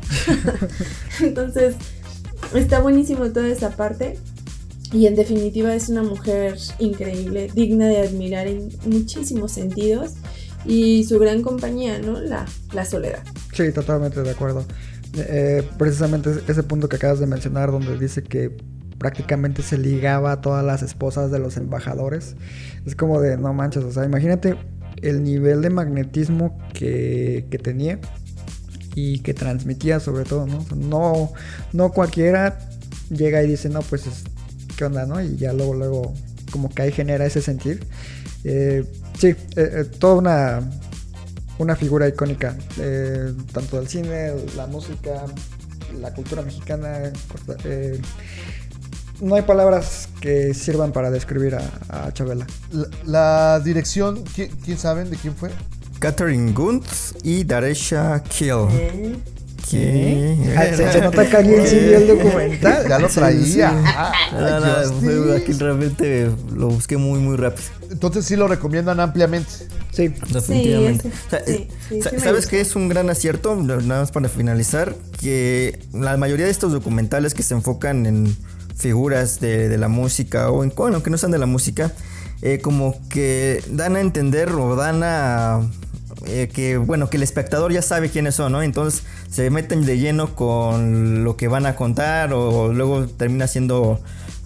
Entonces, 1.21 1.77
está 2.55 2.81
buenísimo 2.81 3.31
toda 3.31 3.49
esa 3.49 3.71
parte. 3.77 4.19
Y 4.95 5.07
en 5.07 5.17
definitiva 5.17 5.75
es 5.75 5.89
una 5.91 6.03
mujer 6.03 6.57
increíble, 6.79 7.51
digna 7.55 7.89
de 7.89 7.99
admirar 7.99 8.47
en 8.47 8.69
muchísimos 8.87 9.53
sentidos. 9.53 10.13
Y 10.67 11.05
su 11.05 11.19
gran 11.19 11.43
compañía, 11.43 11.99
¿no? 11.99 12.19
La, 12.21 12.47
la 12.73 12.87
soledad. 12.87 13.23
Sí, 13.53 13.71
totalmente 13.73 14.23
de 14.23 14.31
acuerdo. 14.31 14.65
Eh, 15.17 15.63
precisamente 15.77 16.31
ese 16.49 16.63
punto 16.63 16.89
que 16.89 16.97
acabas 16.97 17.21
de 17.21 17.27
mencionar, 17.27 17.71
donde 17.71 17.99
dice 17.99 18.23
que 18.23 18.57
prácticamente 18.97 19.63
se 19.63 19.77
ligaba 19.77 20.33
a 20.33 20.41
todas 20.41 20.65
las 20.65 20.83
esposas 20.83 21.31
de 21.31 21.39
los 21.39 21.59
embajadores. 21.59 22.37
Es 22.87 22.97
como 22.97 23.21
de, 23.21 23.37
no 23.37 23.53
manches, 23.53 23.85
o 23.85 23.93
sea, 23.93 24.07
imagínate 24.07 24.57
el 25.03 25.23
nivel 25.23 25.61
de 25.61 25.69
magnetismo 25.69 26.57
que, 26.73 27.45
que 27.51 27.59
tenía 27.59 27.99
y 28.95 29.19
que 29.19 29.35
transmitía 29.35 30.01
sobre 30.01 30.25
todo, 30.25 30.47
¿no? 30.47 30.65
No, 30.75 31.33
no 31.75 31.93
cualquiera 31.93 32.59
llega 33.11 33.43
y 33.43 33.49
dice, 33.49 33.69
no, 33.69 33.83
pues, 33.83 34.07
es- 34.07 34.25
¿qué 34.77 34.85
onda, 34.85 35.07
no? 35.07 35.21
Y 35.21 35.37
ya 35.37 35.53
luego, 35.53 35.75
luego, 35.75 36.15
como 36.51 36.69
que 36.69 36.83
ahí 36.83 36.93
genera 36.93 37.25
ese 37.27 37.41
sentir. 37.43 37.87
Eh, 38.45 38.85
sí, 39.19 39.29
eh, 39.29 39.37
eh, 39.57 39.85
toda 39.99 40.15
una, 40.15 40.71
una 41.59 41.77
figura 41.77 42.07
icónica, 42.09 42.57
eh, 42.79 43.33
tanto 43.53 43.79
del 43.79 43.89
cine, 43.89 44.33
la 44.57 44.67
música, 44.67 45.25
la 46.01 46.13
cultura 46.13 46.43
mexicana. 46.43 47.13
Eh, 47.65 48.01
no 49.21 49.37
hay 49.37 49.43
palabras 49.43 50.09
que 50.21 50.55
sirvan 50.55 50.93
para 50.93 51.11
describir 51.11 51.55
a, 51.55 52.07
a 52.07 52.13
Chabela. 52.13 52.47
La, 52.73 52.89
la 53.05 53.61
dirección, 53.61 54.25
¿quién, 54.35 54.51
quién 54.65 54.77
saben 54.77 55.11
de 55.11 55.17
quién 55.17 55.35
fue? 55.35 55.51
Catherine 56.01 56.53
Guntz 56.53 57.15
y 57.23 57.45
Daresha 57.45 58.23
Kill. 58.25 58.67
¿Eh? 59.73 60.37
¿Qué? 60.45 60.55
Ah, 60.57 60.67
se, 60.77 60.93
se 60.93 61.01
nota 61.01 61.29
que 61.29 61.37
alguien 61.37 61.67
sí 61.67 61.77
vio 61.79 61.97
el 61.99 62.07
documental. 62.07 62.89
Ya 62.89 62.99
lo 62.99 63.09
traía. 63.09 63.45
sí. 63.45 63.61
Ah, 63.63 64.13
No, 65.03 65.33
aquí 65.33 65.53
realmente 65.53 66.31
lo 66.55 66.69
busqué 66.69 66.97
muy, 66.97 67.19
muy 67.21 67.37
rápido. 67.37 67.69
Entonces 67.91 68.25
sí 68.25 68.37
lo 68.37 68.49
recomiendan 68.49 69.01
ampliamente. 69.01 69.51
Sí. 69.93 70.09
Definitivamente. 70.33 71.11
Sí, 71.11 71.11
O 71.27 71.31
sea, 71.31 71.45
sí, 71.47 71.53
eh, 71.53 71.69
sí, 71.89 72.03
¿Sabes 72.03 72.35
gusta. 72.37 72.51
qué 72.51 72.61
es 72.61 72.75
un 72.77 72.89
gran 72.89 73.09
acierto? 73.11 73.55
Nada 73.57 74.01
más 74.01 74.11
para 74.11 74.29
finalizar, 74.29 74.95
que 75.21 75.79
la 75.93 76.17
mayoría 76.17 76.47
de 76.47 76.51
estos 76.51 76.73
documentales 76.73 77.33
que 77.35 77.43
se 77.43 77.55
enfocan 77.55 78.07
en 78.07 78.37
figuras 78.77 79.39
de, 79.41 79.69
de 79.69 79.79
la 79.79 79.87
música 79.89 80.51
o 80.51 80.65
en 80.65 80.73
bueno, 80.77 81.03
que 81.03 81.11
no 81.11 81.17
sean 81.19 81.31
de 81.33 81.39
la 81.39 81.47
música, 81.47 81.93
eh, 82.43 82.59
como 82.61 82.97
que 83.09 83.63
dan 83.71 83.95
a 83.95 84.01
entender 84.01 84.51
o 84.51 84.75
dan 84.75 85.03
a 85.05 85.61
eh, 86.27 86.49
que 86.53 86.77
bueno 86.77 87.11
que 87.11 87.17
el 87.17 87.23
espectador 87.23 87.73
ya 87.73 87.83
sabe 87.83 88.11
quiénes 88.11 88.35
son, 88.35 88.53
¿no? 88.53 88.63
Entonces 88.63 89.05
se 89.31 89.51
meten 89.51 89.85
de 89.85 89.99
lleno 89.99 90.35
con 90.35 91.25
lo 91.25 91.37
que 91.37 91.49
van 91.49 91.67
a 91.67 91.77
contar 91.77 92.33
o 92.33 92.73
luego 92.73 93.07
termina 93.07 93.47
siendo 93.47 94.01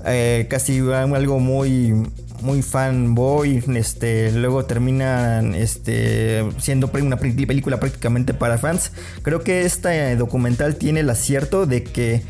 eh, 0.04 0.46
casi 0.48 0.78
algo 0.78 1.40
muy 1.40 1.94
muy 2.40 2.62
fanboy, 2.62 3.62
este, 3.74 4.30
luego 4.32 4.64
terminan 4.64 5.54
este, 5.54 6.48
siendo 6.58 6.90
una 6.94 7.16
película 7.16 7.80
prácticamente 7.80 8.34
para 8.34 8.58
fans. 8.58 8.92
Creo 9.22 9.42
que 9.42 9.64
este 9.64 10.14
documental 10.16 10.76
tiene 10.76 11.00
el 11.00 11.10
acierto 11.10 11.66
de 11.66 11.82
que 11.82 12.22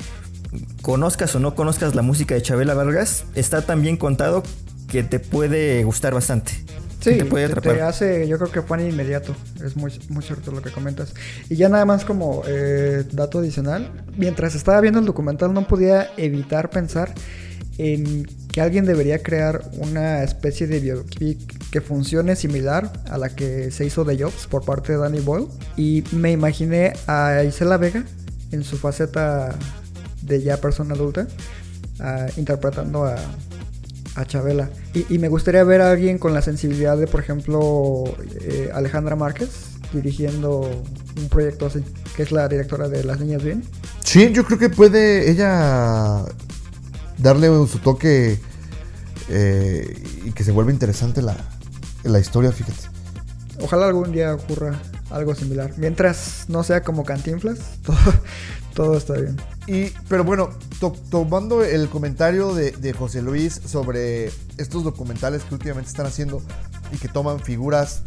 conozcas 0.82 1.34
o 1.34 1.40
no 1.40 1.54
conozcas 1.54 1.94
la 1.94 2.02
música 2.02 2.34
de 2.34 2.42
Chabela 2.42 2.74
Vargas, 2.74 3.24
está 3.34 3.62
tan 3.62 3.82
bien 3.82 3.96
contado 3.96 4.42
que 4.88 5.02
te 5.02 5.20
puede 5.20 5.84
gustar 5.84 6.14
bastante. 6.14 6.52
Sí, 7.12 7.18
te 7.18 7.24
puede 7.24 7.46
te, 7.46 7.52
atrapar. 7.52 7.76
te 7.76 7.82
hace, 7.82 8.28
yo 8.28 8.38
creo 8.38 8.50
que 8.50 8.62
fue 8.62 8.80
en 8.80 8.90
inmediato. 8.90 9.34
Es 9.64 9.76
muy, 9.76 9.92
muy 10.08 10.22
cierto 10.22 10.52
lo 10.52 10.62
que 10.62 10.70
comentas. 10.70 11.14
Y 11.48 11.56
ya 11.56 11.68
nada 11.68 11.84
más 11.84 12.04
como 12.04 12.42
eh, 12.46 13.04
dato 13.12 13.38
adicional, 13.38 14.04
mientras 14.16 14.54
estaba 14.54 14.80
viendo 14.80 15.00
el 15.00 15.06
documental 15.06 15.52
no 15.52 15.66
podía 15.66 16.10
evitar 16.16 16.70
pensar 16.70 17.12
en 17.78 18.26
que 18.52 18.60
alguien 18.60 18.84
debería 18.84 19.22
crear 19.22 19.62
una 19.78 20.22
especie 20.24 20.66
de 20.66 20.80
biopic 20.80 21.70
que 21.70 21.80
funcione 21.80 22.34
similar 22.34 22.92
a 23.08 23.18
la 23.18 23.28
que 23.28 23.70
se 23.70 23.86
hizo 23.86 24.04
de 24.04 24.18
Jobs 24.18 24.46
por 24.46 24.64
parte 24.64 24.92
de 24.92 24.98
Danny 24.98 25.20
Boyle. 25.20 25.46
Y 25.76 26.04
me 26.12 26.32
imaginé 26.32 26.92
a 27.06 27.44
Isela 27.44 27.76
Vega 27.76 28.04
en 28.50 28.64
su 28.64 28.76
faceta 28.76 29.54
de 30.22 30.42
ya 30.42 30.56
persona 30.58 30.94
adulta, 30.94 31.26
ah, 32.00 32.26
interpretando 32.36 33.04
a, 33.04 33.16
a 34.18 34.26
Chabela. 34.26 34.70
Y, 34.94 35.14
y 35.14 35.18
me 35.18 35.28
gustaría 35.28 35.62
ver 35.64 35.80
a 35.80 35.90
alguien 35.90 36.18
con 36.18 36.34
la 36.34 36.42
sensibilidad 36.42 36.96
de, 36.96 37.06
por 37.06 37.20
ejemplo, 37.20 38.04
eh, 38.40 38.70
Alejandra 38.74 39.16
Márquez 39.16 39.78
dirigiendo 39.92 40.60
un 41.16 41.28
proyecto 41.28 41.66
así, 41.66 41.82
que 42.16 42.22
es 42.22 42.32
la 42.32 42.48
directora 42.48 42.88
de 42.88 43.04
Las 43.04 43.20
Niñas 43.20 43.42
Bien. 43.42 43.64
Sí, 44.04 44.32
yo 44.32 44.44
creo 44.44 44.58
que 44.58 44.68
puede 44.68 45.30
ella 45.30 46.24
darle 47.16 47.48
su 47.66 47.78
toque 47.78 48.38
eh, 49.28 50.02
y 50.24 50.32
que 50.32 50.44
se 50.44 50.52
vuelva 50.52 50.72
interesante 50.72 51.22
la, 51.22 51.36
la 52.04 52.18
historia, 52.18 52.52
fíjate. 52.52 52.88
Ojalá 53.60 53.86
algún 53.86 54.12
día 54.12 54.34
ocurra 54.34 54.78
algo 55.10 55.34
similar. 55.34 55.72
Mientras 55.76 56.44
no 56.48 56.62
sea 56.62 56.82
como 56.82 57.04
cantinflas, 57.04 57.58
todo, 57.82 57.96
todo 58.78 58.96
está 58.96 59.14
bien. 59.14 59.36
Y, 59.66 59.90
pero 60.08 60.22
bueno, 60.22 60.50
to- 60.78 60.94
tomando 61.10 61.64
el 61.64 61.88
comentario 61.88 62.54
de, 62.54 62.70
de 62.70 62.92
José 62.92 63.22
Luis 63.22 63.60
sobre 63.66 64.26
estos 64.56 64.84
documentales 64.84 65.42
que 65.42 65.54
últimamente 65.56 65.90
están 65.90 66.06
haciendo 66.06 66.40
y 66.92 66.96
que 66.98 67.08
toman 67.08 67.40
figuras 67.40 68.02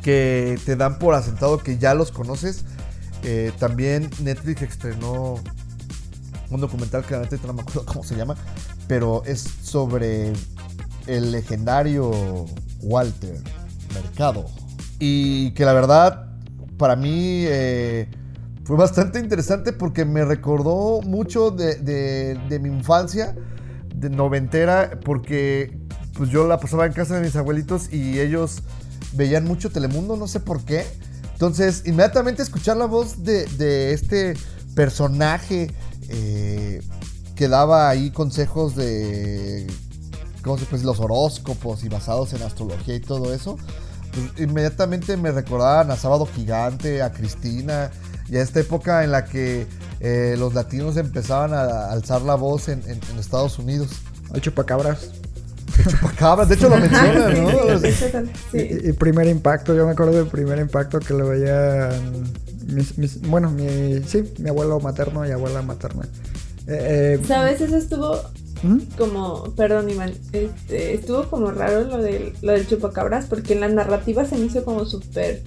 que 0.00 0.60
te 0.64 0.76
dan 0.76 1.00
por 1.00 1.14
asentado 1.16 1.58
que 1.58 1.76
ya 1.76 1.92
los 1.94 2.12
conoces, 2.12 2.64
eh, 3.24 3.50
también 3.58 4.08
Netflix 4.22 4.62
estrenó 4.62 5.40
un 6.50 6.60
documental 6.60 7.02
que 7.02 7.08
realmente 7.08 7.44
no 7.44 7.52
me 7.54 7.62
acuerdo 7.62 7.84
cómo 7.86 8.04
se 8.04 8.14
llama, 8.14 8.36
pero 8.86 9.24
es 9.26 9.40
sobre 9.60 10.32
el 11.08 11.32
legendario 11.32 12.46
Walter 12.80 13.40
Mercado. 13.92 14.46
Y 15.00 15.50
que 15.50 15.64
la 15.64 15.72
verdad, 15.72 16.28
para 16.78 16.94
mí 16.94 17.42
eh, 17.48 18.08
fue 18.64 18.76
bastante 18.76 19.18
interesante 19.18 19.72
porque 19.72 20.04
me 20.04 20.24
recordó 20.24 21.02
mucho 21.02 21.50
de, 21.50 21.76
de- 21.76 22.58
mi 22.58 22.70
infancia, 22.70 23.36
de 23.94 24.08
noventera, 24.10 24.98
porque 25.04 25.78
pues 26.14 26.30
yo 26.30 26.46
la 26.46 26.58
pasaba 26.58 26.86
en 26.86 26.92
casa 26.92 27.16
de 27.16 27.26
mis 27.26 27.36
abuelitos 27.36 27.92
y 27.92 28.20
ellos 28.20 28.62
veían 29.12 29.44
mucho 29.44 29.70
Telemundo, 29.70 30.16
no 30.16 30.26
sé 30.26 30.40
por 30.40 30.64
qué. 30.64 30.86
Entonces, 31.32 31.82
inmediatamente 31.84 32.42
escuchar 32.42 32.76
la 32.76 32.86
voz 32.86 33.22
de, 33.24 33.44
de 33.58 33.92
este 33.92 34.34
personaje 34.74 35.70
eh, 36.08 36.80
que 37.34 37.48
daba 37.48 37.88
ahí 37.90 38.10
consejos 38.12 38.76
de, 38.76 39.66
¿cómo 40.42 40.56
se 40.56 40.64
decir? 40.64 40.84
Los 40.86 41.00
horóscopos 41.00 41.84
y 41.84 41.88
basados 41.88 42.32
en 42.32 42.42
astrología 42.42 42.94
y 42.94 43.00
todo 43.00 43.34
eso, 43.34 43.58
pues, 44.12 44.48
inmediatamente 44.48 45.16
me 45.16 45.32
recordaban 45.32 45.90
a 45.90 45.96
Sábado 45.96 46.26
Gigante, 46.26 47.02
a 47.02 47.12
Cristina 47.12 47.90
y 48.34 48.38
a 48.38 48.42
esta 48.42 48.58
época 48.60 49.04
en 49.04 49.12
la 49.12 49.24
que 49.26 49.66
eh, 50.00 50.34
los 50.38 50.54
latinos 50.54 50.96
empezaban 50.96 51.54
a 51.54 51.90
alzar 51.92 52.22
la 52.22 52.34
voz 52.34 52.68
en, 52.68 52.80
en- 52.82 53.00
en 53.12 53.18
Estados 53.18 53.58
Unidos. 53.60 53.88
Al 54.32 54.40
chupacabras. 54.40 55.10
Chupacabras, 55.88 56.48
de 56.48 56.54
hecho 56.56 56.68
lo 56.68 56.76
mencionan, 56.78 57.42
¿no? 57.44 57.78
Sí, 57.80 57.92
sí, 57.92 57.92
sí, 57.92 58.30
sí. 58.52 58.58
Y, 58.84 58.88
y 58.90 58.92
primer 58.92 59.26
impacto, 59.28 59.74
yo 59.74 59.86
me 59.86 59.92
acuerdo 59.92 60.12
del 60.14 60.26
primer 60.26 60.58
impacto 60.58 60.98
que 61.00 61.14
lo 61.14 61.28
veían 61.28 62.24
mis, 62.66 62.98
mis- 62.98 63.20
bueno, 63.22 63.50
mi, 63.50 64.00
sí, 64.06 64.24
mi 64.38 64.48
abuelo 64.50 64.80
materno 64.80 65.26
y 65.26 65.30
abuela 65.30 65.62
materna. 65.62 66.06
Eh, 66.66 67.18
eh, 67.20 67.24
¿Sabes? 67.26 67.60
Eso 67.60 67.76
estuvo 67.76 68.20
¿Mm? 68.62 68.78
como, 68.98 69.44
perdón 69.54 69.90
Iván, 69.90 70.12
este, 70.32 70.94
estuvo 70.94 71.24
como 71.24 71.50
raro 71.50 71.84
lo 71.84 71.98
del, 72.02 72.32
lo 72.42 72.52
del 72.52 72.66
chupacabras 72.66 73.26
porque 73.26 73.52
en 73.52 73.60
la 73.60 73.68
narrativa 73.68 74.24
se 74.24 74.36
me 74.36 74.46
hizo 74.46 74.64
como 74.64 74.84
súper, 74.86 75.42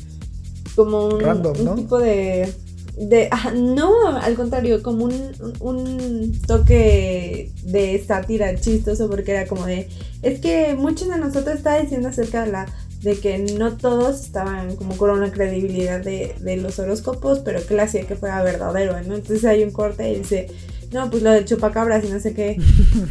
como 0.76 1.08
un, 1.08 1.20
Random, 1.22 1.58
un 1.58 1.66
¿no? 1.66 1.76
tipo 1.76 1.98
de, 2.00 2.54
de, 2.98 3.28
ajá, 3.32 3.52
no, 3.52 4.18
al 4.18 4.36
contrario, 4.36 4.82
como 4.82 5.06
un, 5.06 5.32
un 5.60 6.42
toque 6.48 7.52
de 7.64 8.04
sátira 8.06 8.56
chistoso 8.56 9.10
porque 9.10 9.32
era 9.32 9.48
como 9.48 9.66
de, 9.66 9.88
es 10.24 10.40
que 10.40 10.76
muchos 10.76 11.08
de 11.10 11.18
nosotros 11.18 11.56
está 11.56 11.80
diciendo 11.80 12.10
acerca 12.10 12.46
de 12.46 12.52
la 12.52 12.66
de 13.02 13.20
que 13.20 13.38
no 13.38 13.78
todos 13.78 14.22
estaban 14.22 14.76
como 14.76 14.98
con 14.98 15.12
una 15.12 15.32
credibilidad 15.32 16.02
de, 16.02 16.36
de 16.40 16.58
los 16.58 16.80
horóscopos, 16.80 17.40
pero 17.40 17.64
que 17.66 17.76
él 17.76 17.80
hacía 17.80 18.08
que 18.08 18.16
fuera 18.16 18.42
verdadero, 18.42 18.94
¿no? 19.04 19.16
Entonces 19.16 19.46
hay 19.46 19.64
un 19.64 19.70
corte 19.70 20.12
y 20.12 20.16
dice, 20.18 20.48
no, 20.92 21.10
pues 21.10 21.22
lo 21.22 21.32
del 21.32 21.46
chupacabras 21.46 22.04
y 22.06 22.10
no 22.10 22.20
sé 22.20 22.34
qué. 22.34 22.58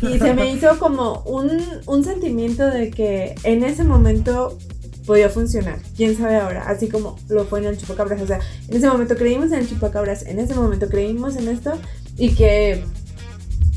Y 0.02 0.18
se 0.18 0.34
me 0.34 0.50
hizo 0.52 0.78
como 0.78 1.22
un, 1.22 1.62
un 1.86 2.04
sentimiento 2.04 2.66
de 2.66 2.90
que 2.90 3.36
en 3.44 3.62
ese 3.62 3.84
momento 3.84 4.58
podía 5.06 5.30
funcionar. 5.30 5.78
Quién 5.96 6.16
sabe 6.16 6.36
ahora, 6.36 6.64
así 6.68 6.88
como 6.88 7.16
lo 7.28 7.44
fue 7.46 7.60
en 7.60 7.66
el 7.66 7.78
chupacabras. 7.78 8.20
O 8.20 8.26
sea, 8.26 8.40
en 8.68 8.76
ese 8.76 8.88
momento 8.88 9.16
creímos 9.16 9.52
en 9.52 9.60
el 9.60 9.68
chupacabras, 9.68 10.26
en 10.26 10.38
ese 10.38 10.54
momento 10.54 10.88
creímos 10.88 11.36
en 11.36 11.48
esto 11.48 11.72
y 12.16 12.34
que, 12.34 12.84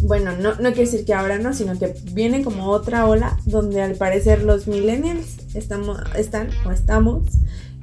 bueno, 0.01 0.35
no, 0.35 0.55
no 0.55 0.73
quiere 0.73 0.89
decir 0.89 1.05
que 1.05 1.13
ahora 1.13 1.37
no, 1.37 1.53
sino 1.53 1.77
que 1.77 1.93
viene 2.11 2.43
como 2.43 2.69
otra 2.69 3.05
ola 3.05 3.37
donde 3.45 3.81
al 3.81 3.95
parecer 3.95 4.43
los 4.43 4.67
millennials 4.67 5.37
estamos, 5.53 5.99
están 6.15 6.49
o 6.65 6.71
estamos 6.71 7.23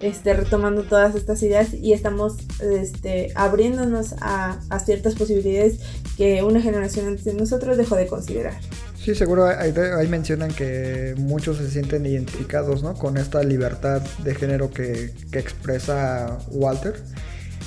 este, 0.00 0.34
retomando 0.34 0.82
todas 0.82 1.14
estas 1.14 1.42
ideas 1.42 1.72
y 1.72 1.92
estamos 1.92 2.36
este, 2.60 3.32
abriéndonos 3.34 4.14
a, 4.20 4.60
a 4.68 4.78
ciertas 4.80 5.14
posibilidades 5.14 5.78
que 6.16 6.42
una 6.42 6.60
generación 6.60 7.06
antes 7.06 7.24
de 7.24 7.34
nosotros 7.34 7.76
dejó 7.76 7.96
de 7.96 8.06
considerar. 8.06 8.58
Sí, 9.06 9.14
seguro 9.14 9.46
ahí, 9.46 10.08
mencionan 10.08 10.50
que 10.50 11.14
muchos 11.16 11.58
se 11.58 11.70
sienten 11.70 12.04
identificados 12.06 12.82
¿no? 12.82 12.94
con 12.94 13.18
esta 13.18 13.40
libertad 13.44 14.02
de 14.24 14.34
género 14.34 14.72
que, 14.72 15.14
expresa 15.30 16.38
Walter. 16.48 16.96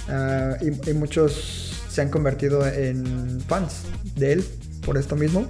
Ah, 0.09 0.57
y, 0.59 0.89
y 0.89 0.93
muchos 0.93 1.81
se 1.87 2.01
han 2.01 2.09
convertido 2.09 2.67
en 2.67 3.39
fans 3.47 3.83
de 4.17 4.33
él 4.33 4.45
por 4.85 4.97
esto 4.97 5.15
mismo. 5.15 5.47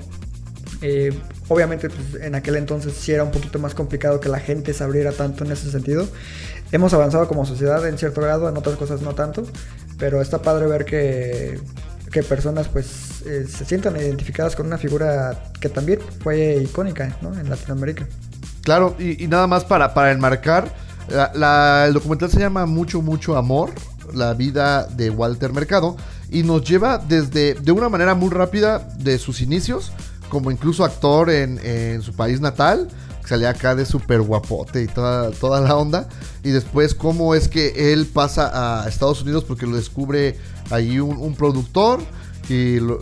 Eh, 0.83 1.11
obviamente 1.47 1.89
pues, 1.89 2.21
en 2.23 2.35
aquel 2.35 2.57
entonces 2.57 2.93
sí 2.93 3.11
era 3.11 3.23
un 3.23 3.31
poquito 3.31 3.57
más 3.57 3.73
complicado 3.73 4.19
que 4.19 4.29
la 4.29 4.39
gente 4.39 4.75
se 4.75 4.83
abriera 4.83 5.11
tanto 5.11 5.43
en 5.43 5.51
ese 5.51 5.71
sentido. 5.71 6.07
Hemos 6.71 6.93
avanzado 6.93 7.27
como 7.27 7.47
sociedad 7.47 7.83
en 7.87 7.97
cierto 7.97 8.21
grado, 8.21 8.47
en 8.47 8.55
otras 8.55 8.75
cosas 8.75 9.01
no 9.01 9.15
tanto, 9.15 9.43
pero 9.97 10.21
está 10.21 10.39
padre 10.43 10.67
ver 10.67 10.85
que, 10.85 11.59
que 12.11 12.21
personas 12.21 12.67
pues 12.67 13.08
eh, 13.25 13.45
se 13.47 13.65
sientan 13.65 13.95
identificadas 13.95 14.55
con 14.55 14.65
una 14.67 14.77
figura 14.77 15.51
que 15.59 15.69
también 15.69 15.99
fue 16.21 16.61
icónica 16.63 17.17
en 17.21 17.49
Latinoamérica. 17.49 18.07
Claro, 18.63 18.95
y, 18.99 19.27
nada 19.27 19.47
más 19.47 19.63
para, 19.63 19.93
para 19.93 20.11
enmarcar, 20.11 20.73
la- 21.33 21.85
el 21.87 21.93
documental 21.93 22.29
se 22.29 22.39
llama 22.39 22.65
Mucho, 22.65 23.01
mucho 23.01 23.35
amor, 23.35 23.71
la 24.13 24.33
vida 24.33 24.85
de 24.85 25.09
Walter 25.09 25.53
Mercado, 25.53 25.97
y 26.29 26.43
nos 26.43 26.63
lleva 26.63 26.97
desde, 26.97 27.55
de 27.55 27.71
una 27.71 27.89
manera 27.89 28.15
muy 28.15 28.29
rápida, 28.29 28.79
de 28.97 29.17
sus 29.17 29.41
inicios, 29.41 29.91
como 30.29 30.51
incluso 30.51 30.83
actor 30.83 31.29
en, 31.29 32.01
su 32.01 32.13
país 32.13 32.39
natal, 32.41 32.87
que 33.21 33.27
salía 33.27 33.49
acá 33.49 33.75
de 33.75 33.85
súper 33.85 34.21
guapote 34.21 34.83
y 34.83 34.87
toda, 34.87 35.31
toda 35.31 35.61
la 35.61 35.75
onda, 35.75 36.07
y 36.43 36.51
después 36.51 36.93
cómo 36.93 37.33
es 37.33 37.47
que 37.47 37.93
él 37.93 38.05
pasa 38.05 38.83
a 38.83 38.87
Estados 38.87 39.23
Unidos 39.23 39.43
porque 39.45 39.65
lo 39.65 39.75
descubre 39.75 40.37
ahí 40.69 40.99
un 40.99 41.33
productor, 41.35 42.01
y 42.49 42.79
lo, 42.79 42.99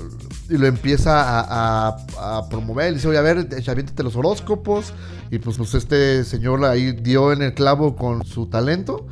y 0.49 0.57
lo 0.57 0.67
empieza 0.67 1.21
a, 1.21 1.89
a- 1.89 2.37
a 2.39 2.49
promover. 2.49 2.93
Dice, 2.93 3.07
oye, 3.07 3.17
a 3.17 3.21
ver, 3.21 3.47
aviéntate 3.67 4.03
los 4.03 4.15
horóscopos. 4.15 4.93
Y 5.31 5.39
pues, 5.39 5.57
pues 5.57 5.73
este 5.73 6.23
señor 6.23 6.63
ahí 6.65 6.91
dio 6.91 7.31
en 7.33 7.41
el 7.41 7.53
clavo 7.53 7.95
con 7.95 8.23
su 8.25 8.47
talento. 8.47 9.05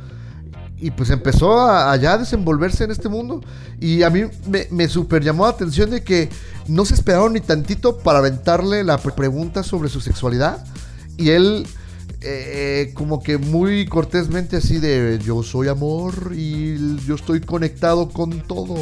Y 0.78 0.90
pues 0.90 1.08
empezó 1.08 1.58
a, 1.58 1.90
a 1.92 2.18
desenvolverse 2.18 2.84
en 2.84 2.90
este 2.90 3.08
mundo. 3.08 3.40
Y 3.80 4.02
a 4.02 4.10
mí 4.10 4.22
me, 4.70 4.88
super 4.88 5.22
llamó 5.22 5.44
la 5.44 5.50
atención 5.50 5.88
de 5.90 6.02
que 6.04 6.28
no 6.68 6.84
se 6.84 6.92
esperaron 6.94 7.32
ni 7.32 7.40
tantito 7.40 7.98
para 7.98 8.18
aventarle 8.18 8.84
la 8.84 8.98
pre- 8.98 9.12
pregunta 9.12 9.62
sobre 9.62 9.88
su 9.88 10.00
sexualidad. 10.02 10.64
Y 11.16 11.30
él, 11.30 11.66
eh, 12.20 12.92
como 12.94 13.22
que 13.22 13.38
muy 13.38 13.86
cortésmente 13.86 14.56
así 14.56 14.78
de, 14.78 15.18
yo 15.24 15.42
soy 15.42 15.68
amor 15.68 16.32
y 16.36 16.98
yo 17.06 17.14
estoy 17.14 17.40
conectado 17.40 18.10
con 18.10 18.40
todo. 18.42 18.76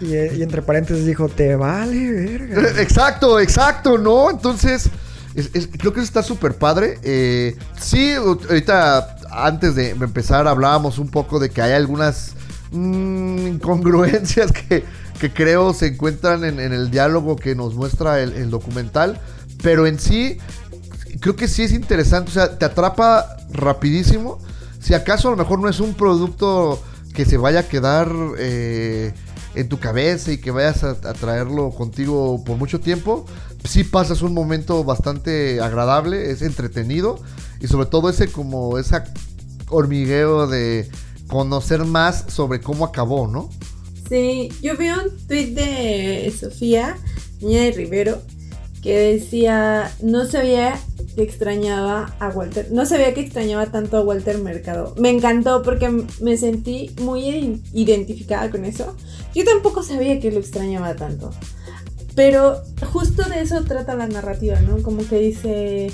Y, 0.00 0.12
eh, 0.14 0.32
y 0.36 0.42
entre 0.42 0.62
paréntesis 0.62 1.06
dijo, 1.06 1.28
te 1.28 1.56
vale, 1.56 2.10
verga. 2.12 2.70
Exacto, 2.82 3.40
exacto, 3.40 3.96
¿no? 3.98 4.30
Entonces, 4.30 4.90
es- 5.34 5.50
es- 5.54 5.68
creo 5.78 5.92
que 5.92 6.00
eso 6.00 6.06
está 6.06 6.22
súper 6.22 6.54
padre. 6.56 6.98
Eh, 7.02 7.56
sí, 7.80 8.12
ahorita, 8.12 9.16
antes 9.30 9.74
de 9.74 9.90
empezar, 9.90 10.46
hablábamos 10.48 10.98
un 10.98 11.08
poco 11.08 11.38
de 11.38 11.48
que 11.50 11.62
hay 11.62 11.72
algunas 11.72 12.32
mm, 12.72 13.46
incongruencias 13.46 14.52
que, 14.52 14.84
que 15.18 15.32
creo 15.32 15.72
se 15.72 15.86
encuentran 15.86 16.44
en, 16.44 16.60
en 16.60 16.72
el 16.74 16.90
diálogo 16.90 17.36
que 17.36 17.54
nos 17.54 17.74
muestra 17.74 18.20
el, 18.20 18.34
el 18.34 18.50
documental. 18.50 19.18
Pero 19.62 19.86
en 19.86 19.98
sí, 19.98 20.36
creo 21.20 21.36
que 21.36 21.48
sí 21.48 21.62
es 21.62 21.72
interesante. 21.72 22.30
O 22.30 22.34
sea, 22.34 22.58
te 22.58 22.66
atrapa 22.66 23.36
rapidísimo. 23.50 24.38
Si 24.80 24.92
acaso 24.92 25.28
a 25.28 25.30
lo 25.30 25.36
mejor 25.38 25.58
no 25.58 25.68
es 25.70 25.80
un 25.80 25.94
producto 25.94 26.82
que 27.14 27.24
se 27.24 27.38
vaya 27.38 27.60
a 27.60 27.62
quedar 27.68 28.10
eh, 28.38 29.14
en 29.56 29.68
tu 29.68 29.78
cabeza 29.78 30.30
y 30.32 30.38
que 30.38 30.50
vayas 30.50 30.84
a, 30.84 30.94
traerlo 31.14 31.70
contigo 31.70 32.44
por 32.44 32.56
mucho 32.58 32.78
tiempo, 32.78 33.24
sí 33.64 33.84
pasas 33.84 34.22
un 34.22 34.34
momento 34.34 34.84
bastante 34.84 35.60
agradable, 35.60 36.30
es 36.30 36.42
entretenido 36.42 37.18
y 37.60 37.66
sobre 37.66 37.86
todo 37.86 38.10
ese 38.10 38.28
como 38.28 38.78
esa 38.78 39.04
hormigueo 39.68 40.46
de 40.46 40.88
conocer 41.26 41.84
más 41.84 42.26
sobre 42.28 42.60
cómo 42.60 42.84
acabó, 42.84 43.26
¿no? 43.26 43.48
Sí, 44.08 44.50
yo 44.62 44.76
vi 44.76 44.90
un 44.90 45.10
tweet 45.26 45.52
de 45.52 46.32
Sofía, 46.38 46.96
niña 47.40 47.62
de 47.62 47.72
Rivero, 47.72 48.22
que 48.82 49.14
decía, 49.14 49.90
no 50.02 50.26
sabía 50.26 50.78
que 51.16 51.22
extrañaba 51.22 52.14
a 52.20 52.28
Walter, 52.28 52.68
no 52.70 52.86
sabía 52.86 53.14
que 53.14 53.22
extrañaba 53.22 53.66
tanto 53.66 53.96
a 53.96 54.02
Walter 54.02 54.38
Mercado. 54.38 54.94
Me 54.98 55.10
encantó 55.10 55.62
porque 55.62 55.88
me 56.20 56.36
sentí 56.36 56.94
muy 57.00 57.60
identificada 57.72 58.50
con 58.50 58.64
eso. 58.64 58.94
Yo 59.34 59.44
tampoco 59.44 59.82
sabía 59.82 60.20
que 60.20 60.30
lo 60.30 60.38
extrañaba 60.38 60.94
tanto. 60.94 61.30
Pero 62.14 62.62
justo 62.92 63.28
de 63.28 63.40
eso 63.40 63.64
trata 63.64 63.96
la 63.96 64.06
narrativa, 64.06 64.60
¿no? 64.60 64.82
Como 64.82 65.06
que 65.08 65.18
dice, 65.18 65.90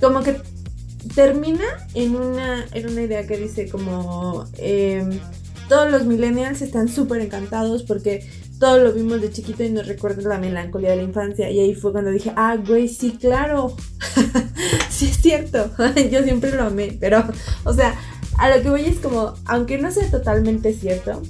como 0.00 0.22
que 0.22 0.36
termina 1.14 1.64
en 1.94 2.14
una, 2.14 2.66
en 2.72 2.88
una 2.88 3.02
idea 3.02 3.26
que 3.26 3.36
dice 3.36 3.68
como... 3.68 4.46
em, 4.58 5.18
todos 5.70 5.88
los 5.88 6.04
millennials 6.04 6.62
están 6.62 6.88
súper 6.88 7.20
encantados 7.20 7.84
porque 7.84 8.28
todo 8.60 8.78
lo 8.78 8.92
vimos 8.92 9.22
de 9.22 9.32
chiquito 9.32 9.64
y 9.64 9.70
nos 9.70 9.88
recuerda 9.88 10.28
la 10.28 10.38
melancolía 10.38 10.90
de 10.90 10.96
la 10.96 11.02
infancia. 11.02 11.50
Y 11.50 11.58
ahí 11.58 11.74
fue 11.74 11.92
cuando 11.92 12.10
dije, 12.10 12.32
ah, 12.36 12.56
güey, 12.56 12.88
sí, 12.88 13.16
claro. 13.18 13.74
sí, 14.90 15.06
es 15.06 15.16
cierto. 15.16 15.70
Yo 16.12 16.22
siempre 16.22 16.52
lo 16.54 16.64
amé. 16.64 16.96
Pero, 17.00 17.24
o 17.64 17.72
sea, 17.72 17.94
a 18.38 18.54
lo 18.54 18.62
que 18.62 18.68
voy 18.68 18.82
es 18.84 18.98
como, 18.98 19.34
aunque 19.46 19.78
no 19.78 19.90
sea 19.90 20.10
totalmente 20.10 20.74
cierto, 20.74 21.22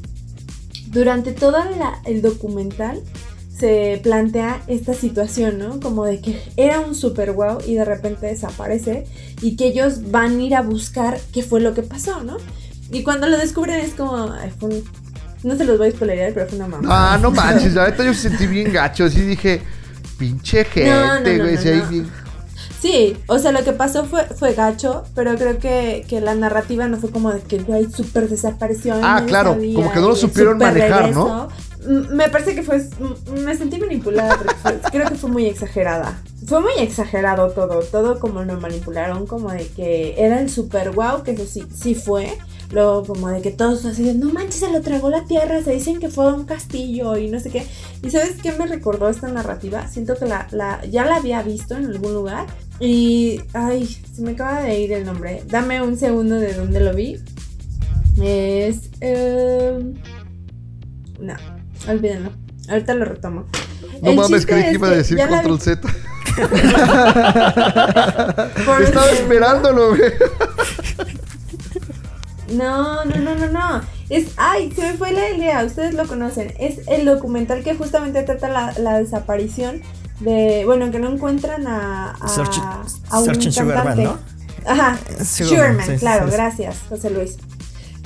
durante 0.88 1.30
todo 1.30 1.56
el 2.04 2.20
documental 2.20 3.00
se 3.56 4.00
plantea 4.02 4.62
esta 4.66 4.94
situación, 4.94 5.58
¿no? 5.58 5.78
Como 5.78 6.04
de 6.06 6.20
que 6.20 6.40
era 6.56 6.80
un 6.80 6.96
super 6.96 7.32
wow 7.32 7.58
y 7.64 7.74
de 7.74 7.84
repente 7.84 8.26
desaparece 8.26 9.06
y 9.40 9.54
que 9.54 9.68
ellos 9.68 10.10
van 10.10 10.38
a 10.38 10.42
ir 10.42 10.54
a 10.56 10.62
buscar 10.62 11.20
qué 11.32 11.42
fue 11.44 11.60
lo 11.60 11.74
que 11.74 11.82
pasó, 11.82 12.24
¿no? 12.24 12.38
Y 12.90 13.04
cuando 13.04 13.28
lo 13.28 13.38
descubren 13.38 13.78
es 13.78 13.92
como, 13.94 14.34
fue 14.58 14.70
un- 14.70 14.99
no 15.42 15.56
se 15.56 15.64
los 15.64 15.78
voy 15.78 15.88
a 15.88 15.90
spoilear, 15.90 16.32
pero 16.34 16.46
fue 16.46 16.56
una 16.58 16.68
mamá. 16.68 16.88
Ah, 17.14 17.18
no 17.20 17.30
manches, 17.30 17.76
ahorita 17.76 18.04
yo 18.04 18.14
sentí 18.14 18.46
bien 18.46 18.72
gacho, 18.72 19.04
así 19.04 19.20
dije, 19.22 19.62
pinche 20.18 20.64
gente, 20.64 20.90
No, 20.90 21.06
no, 21.06 21.14
no, 21.20 21.22
güey, 21.44 21.56
no, 21.56 21.82
no. 21.84 21.88
bien- 21.88 22.20
Sí, 22.80 23.14
o 23.26 23.38
sea, 23.38 23.52
lo 23.52 23.62
que 23.62 23.72
pasó 23.74 24.06
fue, 24.06 24.24
fue 24.24 24.54
gacho, 24.54 25.04
pero 25.14 25.34
creo 25.36 25.58
que, 25.58 26.06
que 26.08 26.22
la 26.22 26.34
narrativa 26.34 26.88
no 26.88 26.96
fue 26.96 27.10
como 27.10 27.30
de 27.30 27.40
que 27.40 27.56
el 27.56 27.64
güey 27.64 27.90
súper 27.92 28.26
desapareció. 28.26 28.94
Ah, 29.02 29.22
claro, 29.26 29.52
sabía, 29.52 29.74
como 29.74 29.92
que 29.92 30.00
no 30.00 30.08
lo 30.08 30.16
supieron 30.16 30.56
manejar, 30.56 31.12
¿no? 31.14 31.48
regreso. 31.48 31.48
M- 31.86 32.08
Me 32.14 32.28
parece 32.30 32.54
que 32.54 32.62
fue. 32.62 32.82
Me 33.44 33.54
sentí 33.54 33.78
manipulada 33.78 34.34
porque 34.38 34.54
fue- 34.62 34.80
creo 34.92 35.08
que 35.10 35.14
fue 35.14 35.28
muy 35.28 35.44
exagerada. 35.46 36.22
Fue 36.46 36.60
muy 36.62 36.72
exagerado 36.78 37.50
todo, 37.50 37.80
todo 37.80 38.18
como 38.18 38.42
lo 38.44 38.58
manipularon, 38.58 39.26
como 39.26 39.50
de 39.52 39.66
que 39.68 40.14
era 40.16 40.40
el 40.40 40.48
super 40.48 40.90
wow, 40.92 41.22
que 41.22 41.32
eso 41.32 41.44
sí, 41.44 41.66
sí 41.74 41.94
fue. 41.94 42.38
Luego 42.72 43.04
como 43.04 43.28
de 43.28 43.42
que 43.42 43.50
todos 43.50 43.84
así 43.84 44.04
de, 44.04 44.14
no 44.14 44.32
manches, 44.32 44.60
se 44.60 44.70
lo 44.70 44.80
tragó 44.80 45.10
la 45.10 45.24
tierra, 45.24 45.60
se 45.62 45.72
dicen 45.72 45.98
que 45.98 46.08
fue 46.08 46.32
un 46.32 46.44
castillo 46.44 47.16
y 47.16 47.28
no 47.28 47.40
sé 47.40 47.50
qué. 47.50 47.66
¿Y 48.02 48.10
sabes 48.10 48.36
qué 48.40 48.52
me 48.52 48.66
recordó 48.66 49.08
esta 49.08 49.26
narrativa? 49.28 49.88
Siento 49.88 50.14
que 50.16 50.26
la, 50.26 50.46
la, 50.52 50.84
ya 50.84 51.04
la 51.04 51.16
había 51.16 51.42
visto 51.42 51.74
en 51.76 51.86
algún 51.86 52.14
lugar. 52.14 52.46
Y, 52.78 53.40
ay, 53.54 53.86
se 54.14 54.22
me 54.22 54.32
acaba 54.32 54.62
de 54.62 54.78
ir 54.78 54.92
el 54.92 55.04
nombre. 55.04 55.42
Dame 55.48 55.82
un 55.82 55.96
segundo 55.96 56.36
de 56.36 56.54
dónde 56.54 56.80
lo 56.80 56.94
vi. 56.94 57.18
Es... 58.22 58.90
em, 59.00 59.94
no, 61.20 61.34
olvídenlo. 61.88 62.30
Ahorita 62.68 62.94
lo 62.94 63.04
retomo. 63.04 63.46
No 64.02 64.10
El 64.10 64.16
mames, 64.16 64.46
creí 64.46 64.62
que 64.64 64.72
iba 64.74 64.88
a 64.88 64.92
decir 64.92 65.18
la 65.18 65.26
vi- 65.26 65.32
control 65.32 65.60
Z. 65.60 65.80
Por 68.64 68.82
Estaba 68.82 69.10
esperándolo, 69.10 69.88
güey. 69.90 70.00
No, 72.52 73.04
no, 73.04 73.16
no, 73.16 73.34
no, 73.34 73.48
no. 73.48 73.80
Es, 74.08 74.32
ay, 74.36 74.72
se 74.72 74.82
me 74.82 74.92
fue 74.94 75.12
la 75.12 75.30
idea, 75.30 75.64
ustedes 75.64 75.94
lo 75.94 76.06
conocen. 76.06 76.52
Es 76.58 76.86
el 76.88 77.04
documental 77.04 77.62
que 77.62 77.74
justamente 77.74 78.22
trata 78.22 78.48
la, 78.48 78.72
la 78.78 78.98
desaparición 78.98 79.82
de, 80.20 80.64
bueno, 80.66 80.90
que 80.90 80.98
no 80.98 81.10
encuentran 81.10 81.66
a, 81.66 82.10
a, 82.12 82.26
Search- 82.28 82.62
a 83.10 83.20
un 83.20 83.40
Sugarman, 83.40 83.74
cantante. 83.74 84.02
¿no? 84.04 84.18
Ajá, 84.66 84.98
Sugarman, 85.24 85.24
Sugarman, 85.24 85.86
sí, 85.86 85.96
claro, 85.98 86.26
sí. 86.26 86.32
gracias, 86.32 86.76
José 86.88 87.10
Luis. 87.10 87.36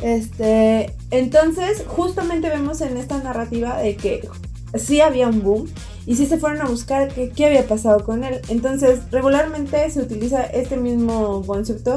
Este, 0.02 0.94
entonces, 1.10 1.82
justamente 1.86 2.48
vemos 2.50 2.80
en 2.82 2.96
esta 2.96 3.18
narrativa 3.18 3.78
de 3.78 3.96
que 3.96 4.28
sí 4.76 5.00
había 5.00 5.28
un 5.28 5.42
boom 5.42 5.68
y 6.06 6.16
sí 6.16 6.26
se 6.26 6.38
fueron 6.38 6.60
a 6.60 6.66
buscar 6.66 7.12
qué, 7.14 7.30
qué 7.30 7.46
había 7.46 7.66
pasado 7.66 8.04
con 8.04 8.24
él. 8.24 8.40
Entonces, 8.48 9.00
regularmente 9.10 9.88
se 9.90 10.00
utiliza 10.00 10.42
este 10.42 10.76
mismo 10.76 11.42
concepto 11.46 11.96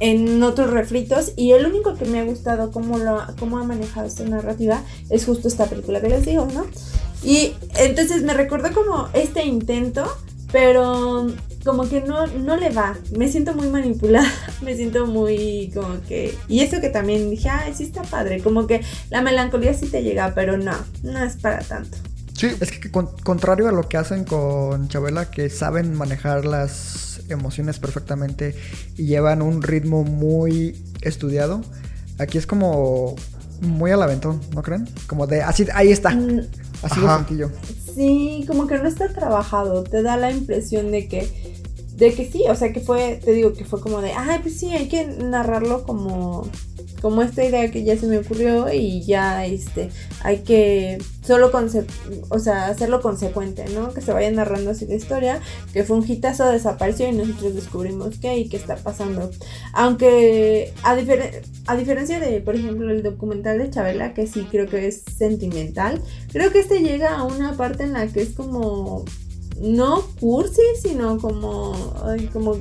en 0.00 0.42
otros 0.42 0.70
refritos 0.70 1.32
y 1.36 1.52
el 1.52 1.66
único 1.66 1.94
que 1.94 2.06
me 2.06 2.20
ha 2.20 2.24
gustado 2.24 2.70
cómo, 2.70 2.98
lo, 2.98 3.20
cómo 3.38 3.58
ha 3.58 3.64
manejado 3.64 4.06
esta 4.06 4.24
narrativa 4.24 4.82
es 5.10 5.26
justo 5.26 5.48
esta 5.48 5.66
película 5.66 6.00
que 6.00 6.08
les 6.08 6.24
digo, 6.24 6.46
¿no? 6.54 6.64
Y 7.22 7.54
entonces 7.78 8.22
me 8.22 8.34
recordó 8.34 8.72
como 8.72 9.08
este 9.12 9.44
intento, 9.44 10.04
pero 10.52 11.26
como 11.64 11.88
que 11.88 12.00
no, 12.02 12.26
no 12.26 12.56
le 12.56 12.70
va. 12.70 12.96
Me 13.16 13.28
siento 13.30 13.54
muy 13.54 13.68
manipulada, 13.68 14.28
me 14.62 14.76
siento 14.76 15.06
muy 15.06 15.70
como 15.74 16.00
que... 16.08 16.34
Y 16.48 16.60
eso 16.60 16.80
que 16.80 16.90
también 16.90 17.30
dije, 17.30 17.48
ay, 17.48 17.72
sí 17.74 17.84
está 17.84 18.02
padre, 18.02 18.40
como 18.42 18.66
que 18.66 18.82
la 19.10 19.22
melancolía 19.22 19.74
sí 19.74 19.86
te 19.86 20.02
llega, 20.02 20.34
pero 20.34 20.56
no, 20.58 20.72
no 21.02 21.24
es 21.24 21.36
para 21.36 21.60
tanto. 21.60 21.96
Sí, 22.36 22.48
Es 22.60 22.72
que 22.72 22.90
con- 22.90 23.10
contrario 23.22 23.68
a 23.68 23.72
lo 23.72 23.88
que 23.88 23.96
hacen 23.96 24.24
con 24.24 24.88
Chabela, 24.88 25.30
que 25.30 25.48
saben 25.50 25.94
manejar 25.94 26.44
las 26.44 27.20
emociones 27.28 27.78
perfectamente 27.78 28.54
y 28.96 29.06
llevan 29.06 29.40
un 29.40 29.62
ritmo 29.62 30.02
muy 30.04 30.76
estudiado, 31.00 31.62
aquí 32.18 32.36
es 32.38 32.46
como 32.46 33.14
muy 33.60 33.92
al 33.92 34.02
aventón, 34.02 34.40
¿no 34.54 34.62
creen? 34.62 34.88
Como 35.06 35.26
de 35.28 35.42
así, 35.42 35.64
ahí 35.74 35.92
está, 35.92 36.10
Mm, 36.10 36.40
así 36.82 37.00
de 37.00 37.06
Ajá. 37.06 37.18
sencillo. 37.18 37.50
Sí, 37.94 38.44
como 38.48 38.66
que 38.66 38.76
no 38.78 38.88
está 38.88 39.08
trabajado, 39.08 39.84
te 39.84 40.02
da 40.02 40.16
la 40.16 40.32
impresión 40.32 40.90
de 40.90 41.06
que 41.06 41.43
de 41.96 42.12
que 42.14 42.30
sí, 42.30 42.44
o 42.48 42.54
sea, 42.54 42.72
que 42.72 42.80
fue, 42.80 43.20
te 43.24 43.32
digo 43.32 43.52
que 43.52 43.64
fue 43.64 43.80
como 43.80 44.00
de, 44.00 44.12
ay, 44.12 44.40
pues 44.42 44.58
sí, 44.58 44.70
hay 44.70 44.88
que 44.88 45.04
narrarlo 45.06 45.84
como 45.84 46.48
como 47.00 47.20
esta 47.22 47.44
idea 47.44 47.70
que 47.70 47.84
ya 47.84 47.98
se 47.98 48.06
me 48.06 48.16
ocurrió 48.16 48.72
y 48.72 49.02
ya 49.04 49.44
este 49.44 49.90
hay 50.22 50.38
que 50.38 50.96
solo 51.22 51.52
conse 51.52 51.84
o 52.30 52.38
sea, 52.38 52.68
hacerlo 52.68 53.02
consecuente, 53.02 53.66
¿no? 53.74 53.92
Que 53.92 54.00
se 54.00 54.12
vaya 54.14 54.30
narrando 54.30 54.70
así 54.70 54.86
la 54.86 54.94
historia, 54.94 55.40
que 55.74 55.84
fue 55.84 55.98
un 55.98 56.10
hitazo, 56.10 56.46
desapareció 56.50 57.06
y 57.06 57.12
nosotros 57.12 57.54
descubrimos 57.54 58.16
qué 58.18 58.38
y 58.38 58.48
qué 58.48 58.56
está 58.56 58.76
pasando. 58.76 59.30
Aunque 59.74 60.72
a, 60.82 60.96
difer- 60.96 61.42
a 61.66 61.76
diferencia 61.76 62.20
de, 62.20 62.40
por 62.40 62.56
ejemplo, 62.56 62.90
el 62.90 63.02
documental 63.02 63.58
de 63.58 63.68
Chabela, 63.70 64.14
que 64.14 64.26
sí 64.26 64.46
creo 64.50 64.66
que 64.66 64.86
es 64.86 65.02
sentimental, 65.18 66.00
creo 66.32 66.50
que 66.52 66.60
este 66.60 66.80
llega 66.80 67.16
a 67.18 67.24
una 67.24 67.54
parte 67.54 67.82
en 67.84 67.92
la 67.92 68.06
que 68.06 68.22
es 68.22 68.30
como 68.30 69.04
no 69.60 70.02
cursi, 70.20 70.62
sino 70.82 71.18
como 71.18 71.94
ay, 72.04 72.26
como 72.32 72.58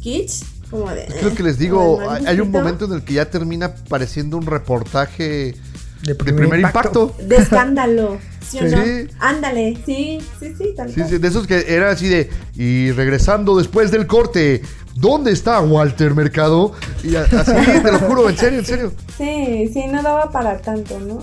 kitsch, 0.00 0.44
como 0.70 0.90
de 0.90 1.06
creo 1.06 1.34
que 1.34 1.42
les 1.42 1.56
como 1.56 1.60
digo, 1.98 2.10
hay 2.10 2.26
hay 2.26 2.40
un 2.40 2.50
momento 2.50 2.84
en 2.86 2.92
el 2.92 3.04
que 3.04 3.14
ya 3.14 3.30
termina 3.30 3.74
pareciendo 3.88 4.36
un 4.36 4.46
reportaje 4.46 5.54
De 6.02 6.14
primer, 6.14 6.60
impacto. 6.60 7.14
De 7.26 7.36
escándalo. 7.36 8.18
¿Sí 8.46 8.58
o 8.58 8.68
Sí. 8.68 8.74
no? 8.74 8.82
Ándale, 9.20 9.78
sí, 9.86 10.18
sí, 10.38 10.52
sí, 10.58 10.74
tal 10.76 10.90
Sí, 10.90 10.96
cual. 10.96 11.08
sí, 11.08 11.18
de 11.18 11.28
esos 11.28 11.46
que 11.46 11.64
era 11.66 11.90
así 11.90 12.08
de. 12.08 12.28
Y 12.56 12.90
regresando 12.92 13.56
después 13.56 13.90
del 13.90 14.06
corte, 14.06 14.60
¿dónde 14.96 15.32
está 15.32 15.60
Walter 15.62 16.14
Mercado? 16.14 16.72
Y 17.02 17.14
así, 17.16 17.30
te 17.82 17.90
lo 17.90 17.98
juro, 18.00 18.28
en 18.28 18.36
serio, 18.36 18.58
en 18.58 18.66
serio. 18.66 18.92
Sí, 19.16 19.70
sí, 19.72 19.86
no 19.90 20.02
daba 20.02 20.30
para 20.30 20.58
tanto, 20.58 21.00
¿no? 21.00 21.20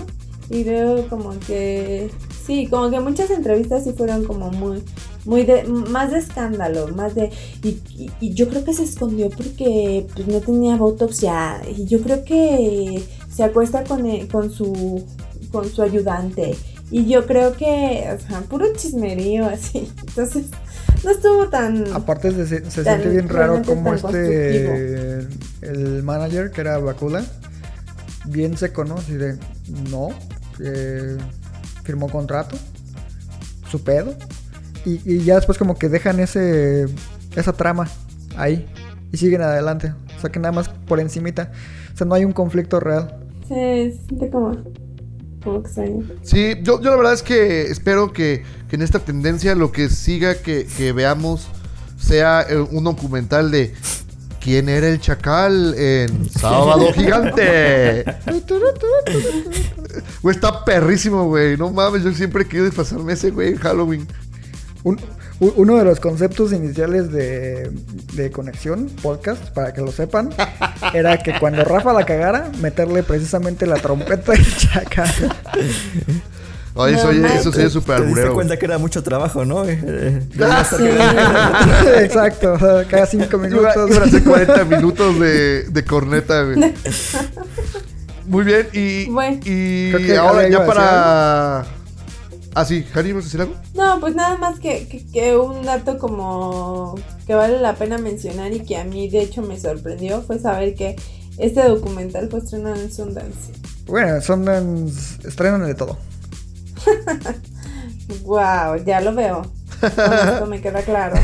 Y 0.50 0.64
luego 0.64 1.06
como 1.08 1.38
que, 1.38 2.10
sí, 2.44 2.66
como 2.68 2.90
que 2.90 2.98
muchas 2.98 3.30
entrevistas 3.30 3.84
sí 3.84 3.94
fueron 3.96 4.24
como 4.24 4.50
muy, 4.50 4.82
muy 5.24 5.44
de, 5.44 5.64
más 5.64 6.10
de 6.10 6.18
escándalo, 6.18 6.88
más 6.88 7.14
de, 7.14 7.30
y, 7.62 7.68
y- 7.96 8.10
y 8.20 8.34
yo 8.34 8.48
creo 8.48 8.64
que 8.64 8.74
se 8.74 8.84
escondió 8.84 9.30
porque 9.30 10.06
pues 10.14 10.26
no 10.26 10.40
tenía 10.40 10.76
botox 10.76 11.20
ya, 11.20 11.60
y 11.76 11.86
yo 11.86 12.00
creo 12.02 12.24
que 12.24 13.02
se 13.32 13.44
acuesta 13.44 13.84
con, 13.84 14.04
el- 14.06 14.28
con 14.28 14.50
su, 14.50 15.04
con 15.50 15.68
su 15.70 15.82
ayudante, 15.82 16.56
y 16.90 17.06
yo 17.06 17.24
creo 17.26 17.56
que, 17.56 18.06
o 18.14 18.28
sea, 18.28 18.40
puro 18.42 18.66
chismerío 18.74 19.46
así, 19.46 19.90
entonces 20.08 20.46
no 21.04 21.10
estuvo 21.10 21.48
tan... 21.48 21.84
Aparte 21.94 22.30
se, 22.32 22.46
se- 22.46 22.70
se 22.70 22.82
Tan- 22.84 23.00
siente 23.00 23.08
bien 23.10 23.28
raro 23.28 23.62
como 23.64 23.94
este 23.94 25.26
el 25.62 26.02
manager 26.02 26.50
que 26.50 26.60
era 26.60 26.78
Bakula 26.78 27.24
bien 28.26 28.56
seco, 28.56 28.84
¿no? 28.84 28.96
Así 28.96 29.14
de 29.14 29.36
no, 29.90 30.08
eh, 30.60 31.16
firmó 31.82 32.08
contrato, 32.08 32.56
su 33.70 33.82
pedo 33.82 34.14
y, 34.84 35.00
y 35.04 35.24
ya 35.24 35.36
después 35.36 35.58
como 35.58 35.78
que 35.78 35.88
dejan 35.88 36.20
ese 36.20 36.86
esa 37.36 37.52
trama 37.52 37.88
ahí 38.36 38.66
y 39.10 39.16
siguen 39.16 39.42
adelante, 39.42 39.94
o 40.16 40.20
sea 40.20 40.30
que 40.30 40.38
nada 40.38 40.52
más 40.52 40.68
por 40.68 41.00
encimita, 41.00 41.52
o 41.92 41.96
sea 41.96 42.06
no 42.06 42.14
hay 42.14 42.24
un 42.24 42.32
conflicto 42.32 42.80
real. 42.80 43.18
Se 43.46 43.94
siente 44.06 44.30
como, 44.30 44.56
como 45.42 45.58
extraño. 45.60 46.04
Sí, 46.22 46.54
yo, 46.62 46.80
yo 46.80 46.90
la 46.90 46.96
verdad 46.96 47.12
es 47.12 47.22
que 47.22 47.62
espero 47.62 48.12
que, 48.12 48.42
que 48.68 48.76
en 48.76 48.82
esta 48.82 49.00
tendencia 49.00 49.54
lo 49.54 49.72
que 49.72 49.88
siga 49.88 50.36
que, 50.36 50.66
que 50.76 50.92
veamos 50.92 51.48
sea 51.98 52.46
eh, 52.48 52.56
un 52.56 52.84
documental 52.84 53.50
de 53.50 53.74
quién 54.40 54.68
era 54.68 54.88
el 54.88 55.00
chacal 55.00 55.74
en 55.76 56.28
Sábado 56.28 56.92
Gigante. 56.94 58.04
Güey, 60.22 60.34
está 60.34 60.64
perrísimo, 60.64 61.26
güey. 61.26 61.56
No 61.56 61.70
mames, 61.70 62.02
yo 62.02 62.12
siempre 62.12 62.42
he 62.42 62.46
querido 62.46 62.64
disfrazarme 62.64 63.12
ese 63.12 63.30
güey 63.30 63.48
en 63.48 63.56
Halloween. 63.58 64.06
Un- 64.84 65.00
uno 65.40 65.76
de 65.76 65.84
los 65.84 65.98
conceptos 65.98 66.52
iniciales 66.52 67.10
de, 67.10 67.70
de 68.14 68.30
Conexión 68.30 68.88
Podcast, 69.02 69.42
para 69.50 69.72
que 69.72 69.80
lo 69.80 69.90
sepan, 69.90 70.30
era 70.94 71.18
que 71.22 71.38
cuando 71.40 71.64
Rafa 71.64 71.92
la 71.92 72.04
cagara, 72.06 72.50
meterle 72.60 73.02
precisamente 73.02 73.66
la 73.66 73.76
trompeta 73.76 74.34
y 74.36 74.42
No 76.96 77.08
oye, 77.10 77.20
manches. 77.20 77.40
eso 77.40 77.52
sería 77.52 77.68
súper 77.70 78.00
Te 78.00 78.06
diste 78.06 78.28
cuenta 78.30 78.56
que 78.56 78.64
era 78.66 78.78
mucho 78.78 79.02
trabajo, 79.02 79.44
¿no? 79.44 79.64
Eh, 79.66 80.22
Ah, 80.40 80.64
Sí. 80.64 80.84
Exacto, 82.02 82.56
cada 82.88 83.06
cinco 83.06 83.36
minutos. 83.38 83.74
ser 84.10 84.22
40 84.24 84.64
minutos 84.64 85.18
de, 85.20 85.64
de 85.64 85.84
corneta, 85.84 86.42
güey. 86.44 86.72
Muy 88.26 88.44
bien, 88.44 88.68
y, 88.72 89.06
Bueno. 89.10 89.38
y 89.44 89.90
Creo 89.92 90.06
que 90.06 90.16
ahora 90.16 90.48
ya 90.48 90.64
para... 90.64 91.64
Ah, 92.54 92.64
sí, 92.64 92.84
Jari, 92.92 93.12
¿vas 93.12 93.22
a 93.22 93.26
decir 93.26 93.40
algo? 93.40 93.54
No, 93.74 93.98
pues 94.00 94.14
nada 94.14 94.36
más 94.36 94.58
que, 94.60 94.86
que, 94.86 95.06
que 95.06 95.36
un 95.36 95.64
dato 95.64 95.98
como 95.98 96.94
que 97.26 97.34
vale 97.34 97.58
la 97.60 97.74
pena 97.74 97.98
mencionar 97.98 98.52
y 98.52 98.60
que 98.60 98.76
a 98.76 98.84
mí 98.84 99.08
de 99.08 99.22
hecho 99.22 99.42
me 99.42 99.58
sorprendió 99.58 100.22
fue 100.22 100.38
saber 100.38 100.74
que 100.74 100.96
este 101.38 101.66
documental 101.66 102.28
fue 102.28 102.40
estrenado 102.40 102.76
en 102.76 102.92
Sundance. 102.92 103.52
Bueno, 103.86 104.20
son 104.20 104.46
estrenan 105.24 105.66
de 105.66 105.74
todo. 105.74 105.98
Wow, 108.24 108.84
ya 108.84 109.00
lo 109.00 109.14
veo. 109.14 109.42
Con 109.80 110.12
esto 110.12 110.46
me 110.46 110.60
queda 110.60 110.82
claro. 110.82 111.16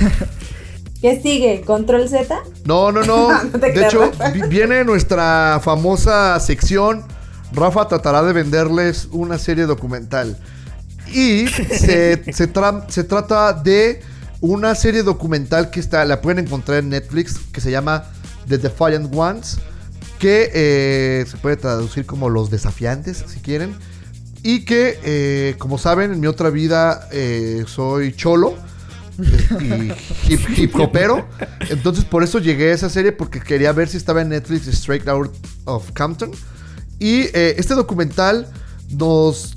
¿Qué 1.03 1.21
sigue? 1.21 1.61
¿Control 1.61 2.09
Z? 2.09 2.35
No, 2.65 2.91
no, 2.91 3.05
no. 3.05 3.29
De 3.59 3.87
hecho, 3.87 4.11
viene 4.49 4.85
nuestra 4.85 5.61
famosa 5.63 6.39
sección. 6.41 7.05
Rafa 7.53 7.89
tratará 7.89 8.23
de 8.23 8.33
venderles 8.33 9.09
una 9.13 9.39
serie 9.39 9.67
documental. 9.67 10.39
Y 11.13 11.47
se, 11.49 12.33
se, 12.33 12.53
tra- 12.53 12.89
se 12.89 13.05
trata 13.05 13.53
de 13.53 14.01
una 14.41 14.75
serie 14.75 15.03
documental 15.03 15.71
que 15.71 15.81
está, 15.81 16.05
la 16.05 16.21
pueden 16.21 16.45
encontrar 16.45 16.79
en 16.79 16.91
Netflix, 16.91 17.39
que 17.53 17.61
se 17.61 17.71
llama 17.71 18.05
The 18.49 18.59
Defiant 18.59 19.13
Ones, 19.15 19.59
que 20.19 20.51
eh, 20.53 21.25
se 21.29 21.37
puede 21.39 21.57
traducir 21.57 22.07
como 22.07 22.29
Los 22.29 22.51
Desafiantes, 22.51 23.25
si 23.27 23.41
quieren. 23.41 23.75
Y 24.43 24.65
que, 24.65 24.99
eh, 25.03 25.57
como 25.59 25.79
saben, 25.79 26.13
en 26.13 26.21
mi 26.21 26.29
otra 26.29 26.51
vida 26.51 27.09
eh, 27.11 27.65
soy 27.67 28.13
cholo 28.13 28.55
y 29.61 29.93
hip, 30.33 30.41
hip 30.57 30.77
hopero. 30.77 31.27
Entonces 31.69 32.05
por 32.05 32.23
eso 32.23 32.39
llegué 32.39 32.71
a 32.71 32.75
esa 32.75 32.89
serie 32.89 33.11
porque 33.11 33.41
quería 33.41 33.73
ver 33.73 33.89
si 33.89 33.97
estaba 33.97 34.23
en 34.23 34.29
Netflix 34.29 34.69
Straight 34.69 35.09
Out 35.09 35.35
of 35.65 35.91
Compton. 35.91 36.31
Y 37.01 37.23
este 37.35 37.75
documental 37.75 38.47
nos 38.91 39.57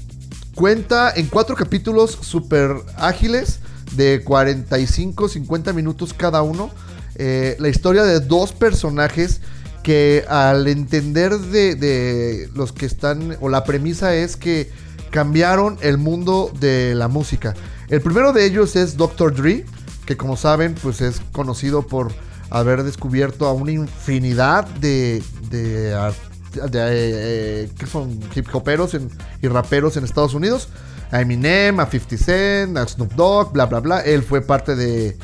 cuenta 0.55 1.11
en 1.15 1.27
cuatro 1.27 1.55
capítulos 1.55 2.17
súper 2.21 2.75
ágiles 2.97 3.59
de 3.95 4.21
45, 4.23 5.29
50 5.29 5.73
minutos 5.73 6.13
cada 6.13 6.41
uno. 6.41 6.69
eh, 7.15 7.55
la 7.59 7.67
historia 7.69 8.03
de 8.03 8.19
dos 8.21 8.53
personajes 8.53 9.41
que 9.83 10.23
al 10.29 10.67
entender 10.67 11.37
de, 11.37 12.49
los 12.55 12.71
que 12.71 12.85
están, 12.85 13.37
o 13.41 13.49
la 13.49 13.63
premisa 13.63 14.15
es 14.15 14.37
que 14.37 14.71
cambiaron 15.11 15.77
el 15.81 15.97
mundo 15.97 16.51
de 16.59 16.95
la 16.95 17.07
música. 17.09 17.53
El 17.89 18.01
primero 18.01 18.31
de 18.31 18.45
ellos 18.45 18.75
es 18.75 18.95
Dr. 18.95 19.35
Dre, 19.35 19.65
que 20.05 20.15
como 20.17 20.37
saben, 20.37 20.73
pues 20.81 21.01
es 21.01 21.21
conocido 21.31 21.81
por 21.85 22.13
haber 22.49 22.83
descubierto 22.83 23.45
a 23.47 23.53
una 23.53 23.71
infinidad 23.73 24.65
de, 24.79 25.21
de, 25.49 25.93
ar- 25.93 26.13
de, 26.51 27.63
eh, 27.63 27.69
que 27.77 27.85
son 27.85 28.19
hip 28.35 28.47
hoperos 28.53 28.93
en- 28.93 29.09
y 29.41 29.47
raperos 29.47 29.97
en 29.97 30.03
Estados 30.03 30.33
Unidos. 30.33 30.67
A 31.11 31.19
Eminem, 31.21 31.79
a 31.79 31.85
50 31.87 32.17
Cent, 32.23 32.77
a 32.77 32.87
Snoop 32.87 33.13
Dogg, 33.15 33.51
bla, 33.51 33.65
bla, 33.65 33.79
bla. 33.81 33.99
Él 34.01 34.23
fue 34.23 34.41
parte 34.41 34.75
de, 34.75 35.17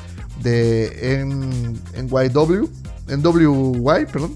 de 0.44 1.22
N- 1.22 1.76
NYW, 1.96 2.70
NWY, 3.08 4.06
perdón. 4.12 4.36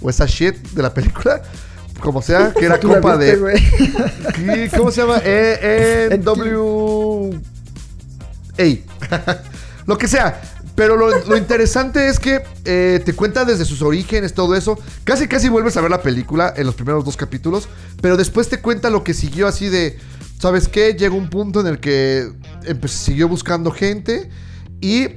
O 0.00 0.08
esa 0.10 0.24
shit 0.26 0.56
de 0.70 0.82
la 0.82 0.92
película. 0.94 1.42
Como 2.00 2.20
sea, 2.22 2.52
que 2.52 2.64
era 2.66 2.78
compa 2.80 3.16
viste, 3.16 3.32
de... 3.32 3.36
güey. 3.38 3.56
¿Qué- 4.34 4.70
¿Cómo 4.76 4.90
se 4.90 5.00
llama? 5.02 5.18
E 5.24 6.18
NW. 6.24 7.34
Ey. 8.58 8.84
lo 9.86 9.98
que 9.98 10.08
sea. 10.08 10.40
Pero 10.76 10.96
lo, 10.98 11.36
interesante 11.38 12.06
es 12.06 12.20
que 12.20 12.42
eh, 12.66 13.00
te 13.02 13.14
cuenta 13.14 13.46
desde 13.46 13.64
sus 13.64 13.80
orígenes, 13.80 14.34
todo 14.34 14.54
eso. 14.54 14.78
Casi, 15.04 15.26
casi 15.26 15.48
vuelves 15.48 15.76
a 15.78 15.80
ver 15.80 15.90
la 15.90 16.02
película 16.02 16.52
en 16.54 16.66
los 16.66 16.74
primeros 16.74 17.02
dos 17.02 17.16
capítulos. 17.16 17.66
Pero 18.02 18.18
después 18.18 18.50
te 18.50 18.60
cuenta 18.60 18.90
lo 18.90 19.02
que 19.02 19.14
siguió 19.14 19.48
así 19.48 19.68
de. 19.68 19.98
¿Sabes 20.38 20.68
qué? 20.68 20.92
Llegó 20.92 21.16
un 21.16 21.30
punto 21.30 21.60
en 21.60 21.66
el 21.66 21.80
que 21.80 22.30
siguió 22.88 23.26
buscando 23.26 23.70
gente. 23.70 24.28
Y 24.82 25.08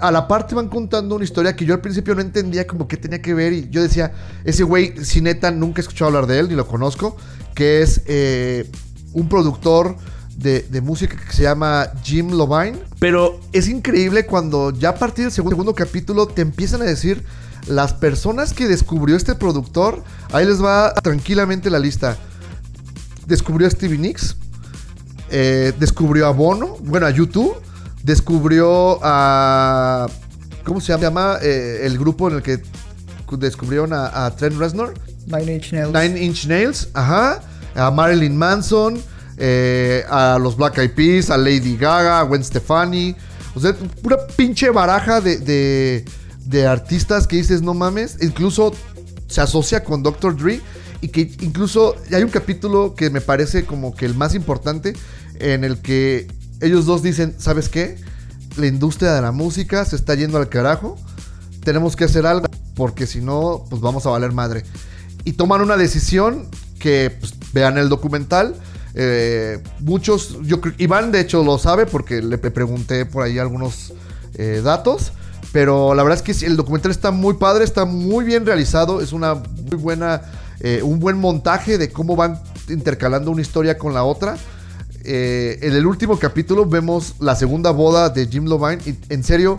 a 0.00 0.10
la 0.10 0.26
parte 0.26 0.56
van 0.56 0.68
contando 0.68 1.14
una 1.14 1.24
historia 1.24 1.54
que 1.54 1.64
yo 1.64 1.74
al 1.74 1.80
principio 1.80 2.16
no 2.16 2.20
entendía 2.20 2.66
como 2.66 2.88
qué 2.88 2.96
tenía 2.96 3.22
que 3.22 3.32
ver. 3.32 3.52
Y 3.52 3.70
yo 3.70 3.82
decía, 3.82 4.12
ese 4.44 4.64
güey, 4.64 5.04
si 5.04 5.20
neta, 5.20 5.52
nunca 5.52 5.80
he 5.80 5.82
escuchado 5.82 6.08
hablar 6.08 6.26
de 6.26 6.40
él, 6.40 6.48
ni 6.48 6.56
lo 6.56 6.66
conozco. 6.66 7.16
Que 7.54 7.80
es 7.80 8.02
eh, 8.06 8.68
un 9.12 9.28
productor 9.28 9.96
de, 10.36 10.62
de 10.62 10.80
música 10.80 11.16
que 11.16 11.32
se 11.32 11.42
llama 11.42 11.88
Jim 12.02 12.30
Lovine. 12.30 12.78
Pero 12.98 13.40
es 13.52 13.68
increíble 13.68 14.26
cuando 14.26 14.70
ya 14.70 14.90
a 14.90 14.94
partir 14.94 15.24
del 15.24 15.32
segundo, 15.32 15.56
segundo 15.56 15.74
capítulo 15.74 16.26
te 16.26 16.42
empiezan 16.42 16.82
a 16.82 16.84
decir 16.84 17.24
las 17.66 17.92
personas 17.94 18.52
que 18.52 18.68
descubrió 18.68 19.16
este 19.16 19.34
productor. 19.34 20.04
Ahí 20.32 20.46
les 20.46 20.62
va 20.62 20.92
tranquilamente 20.94 21.70
la 21.70 21.78
lista. 21.78 22.16
Descubrió 23.26 23.66
a 23.66 23.70
Stevie 23.70 23.98
Nicks. 23.98 24.36
eh, 25.30 25.72
descubrió 25.78 26.26
a 26.26 26.30
Bono. 26.30 26.76
Bueno, 26.80 27.06
a 27.06 27.10
YouTube. 27.10 27.56
Descubrió 28.04 29.00
a. 29.02 30.06
¿Cómo 30.64 30.80
se 30.80 30.96
llama? 30.96 31.38
Eh, 31.42 31.80
el 31.82 31.98
grupo 31.98 32.28
en 32.28 32.36
el 32.36 32.42
que 32.42 32.62
descubrieron 33.32 33.92
a, 33.92 34.26
a 34.26 34.36
Trent 34.36 34.56
Reznor. 34.58 34.94
Nine 35.26 35.54
Inch 35.54 35.72
Nails. 35.72 35.92
Nine 35.92 36.24
Inch 36.24 36.46
Nails, 36.46 36.88
ajá. 36.94 37.42
A 37.74 37.90
Marilyn 37.90 38.36
Manson, 38.36 39.00
eh, 39.36 40.04
a 40.08 40.38
los 40.40 40.56
Black 40.56 40.78
Eyed 40.78 40.92
Peas, 40.92 41.30
a 41.30 41.36
Lady 41.36 41.76
Gaga, 41.76 42.20
a 42.20 42.22
Gwen 42.24 42.42
Stefani. 42.42 43.14
O 43.54 43.60
sea, 43.60 43.74
pura 43.74 44.18
pinche 44.36 44.70
baraja 44.70 45.20
de, 45.20 46.04
de, 46.44 46.66
artistas 46.66 47.26
que 47.26 47.36
dices, 47.36 47.62
no 47.62 47.74
mames. 47.74 48.18
Incluso 48.20 48.72
se 49.28 49.40
asocia 49.40 49.82
con 49.84 50.02
Dr. 50.02 50.36
Dre. 50.36 50.60
Y 51.00 51.08
que 51.08 51.32
incluso 51.40 51.94
hay 52.12 52.22
un 52.22 52.30
capítulo 52.30 52.94
que 52.94 53.10
me 53.10 53.20
parece 53.20 53.64
como 53.64 53.94
que 53.94 54.06
el 54.06 54.14
más 54.14 54.34
importante. 54.34 54.94
En 55.38 55.64
el 55.64 55.78
que 55.78 56.26
ellos 56.60 56.86
dos 56.86 57.02
dicen, 57.02 57.34
¿sabes 57.38 57.68
qué? 57.68 57.96
La 58.56 58.66
industria 58.66 59.12
de 59.12 59.22
la 59.22 59.32
música 59.32 59.84
se 59.84 59.96
está 59.96 60.14
yendo 60.14 60.38
al 60.38 60.48
carajo. 60.48 60.96
Tenemos 61.62 61.96
que 61.96 62.04
hacer 62.04 62.26
algo. 62.26 62.46
Porque 62.74 63.06
si 63.06 63.20
no, 63.20 63.64
pues 63.70 63.80
vamos 63.80 64.04
a 64.04 64.10
valer 64.10 64.32
madre 64.32 64.64
y 65.26 65.32
toman 65.32 65.60
una 65.60 65.76
decisión 65.76 66.46
que 66.78 67.14
pues, 67.18 67.34
vean 67.52 67.76
el 67.76 67.90
documental. 67.90 68.54
Eh, 68.98 69.58
muchos, 69.80 70.38
yo 70.42 70.60
creo, 70.60 70.74
Iván 70.78 71.12
de 71.12 71.20
hecho 71.20 71.44
lo 71.44 71.58
sabe 71.58 71.84
porque 71.84 72.22
le 72.22 72.38
pre- 72.38 72.50
pregunté 72.50 73.04
por 73.04 73.22
ahí 73.22 73.38
algunos 73.38 73.92
eh, 74.34 74.62
datos. 74.64 75.12
Pero 75.52 75.94
la 75.94 76.02
verdad 76.02 76.22
es 76.26 76.38
que 76.38 76.46
el 76.46 76.56
documental 76.56 76.90
está 76.90 77.10
muy 77.10 77.34
padre, 77.34 77.64
está 77.64 77.84
muy 77.84 78.24
bien 78.24 78.44
realizado. 78.44 79.00
Es 79.00 79.12
una 79.12 79.34
muy 79.34 79.76
buena, 79.78 80.22
eh, 80.60 80.80
un 80.82 80.98
buen 80.98 81.18
montaje 81.18 81.78
de 81.78 81.90
cómo 81.90 82.16
van 82.16 82.40
intercalando 82.68 83.30
una 83.30 83.42
historia 83.42 83.78
con 83.78 83.94
la 83.94 84.04
otra. 84.04 84.36
Eh, 85.04 85.58
en 85.62 85.72
el 85.74 85.86
último 85.86 86.18
capítulo 86.18 86.66
vemos 86.66 87.14
la 87.20 87.36
segunda 87.36 87.70
boda 87.70 88.10
de 88.10 88.26
Jim 88.26 88.44
Lovine. 88.46 88.82
Y 88.84 88.96
en 89.08 89.22
serio, 89.22 89.58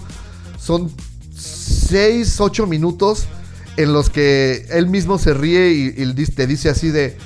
son 0.59 0.91
6, 1.35 2.41
8 2.41 2.67
minutos 2.67 3.25
en 3.77 3.93
los 3.93 4.09
que 4.09 4.65
él 4.69 4.88
mismo 4.88 5.17
se 5.17 5.33
ríe 5.33 5.71
y, 5.71 5.93
y 5.97 6.25
te 6.25 6.47
dice 6.47 6.69
así 6.69 6.89
de, 6.89 7.17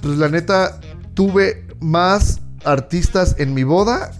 pues 0.00 0.16
la 0.18 0.28
neta, 0.28 0.80
tuve 1.16 1.66
más 1.80 2.40
artistas 2.64 3.34
en 3.38 3.54
mi 3.54 3.64
boda 3.64 4.12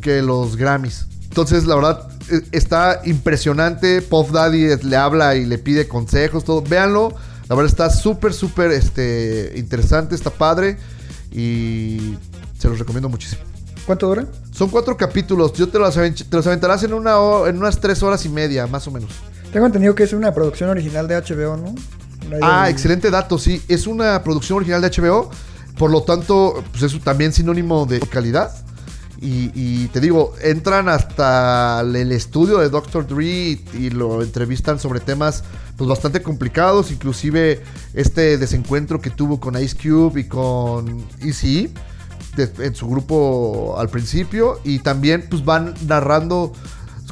que 0.00 0.22
los 0.22 0.56
Grammys. 0.56 1.06
Entonces, 1.28 1.66
la 1.66 1.74
verdad, 1.76 2.08
eh, 2.30 2.40
está 2.52 3.02
impresionante. 3.04 4.02
Puff 4.02 4.32
Daddy 4.32 4.76
le 4.82 4.96
habla 4.96 5.36
y 5.36 5.44
le 5.44 5.58
pide 5.58 5.86
consejos, 5.86 6.42
todo. 6.44 6.62
Véanlo. 6.62 7.14
La 7.48 7.54
verdad 7.54 7.70
está 7.70 7.90
súper, 7.90 8.32
súper 8.32 8.72
este, 8.72 9.52
interesante, 9.56 10.14
está 10.14 10.30
padre. 10.30 10.78
Y 11.30 12.14
se 12.58 12.68
los 12.68 12.78
recomiendo 12.78 13.08
muchísimo. 13.08 13.42
¿Cuánto 13.86 14.06
dura? 14.08 14.26
Son 14.50 14.68
cuatro 14.70 14.96
capítulos. 14.96 15.52
Yo 15.54 15.68
te 15.68 15.78
los, 15.78 15.94
te 15.94 16.36
los 16.36 16.46
aventarás 16.46 16.82
en, 16.82 16.92
una 16.94 17.18
ho- 17.18 17.46
en 17.46 17.56
unas 17.58 17.78
tres 17.80 18.02
horas 18.02 18.24
y 18.24 18.28
media, 18.28 18.66
más 18.66 18.86
o 18.86 18.90
menos. 18.90 19.10
Tengo 19.52 19.66
entendido 19.66 19.94
que 19.94 20.02
es 20.04 20.12
una 20.12 20.32
producción 20.34 20.68
original 20.70 21.06
de 21.08 21.16
HBO, 21.16 21.56
¿no? 21.56 21.74
Ah, 22.42 22.68
excelente 22.68 23.10
dato, 23.10 23.38
sí. 23.38 23.62
Es 23.68 23.86
una 23.86 24.22
producción 24.22 24.56
original 24.56 24.82
de 24.82 24.90
HBO. 24.90 25.30
Por 25.78 25.90
lo 25.90 26.02
tanto, 26.02 26.62
pues 26.72 26.82
es 26.92 27.00
también 27.02 27.32
sinónimo 27.32 27.86
de 27.86 28.00
calidad. 28.00 28.50
Y, 29.20 29.88
te 29.88 30.00
digo, 30.00 30.32
entran 30.42 30.88
hasta 30.88 31.80
el 31.80 32.12
estudio 32.12 32.58
de 32.58 32.68
Dr. 32.68 33.04
Dre 33.04 33.58
y, 33.74 33.90
lo 33.90 34.22
entrevistan 34.22 34.78
sobre 34.78 35.00
temas 35.00 35.42
pues 35.76 35.88
bastante 35.90 36.22
complicados, 36.22 36.92
inclusive 36.92 37.60
este 37.94 38.38
desencuentro 38.38 39.00
que 39.00 39.10
tuvo 39.10 39.40
con 39.40 39.60
Ice 39.60 39.76
Cube 39.76 40.20
y 40.20 40.24
con 40.28 41.04
Eazy 41.20 41.72
de- 42.36 42.64
en 42.64 42.76
su 42.76 42.88
grupo 42.88 43.74
al 43.78 43.88
principio 43.88 44.60
y 44.62 44.78
también 44.80 45.26
pues 45.28 45.44
van 45.44 45.74
narrando 45.88 46.52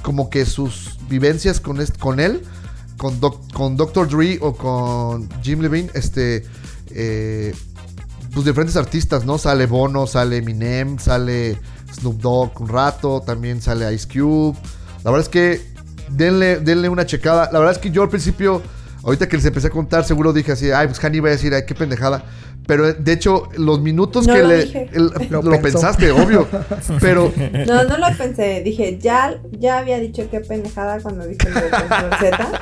como 0.02 0.30
que 0.30 0.46
sus 0.46 0.98
vivencias 1.08 1.58
con, 1.60 1.80
est- 1.80 1.98
con 1.98 2.20
él, 2.20 2.42
con, 2.96 3.18
con 3.52 3.76
Dr. 3.76 4.08
Dre 4.08 4.38
o 4.42 4.54
con 4.56 5.28
Jim 5.42 5.60
Levine, 5.60 5.90
este, 5.94 6.44
eh, 6.90 7.52
pues 8.36 8.44
diferentes 8.44 8.76
artistas, 8.76 9.24
¿no? 9.24 9.38
Sale 9.38 9.64
Bono, 9.64 10.06
sale 10.06 10.36
Eminem, 10.36 10.98
sale 10.98 11.58
Snoop 11.90 12.20
Dogg 12.20 12.60
un 12.60 12.68
rato, 12.68 13.22
también 13.24 13.62
sale 13.62 13.90
Ice 13.94 14.06
Cube. 14.06 14.58
La 15.02 15.10
verdad 15.10 15.22
es 15.22 15.30
que 15.30 15.62
denle, 16.10 16.58
denle 16.58 16.90
una 16.90 17.06
checada. 17.06 17.48
La 17.50 17.58
verdad 17.60 17.74
es 17.74 17.78
que 17.80 17.90
yo 17.90 18.02
al 18.02 18.10
principio, 18.10 18.60
ahorita 19.02 19.26
que 19.26 19.38
les 19.38 19.46
empecé 19.46 19.68
a 19.68 19.70
contar, 19.70 20.04
seguro 20.04 20.34
dije 20.34 20.52
así, 20.52 20.70
ay, 20.70 20.86
pues 20.86 21.02
Hani 21.02 21.16
iba 21.16 21.28
a 21.28 21.30
decir, 21.30 21.54
ay, 21.54 21.62
qué 21.66 21.74
pendejada. 21.74 22.26
Pero 22.66 22.92
de 22.92 23.12
hecho, 23.12 23.48
los 23.56 23.80
minutos 23.80 24.26
No 24.26 24.34
que 24.34 24.42
lo 24.42 24.48
le... 24.48 24.64
dije. 24.64 24.90
el- 24.92 25.12
Lo 25.30 25.42
lo, 25.42 25.62
pensaste, 25.62 26.10
obvio. 26.10 26.48
Pero 27.00 27.32
No, 27.66 27.84
no 27.84 27.96
lo 27.98 28.16
pensé. 28.18 28.62
Dije, 28.64 28.98
ya, 29.00 29.40
ya 29.52 29.78
había 29.78 29.98
dicho 29.98 30.28
qué 30.30 30.40
pendejada 30.40 31.00
cuando 31.00 31.26
dije 31.26 31.48
lo 31.48 31.60
de 31.60 31.70
Control 31.70 32.10
Z. 32.20 32.60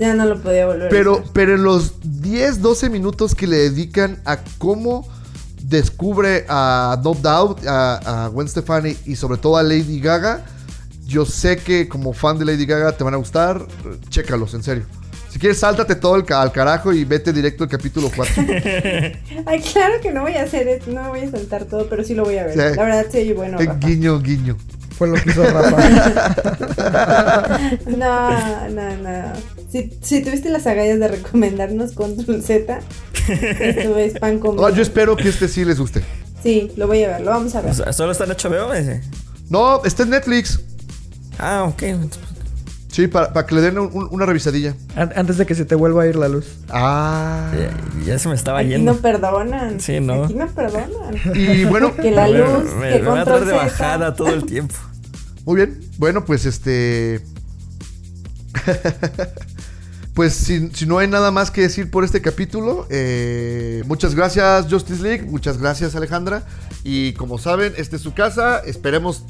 Ya 0.00 0.14
no 0.14 0.24
lo 0.26 0.40
podía 0.42 0.66
volver 0.66 0.86
a 0.86 0.88
Pero, 0.90 1.16
decir. 1.16 1.30
pero 1.32 1.54
en 1.54 1.62
los 1.64 1.94
10, 2.02 2.60
12 2.62 2.90
minutos 2.90 3.34
que 3.34 3.46
le 3.46 3.56
dedican 3.56 4.20
a 4.24 4.38
cómo 4.58 5.06
descubre 5.62 6.44
a 6.48 6.98
No 7.02 7.14
Doubt, 7.14 7.66
a, 7.66 8.24
a 8.24 8.28
Gwen 8.28 8.48
Stefani 8.48 8.96
y 9.06 9.16
sobre 9.16 9.38
todo 9.38 9.56
a 9.56 9.62
Lady 9.62 10.00
Gaga, 10.00 10.44
yo 11.06 11.24
sé 11.26 11.56
que 11.56 11.88
como 11.88 12.12
fan 12.12 12.38
de 12.38 12.44
Lady 12.44 12.66
Gaga 12.66 12.92
te 12.92 13.04
van 13.04 13.14
a 13.14 13.16
gustar. 13.16 13.66
Chécalos, 14.08 14.54
en 14.54 14.62
serio. 14.62 14.84
Si 15.36 15.40
quieres, 15.40 15.58
sáltate 15.58 15.94
todo 15.96 16.16
el 16.16 16.24
ca- 16.24 16.40
al 16.40 16.50
carajo 16.50 16.94
y 16.94 17.04
vete 17.04 17.30
directo 17.30 17.64
al 17.64 17.68
capítulo 17.68 18.10
4. 18.16 18.42
Ay, 19.44 19.60
claro 19.70 20.00
que 20.00 20.10
no 20.10 20.22
voy 20.22 20.32
a 20.32 20.44
hacer 20.44 20.66
eso, 20.66 20.90
no 20.90 21.10
voy 21.10 21.20
a 21.24 21.30
saltar 21.30 21.66
todo, 21.66 21.90
pero 21.90 22.02
sí 22.04 22.14
lo 22.14 22.24
voy 22.24 22.38
a 22.38 22.44
ver. 22.44 22.52
Sí. 22.54 22.58
La 22.74 22.82
verdad, 22.84 23.04
sí, 23.12 23.34
bueno. 23.34 23.60
Eh, 23.60 23.66
Rafa. 23.66 23.86
guiño, 23.86 24.18
guiño. 24.20 24.56
Fue 24.96 25.08
lo 25.08 25.14
que 25.16 25.28
hizo 25.28 25.44
Rafa. 25.44 25.76
No, 27.86 28.68
no, 28.70 28.96
no. 28.96 29.32
Si, 29.70 29.92
si 30.00 30.22
tuviste 30.22 30.48
las 30.48 30.66
agallas 30.66 31.00
de 31.00 31.08
recomendarnos 31.08 31.92
Control 31.92 32.42
Z, 32.42 32.78
esto 33.28 33.98
es 33.98 34.18
pan 34.18 34.38
con 34.38 34.56
No, 34.56 34.70
yo 34.70 34.80
espero 34.80 35.18
que 35.18 35.28
este 35.28 35.48
sí 35.48 35.66
les 35.66 35.78
guste. 35.78 36.02
Sí, 36.42 36.72
lo 36.76 36.86
voy 36.86 37.04
a 37.04 37.08
ver, 37.08 37.20
lo 37.20 37.32
vamos 37.32 37.54
a 37.56 37.60
ver. 37.60 37.72
O 37.72 37.74
sea, 37.74 37.92
¿Solo 37.92 38.12
está 38.12 38.24
en 38.24 38.30
HBO 38.30 38.72
ese? 38.72 39.02
No, 39.50 39.84
está 39.84 40.04
en 40.04 40.10
Netflix. 40.10 40.60
Ah, 41.38 41.64
ok. 41.68 41.82
Sí, 42.96 43.08
para, 43.08 43.30
para 43.34 43.46
que 43.46 43.54
le 43.54 43.60
den 43.60 43.78
un- 43.78 43.90
un- 43.92 44.08
una 44.10 44.24
revisadilla. 44.24 44.74
An- 44.94 45.12
Antes 45.16 45.36
de 45.36 45.44
que 45.44 45.54
se 45.54 45.66
te 45.66 45.74
vuelva 45.74 46.04
a 46.04 46.06
ir 46.06 46.16
la 46.16 46.28
luz. 46.28 46.46
Ah. 46.70 47.52
Ya, 47.54 48.04
ya 48.06 48.18
se 48.18 48.26
me 48.30 48.34
estaba 48.34 48.60
Aquí 48.60 48.70
yendo. 48.70 48.94
no 48.94 48.98
perdonan. 48.98 49.80
Sí, 49.80 50.00
no. 50.00 50.24
Aquí 50.24 50.32
no 50.32 50.46
perdonan. 50.46 51.14
Y 51.34 51.64
bueno, 51.66 51.94
Que 51.94 52.10
la 52.10 52.22
Me- 52.26 52.38
luz, 52.38 52.72
me, 52.80 52.92
que 52.94 53.02
me 53.02 53.08
va 53.10 53.20
a 53.20 53.24
traer 53.26 53.44
de 53.44 53.52
bajada 53.52 54.14
todo 54.14 54.28
el 54.30 54.46
tiempo. 54.46 54.74
Muy 55.44 55.56
bien. 55.56 55.78
Bueno, 55.98 56.24
pues 56.24 56.46
este. 56.46 57.20
pues 60.14 60.32
si, 60.32 60.70
si 60.72 60.86
no 60.86 60.96
hay 60.98 61.08
nada 61.08 61.30
más 61.30 61.50
que 61.50 61.60
decir 61.60 61.90
por 61.90 62.02
este 62.02 62.22
capítulo, 62.22 62.86
eh, 62.88 63.82
muchas 63.86 64.14
gracias 64.14 64.66
Justice 64.70 65.02
League, 65.02 65.24
muchas 65.28 65.58
gracias 65.58 65.94
Alejandra. 65.94 66.44
Y 66.82 67.12
como 67.12 67.36
saben, 67.36 67.74
esta 67.76 67.96
es 67.96 68.02
su 68.02 68.14
casa. 68.14 68.60
Esperemos 68.60 69.24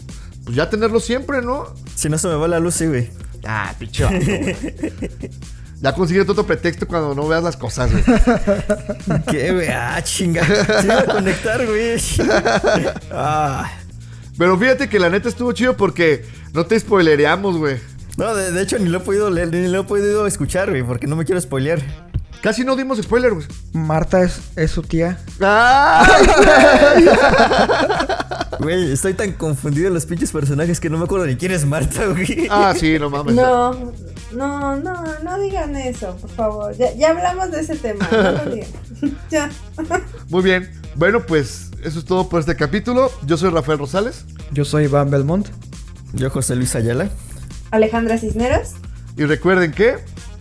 pues 0.44 0.54
ya 0.56 0.70
tenerlo 0.70 1.00
siempre, 1.00 1.42
¿no? 1.42 1.66
Si 1.96 2.08
no 2.08 2.16
se 2.18 2.28
me 2.28 2.34
va 2.34 2.46
la 2.46 2.60
luz, 2.60 2.74
sí, 2.74 2.86
güey. 2.86 3.10
Ah, 3.46 3.74
pinche 3.78 4.04
vato, 4.04 4.18
güey. 4.24 4.56
Ya 5.78 5.92
consigues 5.92 6.26
otro 6.26 6.46
pretexto 6.46 6.86
cuando 6.88 7.14
no 7.14 7.28
veas 7.28 7.42
las 7.42 7.56
cosas, 7.56 7.90
güey. 7.92 8.02
¿Qué, 9.30 9.52
güey? 9.52 9.68
Ah, 9.68 10.00
chinga. 10.02 10.42
Se 10.44 10.86
iba 10.86 11.00
a 11.00 11.04
conectar, 11.04 11.66
güey. 11.66 11.96
Ah. 13.12 13.70
Pero 14.38 14.58
fíjate 14.58 14.88
que 14.88 14.98
la 14.98 15.10
neta 15.10 15.28
estuvo 15.28 15.52
chido 15.52 15.76
porque 15.76 16.24
no 16.54 16.64
te 16.64 16.80
spoilereamos, 16.80 17.58
güey. 17.58 17.76
No, 18.16 18.34
de, 18.34 18.52
de 18.52 18.62
hecho 18.62 18.78
ni 18.78 18.88
lo 18.88 18.98
he 18.98 19.00
podido 19.00 19.28
leer, 19.28 19.52
ni 19.52 19.68
lo 19.68 19.80
he 19.80 19.84
podido 19.84 20.26
escuchar, 20.26 20.70
güey, 20.70 20.82
porque 20.82 21.06
no 21.06 21.14
me 21.14 21.26
quiero 21.26 21.40
spoilear. 21.40 21.80
Casi 22.46 22.62
no 22.62 22.76
dimos 22.76 23.02
spoiler, 23.02 23.34
güey. 23.34 23.44
Marta 23.72 24.22
es, 24.22 24.40
es 24.54 24.70
su 24.70 24.82
tía. 24.82 25.18
Güey, 28.60 28.92
estoy 28.92 29.14
tan 29.14 29.32
confundido 29.32 29.88
en 29.88 29.94
los 29.94 30.06
pinches 30.06 30.30
personajes 30.30 30.78
que 30.78 30.88
no 30.88 30.96
me 30.96 31.04
acuerdo 31.04 31.26
ni 31.26 31.34
quién 31.34 31.50
es 31.50 31.66
Marta, 31.66 32.06
güey. 32.06 32.46
Ah, 32.48 32.72
sí, 32.78 33.00
no 33.00 33.10
mames. 33.10 33.34
No, 33.34 33.92
no, 34.32 34.76
no, 34.76 35.04
no 35.24 35.40
digan 35.40 35.74
eso, 35.74 36.16
por 36.16 36.30
favor. 36.30 36.76
Ya, 36.76 36.94
ya 36.94 37.10
hablamos 37.10 37.50
de 37.50 37.62
ese 37.62 37.74
tema, 37.76 38.08
no 38.10 38.30
lo 38.30 38.54
digan. 38.54 38.68
ya. 39.30 39.50
Muy 40.28 40.44
bien. 40.44 40.70
Bueno, 40.94 41.26
pues 41.26 41.72
eso 41.82 41.98
es 41.98 42.04
todo 42.04 42.28
por 42.28 42.38
este 42.38 42.54
capítulo. 42.54 43.10
Yo 43.26 43.36
soy 43.36 43.50
Rafael 43.50 43.80
Rosales. 43.80 44.24
Yo 44.52 44.64
soy 44.64 44.86
Van 44.86 45.10
Belmont. 45.10 45.48
Yo, 46.12 46.30
José 46.30 46.54
Luis 46.54 46.76
Ayala. 46.76 47.10
Alejandra 47.72 48.18
Cisneros, 48.18 48.74
Y 49.16 49.24
recuerden 49.24 49.72
que 49.72 49.96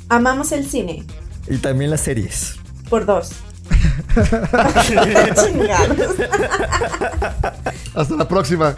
amamos 0.10 0.52
el 0.52 0.68
cine. 0.68 1.04
Y 1.48 1.58
también 1.58 1.92
las 1.92 2.02
series. 2.02 2.56
Por 2.90 3.06
dos. 3.06 3.32
Chingados. 5.36 6.16
hasta 7.96 8.16
la 8.16 8.28
próxima. 8.28 8.76